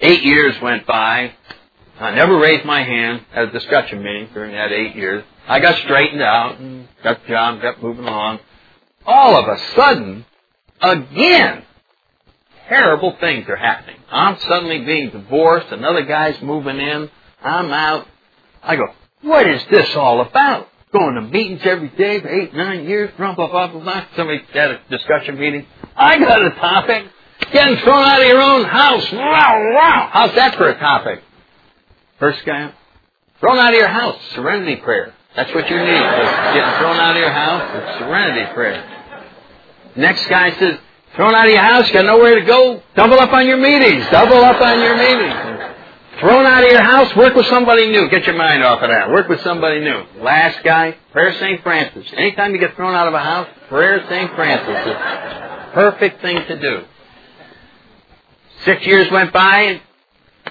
eight 0.00 0.22
years 0.22 0.54
went 0.62 0.86
by. 0.86 1.34
I 1.98 2.14
never 2.14 2.38
raised 2.38 2.64
my 2.64 2.82
hand 2.82 3.26
at 3.34 3.48
a 3.48 3.50
discussion 3.50 4.02
meeting 4.02 4.30
during 4.32 4.52
that 4.52 4.72
eight 4.72 4.96
years. 4.96 5.22
I 5.46 5.60
got 5.60 5.76
straightened 5.80 6.22
out 6.22 6.58
and 6.58 6.88
got 7.04 7.20
the 7.24 7.28
job, 7.28 7.60
got 7.60 7.82
moving 7.82 8.06
along. 8.06 8.38
All 9.04 9.36
of 9.36 9.46
a 9.46 9.58
sudden, 9.76 10.24
again, 10.80 11.64
terrible 12.70 13.16
things 13.20 13.46
are 13.48 13.56
happening. 13.56 13.96
I'm 14.10 14.38
suddenly 14.38 14.84
being 14.84 15.10
divorced. 15.10 15.66
Another 15.70 16.04
guy's 16.04 16.40
moving 16.40 16.78
in. 16.78 17.10
I'm 17.42 17.70
out. 17.72 18.06
I 18.62 18.76
go, 18.76 18.86
what 19.22 19.46
is 19.46 19.62
this 19.70 19.94
all 19.96 20.20
about? 20.20 20.68
Going 20.92 21.16
to 21.16 21.22
meetings 21.22 21.60
every 21.64 21.88
day 21.88 22.20
for 22.20 22.28
eight, 22.28 22.54
nine 22.54 22.84
years, 22.86 23.10
blah, 23.16 23.34
blah, 23.34 23.48
blah, 23.48 23.68
blah. 23.68 24.04
Somebody 24.16 24.42
had 24.52 24.70
a 24.70 24.80
discussion 24.88 25.38
meeting. 25.38 25.66
I 25.96 26.18
got 26.18 26.44
a 26.44 26.50
topic. 26.50 27.06
Getting 27.52 27.76
thrown 27.78 28.04
out 28.04 28.20
of 28.20 28.26
your 28.26 28.40
own 28.40 28.64
house. 28.64 29.12
Wow, 29.12 29.70
wow. 29.74 30.08
How's 30.12 30.34
that 30.36 30.54
for 30.56 30.68
a 30.68 30.78
topic? 30.78 31.22
First 32.18 32.44
guy, 32.44 32.72
thrown 33.40 33.58
out 33.58 33.72
of 33.72 33.78
your 33.78 33.88
house. 33.88 34.16
Serenity 34.34 34.76
prayer. 34.76 35.14
That's 35.34 35.52
what 35.54 35.68
you 35.70 35.76
need. 35.78 35.86
Getting 35.86 36.78
thrown 36.78 36.96
out 36.96 37.16
of 37.16 37.20
your 37.20 37.32
house. 37.32 37.98
Serenity 37.98 38.52
prayer. 38.52 39.24
Next 39.96 40.26
guy 40.28 40.56
says, 40.58 40.78
Thrown 41.16 41.34
out 41.34 41.46
of 41.46 41.52
your 41.52 41.62
house, 41.62 41.90
got 41.90 42.04
nowhere 42.04 42.36
to 42.36 42.44
go. 42.46 42.82
Double 42.94 43.18
up 43.18 43.32
on 43.32 43.46
your 43.46 43.56
meetings. 43.56 44.06
Double 44.10 44.38
up 44.44 44.60
on 44.60 44.80
your 44.80 44.96
meetings. 44.96 45.76
Thrown 46.20 46.44
out 46.44 46.62
of 46.62 46.70
your 46.70 46.82
house, 46.82 47.16
work 47.16 47.34
with 47.34 47.46
somebody 47.46 47.90
new. 47.90 48.08
Get 48.10 48.26
your 48.26 48.36
mind 48.36 48.62
off 48.62 48.82
of 48.82 48.90
that. 48.90 49.08
Work 49.08 49.28
with 49.28 49.40
somebody 49.40 49.80
new. 49.80 50.04
Last 50.20 50.62
guy, 50.62 50.94
prayer 51.12 51.32
St. 51.32 51.62
Francis. 51.62 52.06
Anytime 52.14 52.52
you 52.52 52.60
get 52.60 52.76
thrown 52.76 52.94
out 52.94 53.08
of 53.08 53.14
a 53.14 53.18
house, 53.18 53.48
prayer 53.68 54.04
St. 54.06 54.34
Francis. 54.34 54.76
It's 54.86 55.74
perfect 55.74 56.20
thing 56.20 56.36
to 56.46 56.60
do. 56.60 56.84
Six 58.66 58.84
years 58.84 59.10
went 59.10 59.32
by, 59.32 59.80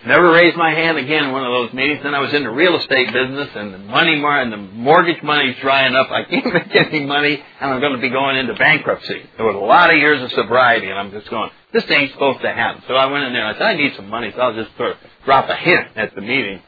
Never 0.06 0.32
raised 0.32 0.56
my 0.56 0.72
hand 0.72 0.98
again 0.98 1.26
in 1.26 1.32
one 1.34 1.44
of 1.44 1.52
those 1.52 1.74
meetings. 1.74 2.02
Then 2.04 2.16
I 2.16 2.20
was 2.20 2.34
in 2.34 2.44
the 2.44 2.50
real 2.50 2.78
estate 2.78 3.12
business, 3.12 3.50
and 3.56 3.74
the 3.74 3.78
money 3.80 4.16
mar- 4.20 4.42
and 4.42 4.52
the 4.52 4.58
mortgage 4.58 5.22
money's 5.24 5.58
drying 5.58 5.94
up. 5.94 6.10
I 6.10 6.24
can't 6.24 6.54
make 6.54 6.74
any 6.76 7.06
money, 7.06 7.44
and 7.60 7.72
I'm 7.72 7.82
going 7.82 7.94
to 7.94 8.00
be 8.00 8.10
going 8.10 8.38
into 8.38 8.54
bankruptcy. 8.54 9.24
There 9.36 9.46
was 9.46 9.56
a 9.56 9.60
lot 9.60 9.92
of 9.92 9.98
years 9.98 10.24
of 10.24 10.32
sobriety, 10.32 10.88
and 10.90 10.98
I'm 10.98 11.12
just 11.12 11.30
going, 11.30 11.50
this 11.74 11.84
ain't 11.90 12.14
supposed 12.14 12.42
to 12.42 12.52
happen. 12.52 12.84
So 12.88 12.96
I 12.96 13.08
went 13.08 13.26
in 13.26 13.34
there 13.34 13.46
and 13.46 13.56
I 13.56 13.60
said, 13.60 13.68
I 13.68 13.74
need 13.76 13.94
some 13.96 14.10
money, 14.10 14.32
so 14.34 14.40
I'll 14.42 14.56
just 14.56 14.76
sort 14.78 14.92
of 14.92 14.98
drop 15.26 15.50
a 15.50 15.56
hint 15.56 15.88
at 15.98 16.16
the 16.16 16.22
meeting. 16.22 16.62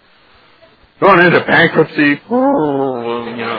Going 0.99 1.25
into 1.25 1.39
bankruptcy, 1.39 2.01
you 2.29 3.37
know. 3.39 3.57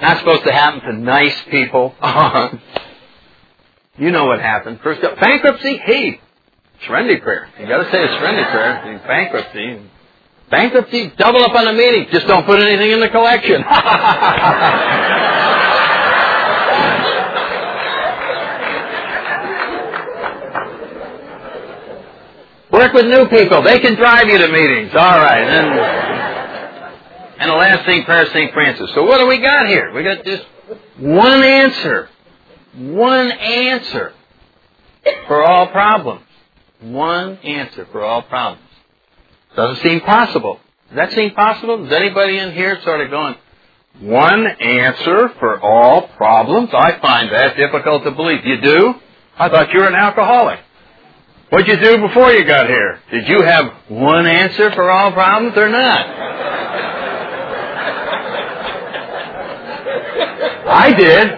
Not 0.00 0.18
supposed 0.18 0.44
to 0.44 0.52
happen 0.52 0.80
to 0.80 0.92
nice 0.98 1.36
people. 1.50 1.94
you 3.98 4.10
know 4.10 4.26
what 4.26 4.40
happened. 4.40 4.80
First 4.82 5.04
up, 5.04 5.18
bankruptcy? 5.20 5.76
Hey, 5.76 6.20
Serenity 6.86 7.20
prayer. 7.20 7.48
You 7.58 7.66
got 7.66 7.78
to 7.78 7.90
say 7.90 8.04
a 8.04 8.08
serenity 8.18 8.50
prayer. 8.50 9.02
Bankruptcy. 9.06 9.80
Bankruptcy, 10.50 11.12
double 11.18 11.42
up 11.42 11.54
on 11.54 11.66
the 11.66 11.72
meeting. 11.72 12.06
Just 12.10 12.26
don't 12.26 12.46
put 12.46 12.60
anything 12.60 12.90
in 12.90 13.00
the 13.00 13.08
collection. 13.08 13.62
Work 22.72 22.92
with 22.92 23.06
new 23.06 23.26
people. 23.28 23.62
They 23.62 23.80
can 23.80 23.96
drive 23.96 24.28
you 24.28 24.38
to 24.38 24.48
meetings. 24.48 24.92
All 24.94 25.18
right. 25.18 25.42
And, 25.42 25.66
and 27.40 27.50
the 27.50 27.54
last 27.54 27.84
thing, 27.86 28.04
prayer 28.04 28.26
St. 28.26 28.52
Francis. 28.52 28.90
So 28.94 29.04
what 29.04 29.18
do 29.18 29.26
we 29.26 29.38
got 29.38 29.66
here? 29.66 29.92
We 29.92 30.04
got 30.04 30.24
just 30.24 30.44
one 30.98 31.42
answer. 31.42 32.08
One 32.76 33.30
answer 33.32 34.12
for 35.26 35.42
all 35.44 35.66
problems. 35.68 36.22
One 36.80 37.38
answer 37.38 37.86
for 37.90 38.04
all 38.04 38.22
problems. 38.22 38.64
Doesn't 39.56 39.82
seem 39.82 40.00
possible. 40.00 40.60
Does 40.88 40.96
that 40.96 41.12
seem 41.12 41.32
possible? 41.32 41.84
Is 41.84 41.92
anybody 41.92 42.38
in 42.38 42.52
here 42.52 42.80
sort 42.82 43.00
of 43.00 43.10
going, 43.10 43.34
one 44.00 44.46
answer 44.46 45.28
for 45.40 45.60
all 45.60 46.08
problems? 46.08 46.70
I 46.72 46.98
find 47.00 47.30
that 47.32 47.56
difficult 47.56 48.04
to 48.04 48.12
believe. 48.12 48.44
You 48.44 48.60
do? 48.60 48.94
I 49.38 49.48
thought 49.48 49.72
you 49.72 49.80
were 49.80 49.88
an 49.88 49.94
alcoholic. 49.94 50.60
What'd 51.50 51.66
you 51.66 51.82
do 51.82 52.06
before 52.06 52.30
you 52.32 52.44
got 52.44 52.68
here? 52.68 53.00
Did 53.10 53.26
you 53.26 53.42
have 53.42 53.72
one 53.88 54.26
answer 54.26 54.70
for 54.72 54.90
all 54.90 55.12
problems 55.12 55.56
or 55.56 55.68
not? 55.68 56.06
I 60.70 60.92
did. 60.92 61.28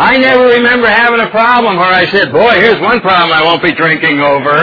I 0.00 0.16
never 0.16 0.44
remember 0.44 0.86
having 0.86 1.18
a 1.18 1.30
problem 1.30 1.76
where 1.76 1.92
I 1.92 2.06
said, 2.06 2.30
boy, 2.30 2.54
here's 2.54 2.80
one 2.80 3.00
problem 3.00 3.32
I 3.32 3.42
won't 3.42 3.62
be 3.62 3.74
drinking 3.74 4.20
over. 4.20 4.54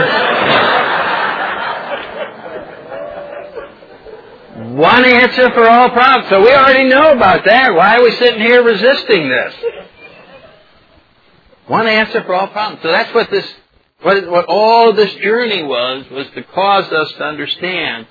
one 4.75 5.03
answer 5.05 5.51
for 5.51 5.67
all 5.67 5.89
problems. 5.89 6.29
So 6.29 6.41
we 6.41 6.53
already 6.53 6.87
know 6.87 7.11
about 7.11 7.43
that. 7.45 7.73
Why 7.73 7.97
are 7.97 8.03
we 8.03 8.11
sitting 8.11 8.39
here 8.39 8.63
resisting 8.63 9.27
this? 9.27 9.55
One 11.67 11.87
answer 11.87 12.23
for 12.23 12.33
all 12.33 12.47
problems. 12.47 12.81
So 12.81 12.89
that's 12.89 13.13
what 13.13 13.29
this, 13.29 13.45
what, 14.03 14.29
what 14.29 14.45
all 14.47 14.93
this 14.93 15.13
journey 15.15 15.63
was, 15.63 16.05
was 16.11 16.27
to 16.35 16.43
cause 16.43 16.91
us 16.91 17.11
to 17.13 17.23
understand 17.25 18.07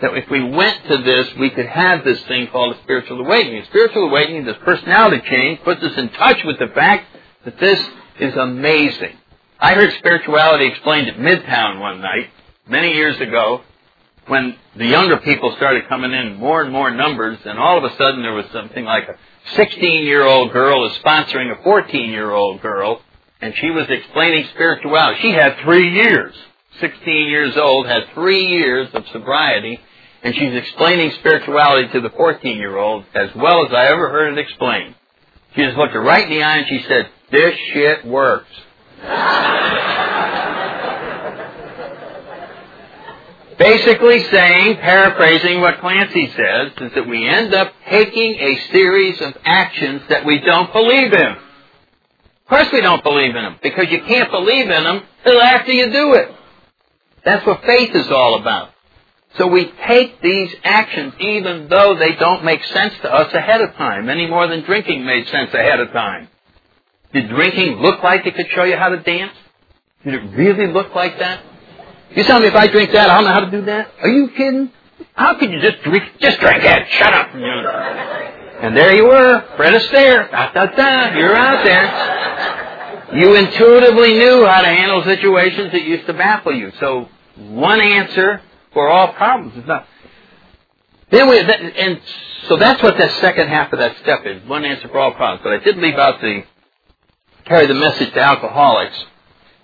that 0.00 0.16
if 0.16 0.30
we 0.30 0.42
went 0.42 0.86
to 0.88 0.98
this, 0.98 1.28
we 1.38 1.50
could 1.50 1.66
have 1.66 2.04
this 2.04 2.22
thing 2.24 2.48
called 2.48 2.76
a 2.76 2.82
spiritual 2.82 3.20
awakening. 3.20 3.64
Spiritual 3.64 4.08
awakening, 4.08 4.44
this 4.44 4.56
personality 4.64 5.22
change, 5.28 5.60
puts 5.62 5.82
us 5.82 5.96
in 5.96 6.08
touch 6.10 6.38
with 6.44 6.58
the 6.58 6.68
fact 6.68 7.06
that 7.44 7.58
this 7.58 7.80
is 8.20 8.34
amazing. 8.36 9.16
I 9.60 9.74
heard 9.74 9.92
spirituality 9.98 10.66
explained 10.66 11.08
at 11.08 11.16
Midtown 11.16 11.80
one 11.80 12.00
night, 12.00 12.30
many 12.68 12.94
years 12.94 13.20
ago, 13.20 13.62
when 14.28 14.56
the 14.76 14.86
younger 14.86 15.16
people 15.18 15.54
started 15.56 15.88
coming 15.88 16.12
in 16.12 16.36
more 16.36 16.62
and 16.62 16.72
more 16.72 16.90
numbers, 16.90 17.38
and 17.44 17.58
all 17.58 17.78
of 17.78 17.84
a 17.84 17.96
sudden 17.96 18.22
there 18.22 18.34
was 18.34 18.46
something 18.52 18.84
like 18.84 19.08
a 19.08 19.16
16 19.56 20.04
year 20.04 20.24
old 20.24 20.52
girl 20.52 20.86
is 20.86 20.96
sponsoring 20.98 21.50
a 21.58 21.62
14 21.62 22.10
year 22.10 22.30
old 22.30 22.60
girl, 22.60 23.00
and 23.40 23.54
she 23.56 23.70
was 23.70 23.86
explaining 23.88 24.46
spirituality. 24.54 25.20
She 25.22 25.32
had 25.32 25.56
three 25.64 25.92
years. 25.94 26.34
16 26.80 27.28
years 27.28 27.56
old, 27.56 27.86
had 27.86 28.04
three 28.14 28.46
years 28.46 28.88
of 28.92 29.04
sobriety, 29.12 29.80
and 30.22 30.34
she's 30.34 30.54
explaining 30.54 31.12
spirituality 31.20 31.88
to 31.92 32.00
the 32.00 32.10
14 32.10 32.58
year 32.58 32.76
old 32.76 33.04
as 33.14 33.30
well 33.34 33.66
as 33.66 33.72
I 33.72 33.86
ever 33.86 34.10
heard 34.10 34.32
it 34.32 34.38
explained. 34.38 34.94
She 35.54 35.62
just 35.62 35.76
looked 35.76 35.94
her 35.94 36.00
right 36.00 36.24
in 36.24 36.30
the 36.30 36.42
eye 36.42 36.58
and 36.58 36.68
she 36.68 36.84
said, 36.86 37.10
this 37.30 37.54
shit 37.72 38.06
works. 38.06 38.50
Basically 43.58 44.22
saying, 44.30 44.76
paraphrasing 44.76 45.60
what 45.60 45.80
Clancy 45.80 46.32
says, 46.36 46.72
is 46.80 46.94
that 46.94 47.08
we 47.08 47.26
end 47.26 47.52
up 47.54 47.72
taking 47.90 48.34
a 48.34 48.56
series 48.70 49.20
of 49.20 49.36
actions 49.44 50.02
that 50.08 50.24
we 50.24 50.38
don't 50.40 50.72
believe 50.72 51.12
in. 51.12 51.26
Of 51.28 52.48
course 52.48 52.68
we 52.72 52.80
don't 52.80 53.02
believe 53.02 53.34
in 53.34 53.42
them, 53.42 53.58
because 53.60 53.86
you 53.90 54.00
can't 54.02 54.30
believe 54.30 54.70
in 54.70 54.84
them 54.84 55.02
until 55.24 55.42
after 55.42 55.72
you 55.72 55.90
do 55.90 56.14
it. 56.14 56.34
That's 57.24 57.44
what 57.44 57.64
faith 57.64 57.94
is 57.96 58.10
all 58.12 58.40
about. 58.40 58.70
So 59.38 59.46
we 59.46 59.72
take 59.86 60.20
these 60.20 60.52
actions 60.64 61.14
even 61.20 61.68
though 61.68 61.96
they 61.96 62.16
don't 62.16 62.44
make 62.44 62.62
sense 62.64 62.92
to 63.02 63.12
us 63.12 63.32
ahead 63.32 63.60
of 63.60 63.74
time, 63.74 64.08
any 64.08 64.26
more 64.26 64.48
than 64.48 64.62
drinking 64.62 65.04
made 65.04 65.28
sense 65.28 65.54
ahead 65.54 65.78
of 65.78 65.92
time. 65.92 66.28
Did 67.12 67.28
drinking 67.28 67.78
look 67.78 68.02
like 68.02 68.26
it 68.26 68.34
could 68.34 68.48
show 68.50 68.64
you 68.64 68.76
how 68.76 68.88
to 68.88 68.98
dance? 68.98 69.32
Did 70.04 70.14
it 70.14 70.36
really 70.36 70.66
look 70.66 70.94
like 70.94 71.18
that? 71.20 71.44
You 72.14 72.24
tell 72.24 72.40
me 72.40 72.48
if 72.48 72.54
I 72.54 72.66
drink 72.66 72.92
that, 72.92 73.08
I 73.08 73.14
don't 73.14 73.24
know 73.24 73.32
how 73.32 73.44
to 73.44 73.50
do 73.50 73.64
that? 73.66 73.92
Are 74.02 74.08
you 74.08 74.28
kidding? 74.30 74.72
How 75.14 75.38
could 75.38 75.50
you 75.52 75.60
just 75.60 75.82
drink, 75.84 76.04
just 76.20 76.40
drink 76.40 76.64
it, 76.64 76.88
shut 76.90 77.14
up. 77.14 77.34
And 77.34 78.76
there 78.76 78.92
you 78.92 79.04
were, 79.04 79.44
Fred 79.56 79.80
Astaire, 79.80 80.30
da 80.30 80.52
da 80.52 80.66
da, 80.66 81.16
you're 81.16 81.36
out 81.36 81.64
there. 81.64 83.20
You 83.20 83.34
intuitively 83.36 84.18
knew 84.18 84.44
how 84.44 84.62
to 84.62 84.68
handle 84.68 85.04
situations 85.04 85.72
that 85.72 85.82
used 85.82 86.06
to 86.06 86.12
baffle 86.12 86.52
you. 86.52 86.72
So, 86.80 87.08
one 87.36 87.80
answer 87.80 88.42
for 88.72 88.88
all 88.88 89.12
problems. 89.12 89.54
It's 89.56 89.66
not. 89.66 89.86
Then 91.10 91.28
we, 91.28 91.38
and 91.40 92.00
so 92.48 92.56
that's 92.56 92.82
what 92.82 92.98
that 92.98 93.10
second 93.20 93.48
half 93.48 93.72
of 93.72 93.78
that 93.78 93.96
step 93.98 94.26
is. 94.26 94.46
One 94.46 94.64
answer 94.64 94.88
for 94.88 94.98
all 94.98 95.12
problems. 95.12 95.42
But 95.42 95.54
I 95.54 95.58
did 95.58 95.78
leave 95.78 95.94
out 95.94 96.20
the 96.20 96.42
carry 97.46 97.66
the 97.66 97.74
message 97.74 98.12
to 98.12 98.20
alcoholics. 98.20 98.98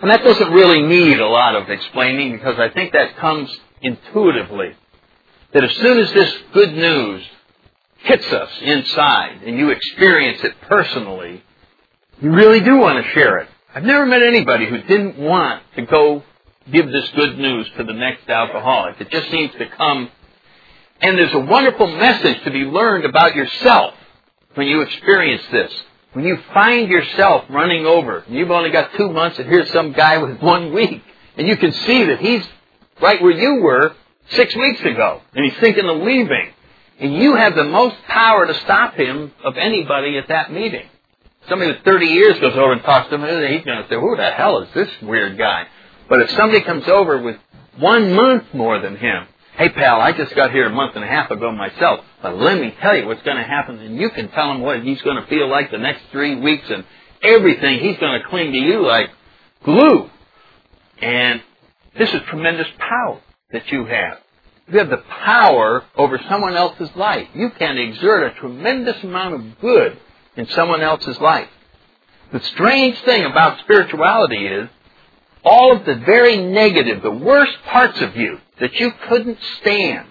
And 0.00 0.10
that 0.10 0.24
doesn't 0.24 0.50
really 0.50 0.82
need 0.82 1.20
a 1.20 1.28
lot 1.28 1.54
of 1.54 1.70
explaining 1.70 2.32
because 2.32 2.58
I 2.58 2.70
think 2.70 2.92
that 2.92 3.16
comes 3.16 3.54
intuitively. 3.80 4.74
That 5.52 5.64
as 5.64 5.72
soon 5.76 5.98
as 5.98 6.12
this 6.12 6.34
good 6.52 6.72
news 6.72 7.22
hits 7.98 8.26
us 8.32 8.50
inside 8.62 9.42
and 9.46 9.58
you 9.58 9.70
experience 9.70 10.42
it 10.42 10.54
personally, 10.62 11.42
you 12.20 12.32
really 12.32 12.60
do 12.60 12.76
want 12.76 13.04
to 13.04 13.10
share 13.12 13.38
it. 13.38 13.48
I've 13.74 13.84
never 13.84 14.06
met 14.06 14.22
anybody 14.22 14.66
who 14.66 14.78
didn't 14.82 15.18
want 15.18 15.62
to 15.76 15.82
go 15.82 16.22
give 16.72 16.86
this 16.90 17.08
good 17.14 17.38
news 17.38 17.68
to 17.76 17.84
the 17.84 17.92
next 17.92 18.28
alcoholic. 18.28 19.00
It 19.00 19.10
just 19.10 19.30
seems 19.30 19.52
to 19.52 19.66
come. 19.76 20.10
And 21.00 21.18
there's 21.18 21.34
a 21.34 21.40
wonderful 21.40 21.86
message 21.86 22.42
to 22.44 22.50
be 22.50 22.60
learned 22.60 23.04
about 23.04 23.34
yourself 23.34 23.94
when 24.54 24.66
you 24.66 24.80
experience 24.82 25.42
this. 25.50 25.72
When 26.12 26.24
you 26.24 26.38
find 26.54 26.88
yourself 26.88 27.44
running 27.50 27.86
over, 27.86 28.18
and 28.20 28.36
you've 28.36 28.50
only 28.50 28.70
got 28.70 28.94
two 28.96 29.10
months, 29.10 29.38
and 29.38 29.48
here's 29.48 29.70
some 29.72 29.92
guy 29.92 30.18
with 30.18 30.40
one 30.40 30.72
week, 30.72 31.02
and 31.36 31.48
you 31.48 31.56
can 31.56 31.72
see 31.72 32.04
that 32.04 32.20
he's 32.20 32.46
right 33.02 33.20
where 33.20 33.32
you 33.32 33.62
were 33.62 33.94
six 34.30 34.54
weeks 34.54 34.80
ago, 34.82 35.20
and 35.34 35.44
he's 35.44 35.60
thinking 35.60 35.88
of 35.88 35.98
leaving. 35.98 36.52
And 37.00 37.14
you 37.16 37.34
have 37.34 37.56
the 37.56 37.64
most 37.64 37.96
power 38.06 38.46
to 38.46 38.54
stop 38.60 38.94
him 38.94 39.32
of 39.44 39.56
anybody 39.56 40.16
at 40.16 40.28
that 40.28 40.52
meeting. 40.52 40.86
Somebody 41.48 41.72
with 41.72 41.82
30 41.84 42.06
years 42.06 42.38
goes 42.38 42.54
over 42.54 42.72
and 42.72 42.82
talks 42.82 43.08
to 43.08 43.16
him, 43.16 43.24
and 43.24 43.52
he's 43.52 43.64
going 43.64 43.82
to 43.82 43.88
say, 43.88 43.96
who 43.96 44.16
the 44.16 44.30
hell 44.30 44.62
is 44.62 44.68
this 44.72 44.88
weird 45.02 45.36
guy? 45.36 45.66
But 46.08 46.20
if 46.20 46.30
somebody 46.30 46.62
comes 46.62 46.86
over 46.88 47.20
with 47.20 47.36
one 47.78 48.12
month 48.12 48.44
more 48.52 48.78
than 48.78 48.96
him, 48.96 49.26
hey 49.56 49.68
pal, 49.70 50.00
I 50.00 50.12
just 50.12 50.34
got 50.34 50.50
here 50.50 50.66
a 50.66 50.70
month 50.70 50.96
and 50.96 51.04
a 51.04 51.08
half 51.08 51.30
ago 51.30 51.50
myself, 51.52 52.04
but 52.22 52.36
let 52.36 52.58
me 52.58 52.74
tell 52.80 52.96
you 52.96 53.06
what's 53.06 53.22
going 53.22 53.36
to 53.36 53.42
happen, 53.42 53.78
and 53.78 53.96
you 53.96 54.10
can 54.10 54.28
tell 54.28 54.50
him 54.50 54.60
what 54.60 54.82
he's 54.82 55.00
going 55.02 55.20
to 55.20 55.26
feel 55.28 55.48
like 55.48 55.70
the 55.70 55.78
next 55.78 56.02
three 56.12 56.34
weeks 56.34 56.64
and 56.68 56.84
everything. 57.22 57.80
He's 57.80 57.98
going 57.98 58.20
to 58.20 58.28
cling 58.28 58.52
to 58.52 58.58
you 58.58 58.86
like 58.86 59.10
glue. 59.64 60.10
And 61.00 61.42
this 61.98 62.12
is 62.12 62.20
tremendous 62.28 62.68
power 62.78 63.20
that 63.52 63.70
you 63.72 63.84
have. 63.86 64.18
You 64.68 64.78
have 64.78 64.90
the 64.90 65.02
power 65.24 65.84
over 65.96 66.18
someone 66.28 66.54
else's 66.54 66.94
life. 66.96 67.28
You 67.34 67.50
can 67.50 67.76
exert 67.76 68.32
a 68.32 68.40
tremendous 68.40 69.02
amount 69.02 69.34
of 69.34 69.60
good 69.60 69.98
in 70.36 70.48
someone 70.48 70.80
else's 70.80 71.18
life. 71.18 71.48
The 72.32 72.40
strange 72.40 72.98
thing 73.02 73.24
about 73.24 73.60
spirituality 73.60 74.46
is 74.46 74.68
all 75.44 75.76
of 75.76 75.84
the 75.84 75.96
very 75.96 76.38
negative, 76.38 77.02
the 77.02 77.10
worst 77.10 77.56
parts 77.66 78.00
of 78.00 78.16
you 78.16 78.38
that 78.60 78.74
you 78.74 78.92
couldn't 79.08 79.38
stand 79.60 80.08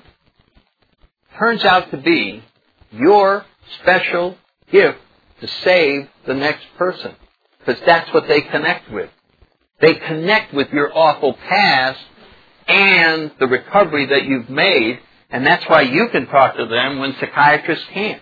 turns 1.37 1.63
out 1.65 1.89
to 1.91 1.97
be 1.97 2.43
your 2.91 3.45
special 3.81 4.37
gift 4.71 4.99
to 5.41 5.47
save 5.63 6.07
the 6.27 6.33
next 6.33 6.65
person. 6.77 7.15
Because 7.59 7.81
that's 7.85 8.13
what 8.13 8.27
they 8.27 8.41
connect 8.41 8.91
with. 8.91 9.09
They 9.81 9.95
connect 9.95 10.53
with 10.53 10.69
your 10.71 10.95
awful 10.95 11.33
past 11.33 11.99
and 12.67 13.31
the 13.39 13.47
recovery 13.47 14.07
that 14.07 14.25
you've 14.25 14.49
made, 14.49 14.99
and 15.29 15.45
that's 15.45 15.67
why 15.67 15.81
you 15.81 16.09
can 16.11 16.27
talk 16.27 16.55
to 16.57 16.65
them 16.65 16.99
when 16.99 17.13
psychiatrists 17.19 17.85
can't. 17.91 18.21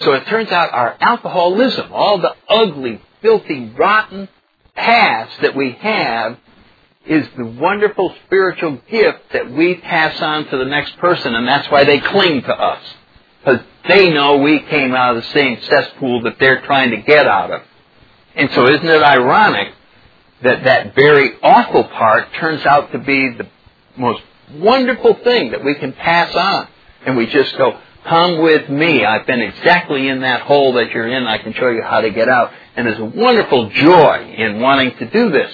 So 0.00 0.12
it 0.12 0.26
turns 0.26 0.50
out 0.50 0.72
our 0.72 0.96
alcoholism, 1.00 1.92
all 1.92 2.18
the 2.18 2.34
ugly, 2.48 3.00
filthy, 3.22 3.72
rotten 3.76 4.28
past 4.78 5.42
that 5.42 5.56
we 5.56 5.72
have 5.72 6.38
is 7.06 7.26
the 7.36 7.44
wonderful 7.44 8.14
spiritual 8.26 8.78
gift 8.90 9.32
that 9.32 9.50
we 9.50 9.74
pass 9.76 10.20
on 10.20 10.46
to 10.46 10.56
the 10.56 10.64
next 10.64 10.96
person, 10.98 11.34
and 11.34 11.48
that's 11.48 11.70
why 11.70 11.84
they 11.84 12.00
cling 12.00 12.42
to 12.42 12.54
us. 12.54 12.82
Because 13.40 13.60
they 13.88 14.10
know 14.10 14.38
we 14.38 14.60
came 14.60 14.94
out 14.94 15.16
of 15.16 15.22
the 15.22 15.30
same 15.30 15.60
cesspool 15.62 16.22
that 16.22 16.38
they're 16.38 16.60
trying 16.62 16.90
to 16.90 16.98
get 16.98 17.26
out 17.26 17.50
of. 17.50 17.62
And 18.34 18.50
so 18.52 18.68
isn't 18.68 18.86
it 18.86 19.02
ironic 19.02 19.74
that 20.42 20.64
that 20.64 20.94
very 20.94 21.32
awful 21.42 21.84
part 21.84 22.32
turns 22.34 22.64
out 22.66 22.92
to 22.92 22.98
be 22.98 23.30
the 23.36 23.48
most 23.96 24.22
wonderful 24.54 25.14
thing 25.24 25.52
that 25.52 25.64
we 25.64 25.74
can 25.74 25.92
pass 25.92 26.34
on? 26.34 26.68
And 27.06 27.16
we 27.16 27.26
just 27.26 27.56
go, 27.56 27.80
come 28.04 28.42
with 28.42 28.68
me. 28.68 29.04
I've 29.04 29.26
been 29.26 29.40
exactly 29.40 30.08
in 30.08 30.20
that 30.20 30.42
hole 30.42 30.74
that 30.74 30.90
you're 30.90 31.08
in. 31.08 31.26
I 31.26 31.38
can 31.38 31.54
show 31.54 31.68
you 31.68 31.82
how 31.82 32.00
to 32.00 32.10
get 32.10 32.28
out. 32.28 32.52
And 32.78 32.86
there's 32.86 33.00
a 33.00 33.04
wonderful 33.04 33.70
joy 33.70 34.34
in 34.38 34.60
wanting 34.60 34.96
to 34.98 35.10
do 35.10 35.30
this. 35.30 35.52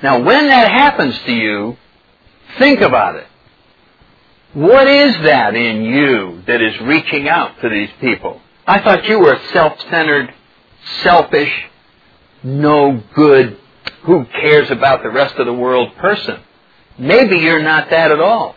Now, 0.00 0.22
when 0.22 0.46
that 0.46 0.70
happens 0.70 1.18
to 1.26 1.32
you, 1.32 1.76
think 2.56 2.80
about 2.82 3.16
it. 3.16 3.26
What 4.52 4.86
is 4.86 5.12
that 5.24 5.56
in 5.56 5.82
you 5.82 6.42
that 6.46 6.62
is 6.62 6.80
reaching 6.82 7.28
out 7.28 7.60
to 7.62 7.68
these 7.68 7.88
people? 8.00 8.40
I 8.64 8.80
thought 8.80 9.06
you 9.06 9.18
were 9.18 9.32
a 9.32 9.48
self-centered, 9.48 10.32
selfish, 11.02 11.52
no 12.44 13.02
good, 13.12 13.58
who 14.04 14.24
cares 14.26 14.70
about 14.70 15.02
the 15.02 15.10
rest 15.10 15.34
of 15.38 15.46
the 15.46 15.52
world 15.52 15.96
person. 15.96 16.38
Maybe 16.96 17.38
you're 17.38 17.64
not 17.64 17.90
that 17.90 18.12
at 18.12 18.20
all. 18.20 18.54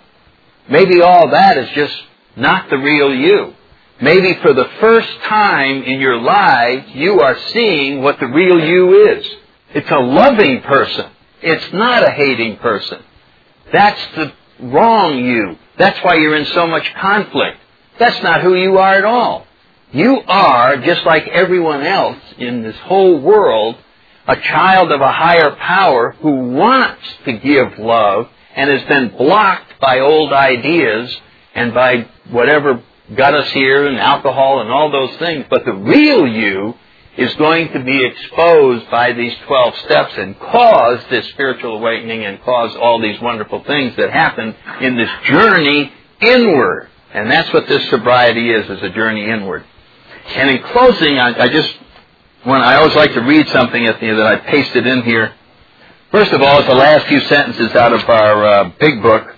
Maybe 0.70 1.02
all 1.02 1.32
that 1.32 1.58
is 1.58 1.72
just 1.72 1.96
not 2.36 2.70
the 2.70 2.78
real 2.78 3.12
you. 3.12 3.56
Maybe 4.02 4.38
for 4.42 4.54
the 4.54 4.70
first 4.82 5.10
time 5.22 5.84
in 5.84 6.02
your 6.02 6.20
life, 6.20 6.86
you 6.94 7.22
are 7.22 7.38
seeing 7.54 8.02
what 8.02 8.20
the 8.20 8.28
real 8.28 8.60
you 8.60 9.10
is. 9.12 9.26
It's 9.74 9.90
a 9.90 10.00
loving 10.00 10.62
person. 10.62 11.10
It's 11.42 11.74
not 11.74 12.04
a 12.04 12.12
hating 12.12 12.58
person. 12.58 13.02
That's 13.72 14.02
the 14.16 14.34
wrong 14.60 15.24
you. 15.24 15.58
That's 15.78 15.98
why 16.04 16.16
you're 16.16 16.36
in 16.36 16.46
so 16.48 16.68
much 16.68 16.94
conflict. 16.96 17.58
That's 17.98 18.22
not 18.22 18.42
who 18.42 18.56
you 18.56 18.78
are 18.78 18.96
at 18.96 19.06
all. 19.06 19.48
You 19.92 20.22
are, 20.28 20.78
just 20.78 21.06
like 21.06 21.28
everyone 21.28 21.84
else 21.84 22.18
in 22.38 22.64
this 22.64 22.76
whole 22.80 23.20
world, 23.22 23.78
a 24.28 24.36
child 24.36 24.92
of 24.92 25.00
a 25.00 25.12
higher 25.12 25.56
power 25.56 26.12
who 26.20 26.50
wants 26.52 27.04
to 27.26 27.34
give 27.34 27.80
love 27.80 28.28
and 28.56 28.70
has 28.70 28.84
been 28.90 29.16
blocked 29.18 29.80
by 29.80 30.00
old 30.00 30.34
ideas 30.34 31.16
and 31.54 31.74
by 31.74 32.10
whatever 32.30 32.84
got 33.14 33.36
us 33.36 33.52
here 33.52 33.88
and 33.88 34.00
alcohol 34.00 34.62
and 34.62 34.72
all 34.72 34.92
those 34.92 35.16
things. 35.18 35.46
But 35.50 35.66
the 35.66 35.74
real 35.74 36.28
you 36.28 36.76
is 37.18 37.34
going 37.36 37.72
to 37.72 37.80
be 37.84 38.04
exposed 38.04 38.90
by 38.90 39.14
these 39.14 39.34
12 39.46 39.76
steps 39.86 40.14
and 40.18 40.38
cause 40.40 41.00
this 41.10 41.28
spiritual 41.30 41.78
awakening 41.78 42.26
and 42.26 42.42
cause 42.42 42.76
all 42.76 43.02
these 43.02 43.20
wonderful 43.22 43.64
things 43.64 43.96
that 43.96 44.12
happen 44.12 44.56
in 44.82 44.98
this 44.98 45.10
journey 45.26 45.94
inward. 46.20 46.90
And 47.14 47.32
that's 47.32 47.52
what 47.54 47.68
this 47.68 47.90
sobriety 47.90 48.50
is, 48.52 48.70
is 48.70 48.84
a 48.84 48.90
journey 48.90 49.30
inward. 49.30 49.64
And 50.28 50.50
in 50.50 50.64
closing, 50.64 51.18
I, 51.18 51.44
I 51.44 51.48
just 51.48 51.74
when 52.44 52.62
I 52.62 52.76
always 52.76 52.96
like 52.96 53.14
to 53.14 53.22
read 53.22 53.48
something 53.50 53.86
at 53.86 54.00
the, 54.00 54.06
end 54.08 54.20
that 54.20 54.28
I 54.28 54.36
pasted 54.38 54.86
in 54.86 55.04
here. 55.04 55.34
First 56.12 56.32
of 56.32 56.42
all, 56.42 56.60
it's 56.60 56.68
the 56.68 56.76
last 56.76 57.08
few 57.08 57.20
sentences 57.22 57.76
out 57.76 57.92
of 57.92 58.08
our 58.08 58.46
uh, 58.46 58.72
big 58.80 59.02
book. 59.02 59.36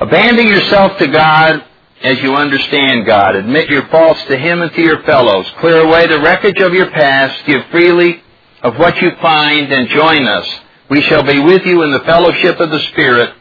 Abandon 0.00 0.46
yourself 0.46 0.96
to 0.98 1.08
God 1.08 1.64
as 2.02 2.18
you 2.22 2.34
understand 2.34 3.06
God. 3.06 3.36
Admit 3.36 3.70
your 3.70 3.86
faults 3.88 4.22
to 4.24 4.36
Him 4.36 4.62
and 4.62 4.72
to 4.72 4.82
your 4.82 5.02
fellows. 5.04 5.46
Clear 5.60 5.82
away 5.82 6.06
the 6.06 6.20
wreckage 6.20 6.60
of 6.60 6.72
your 6.74 6.90
past. 6.90 7.44
Give 7.46 7.62
freely 7.70 8.22
of 8.62 8.76
what 8.76 9.00
you 9.00 9.10
find 9.22 9.72
and 9.72 9.88
join 9.88 10.26
us. 10.26 10.46
We 10.90 11.02
shall 11.02 11.22
be 11.22 11.40
with 11.40 11.64
you 11.64 11.82
in 11.82 11.92
the 11.92 12.00
fellowship 12.00 12.60
of 12.60 12.70
the 12.70 12.80
Spirit. 12.92 13.34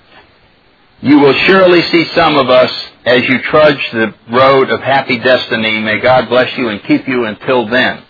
You 1.01 1.19
will 1.19 1.33
surely 1.33 1.81
see 1.83 2.05
some 2.15 2.37
of 2.37 2.49
us 2.49 2.71
as 3.05 3.27
you 3.27 3.41
trudge 3.43 3.91
the 3.91 4.13
road 4.31 4.71
of 4.71 4.79
happy 4.79 5.19
destiny. 5.19 5.79
May 5.79 5.99
God 5.99 6.29
bless 6.29 6.57
you 6.57 6.69
and 6.69 6.81
keep 6.83 7.07
you 7.07 7.25
until 7.25 7.67
then. 7.67 8.03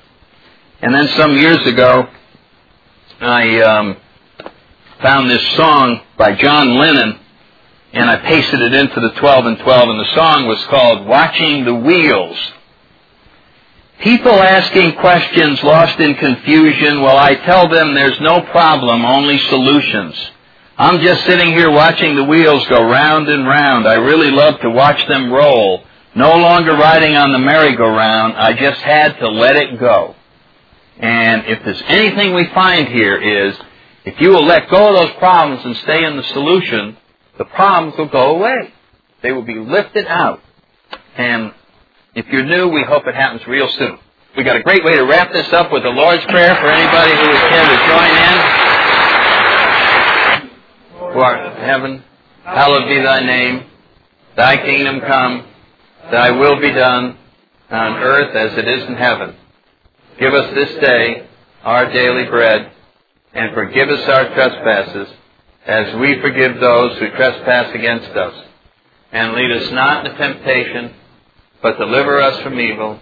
And 0.81 0.93
then 0.93 1.07
some 1.17 1.35
years 1.35 1.65
ago, 1.65 2.07
I 3.19 3.61
um, 3.61 3.97
found 5.01 5.29
this 5.29 5.45
song 5.55 6.01
by 6.17 6.35
John 6.35 6.77
Lennon, 6.77 7.19
and 7.95 8.09
I 8.09 8.17
pasted 8.17 8.59
it 8.59 8.73
into 8.73 8.99
the 8.99 9.11
12 9.11 9.45
and 9.45 9.57
12, 9.57 9.89
and 9.89 9.99
the 9.99 10.15
song 10.15 10.47
was 10.47 10.61
called 10.65 11.07
Watching 11.07 11.63
the 11.63 11.73
Wheels. 11.73 12.37
People 14.01 14.33
asking 14.33 14.97
questions 14.97 15.63
lost 15.63 15.97
in 16.01 16.15
confusion, 16.15 17.01
well, 17.01 17.15
I 17.15 17.35
tell 17.35 17.69
them 17.69 17.93
there's 17.93 18.19
no 18.19 18.41
problem, 18.51 19.05
only 19.05 19.37
solutions. 19.47 20.13
I'm 20.77 20.99
just 20.99 21.25
sitting 21.25 21.53
here 21.53 21.71
watching 21.71 22.17
the 22.17 22.25
wheels 22.25 22.67
go 22.67 22.83
round 22.83 23.29
and 23.29 23.47
round. 23.47 23.87
I 23.87 23.93
really 23.93 24.29
love 24.29 24.59
to 24.59 24.69
watch 24.69 25.07
them 25.07 25.31
roll. 25.31 25.85
No 26.15 26.35
longer 26.35 26.73
riding 26.73 27.15
on 27.15 27.31
the 27.31 27.39
merry-go-round. 27.39 28.33
I 28.33 28.51
just 28.53 28.81
had 28.81 29.17
to 29.19 29.29
let 29.29 29.55
it 29.55 29.79
go. 29.79 30.15
And 30.99 31.45
if 31.45 31.63
there's 31.63 31.81
anything 31.87 32.33
we 32.33 32.47
find 32.53 32.89
here 32.89 33.47
is, 33.47 33.55
if 34.03 34.19
you 34.19 34.31
will 34.31 34.45
let 34.45 34.69
go 34.69 34.89
of 34.89 34.95
those 34.95 35.17
problems 35.17 35.63
and 35.63 35.77
stay 35.77 36.03
in 36.03 36.17
the 36.17 36.23
solution, 36.23 36.97
the 37.37 37.45
problems 37.45 37.97
will 37.97 38.09
go 38.09 38.35
away. 38.35 38.73
They 39.21 39.31
will 39.31 39.43
be 39.45 39.59
lifted 39.59 40.07
out. 40.07 40.41
And 41.17 41.53
if 42.13 42.27
you're 42.27 42.45
new, 42.45 42.69
we 42.69 42.83
hope 42.83 43.07
it 43.07 43.15
happens 43.15 43.45
real 43.47 43.67
soon. 43.69 43.97
We 44.37 44.43
got 44.43 44.55
a 44.57 44.63
great 44.63 44.83
way 44.83 44.93
to 44.97 45.03
wrap 45.03 45.31
this 45.31 45.51
up 45.53 45.71
with 45.71 45.83
the 45.83 45.89
Lord's 45.89 46.25
Prayer 46.25 46.55
for 46.55 46.67
anybody 46.67 47.11
who 47.15 47.29
is 47.29 47.39
here 47.51 47.67
to 47.69 47.77
join 47.87 48.11
in. 48.25 48.35
Who 51.13 51.19
art 51.21 51.45
in 51.45 51.63
heaven, 51.63 52.03
hallowed 52.43 52.87
be 52.89 53.01
thy 53.01 53.21
name. 53.21 53.65
Thy 54.35 54.57
kingdom 54.57 54.99
come, 54.99 55.47
thy 56.11 56.31
will 56.31 56.59
be 56.59 56.71
done 56.71 57.17
on 57.71 57.93
earth 57.93 58.35
as 58.35 58.57
it 58.57 58.67
is 58.67 58.83
in 58.89 58.95
heaven. 58.95 59.35
Give 60.19 60.33
us 60.33 60.53
this 60.53 60.75
day 60.81 61.27
our 61.63 61.91
daily 61.91 62.25
bread, 62.25 62.71
and 63.33 63.53
forgive 63.53 63.89
us 63.89 64.07
our 64.07 64.33
trespasses, 64.33 65.07
as 65.65 65.95
we 65.95 66.21
forgive 66.21 66.59
those 66.59 66.97
who 66.99 67.09
trespass 67.11 67.73
against 67.73 68.09
us. 68.11 68.33
And 69.11 69.33
lead 69.33 69.51
us 69.51 69.71
not 69.71 70.05
into 70.05 70.17
temptation, 70.17 70.93
but 71.61 71.77
deliver 71.77 72.21
us 72.21 72.41
from 72.43 72.59
evil. 72.59 72.99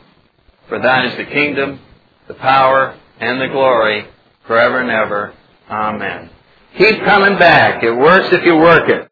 For 0.70 0.80
thine 0.80 1.07
is 1.07 1.18
the 1.18 1.26
kingdom, 1.26 1.80
the 2.28 2.36
power, 2.36 2.97
and 3.20 3.41
the 3.41 3.47
glory, 3.47 4.05
forever 4.47 4.80
and 4.80 4.91
ever. 4.91 5.34
Amen. 5.70 6.30
Keep 6.78 7.03
coming 7.03 7.38
back. 7.38 7.84
It 7.84 7.91
works 7.91 8.28
if 8.32 8.43
you 8.45 8.55
work 8.55 8.89
it. 8.89 9.09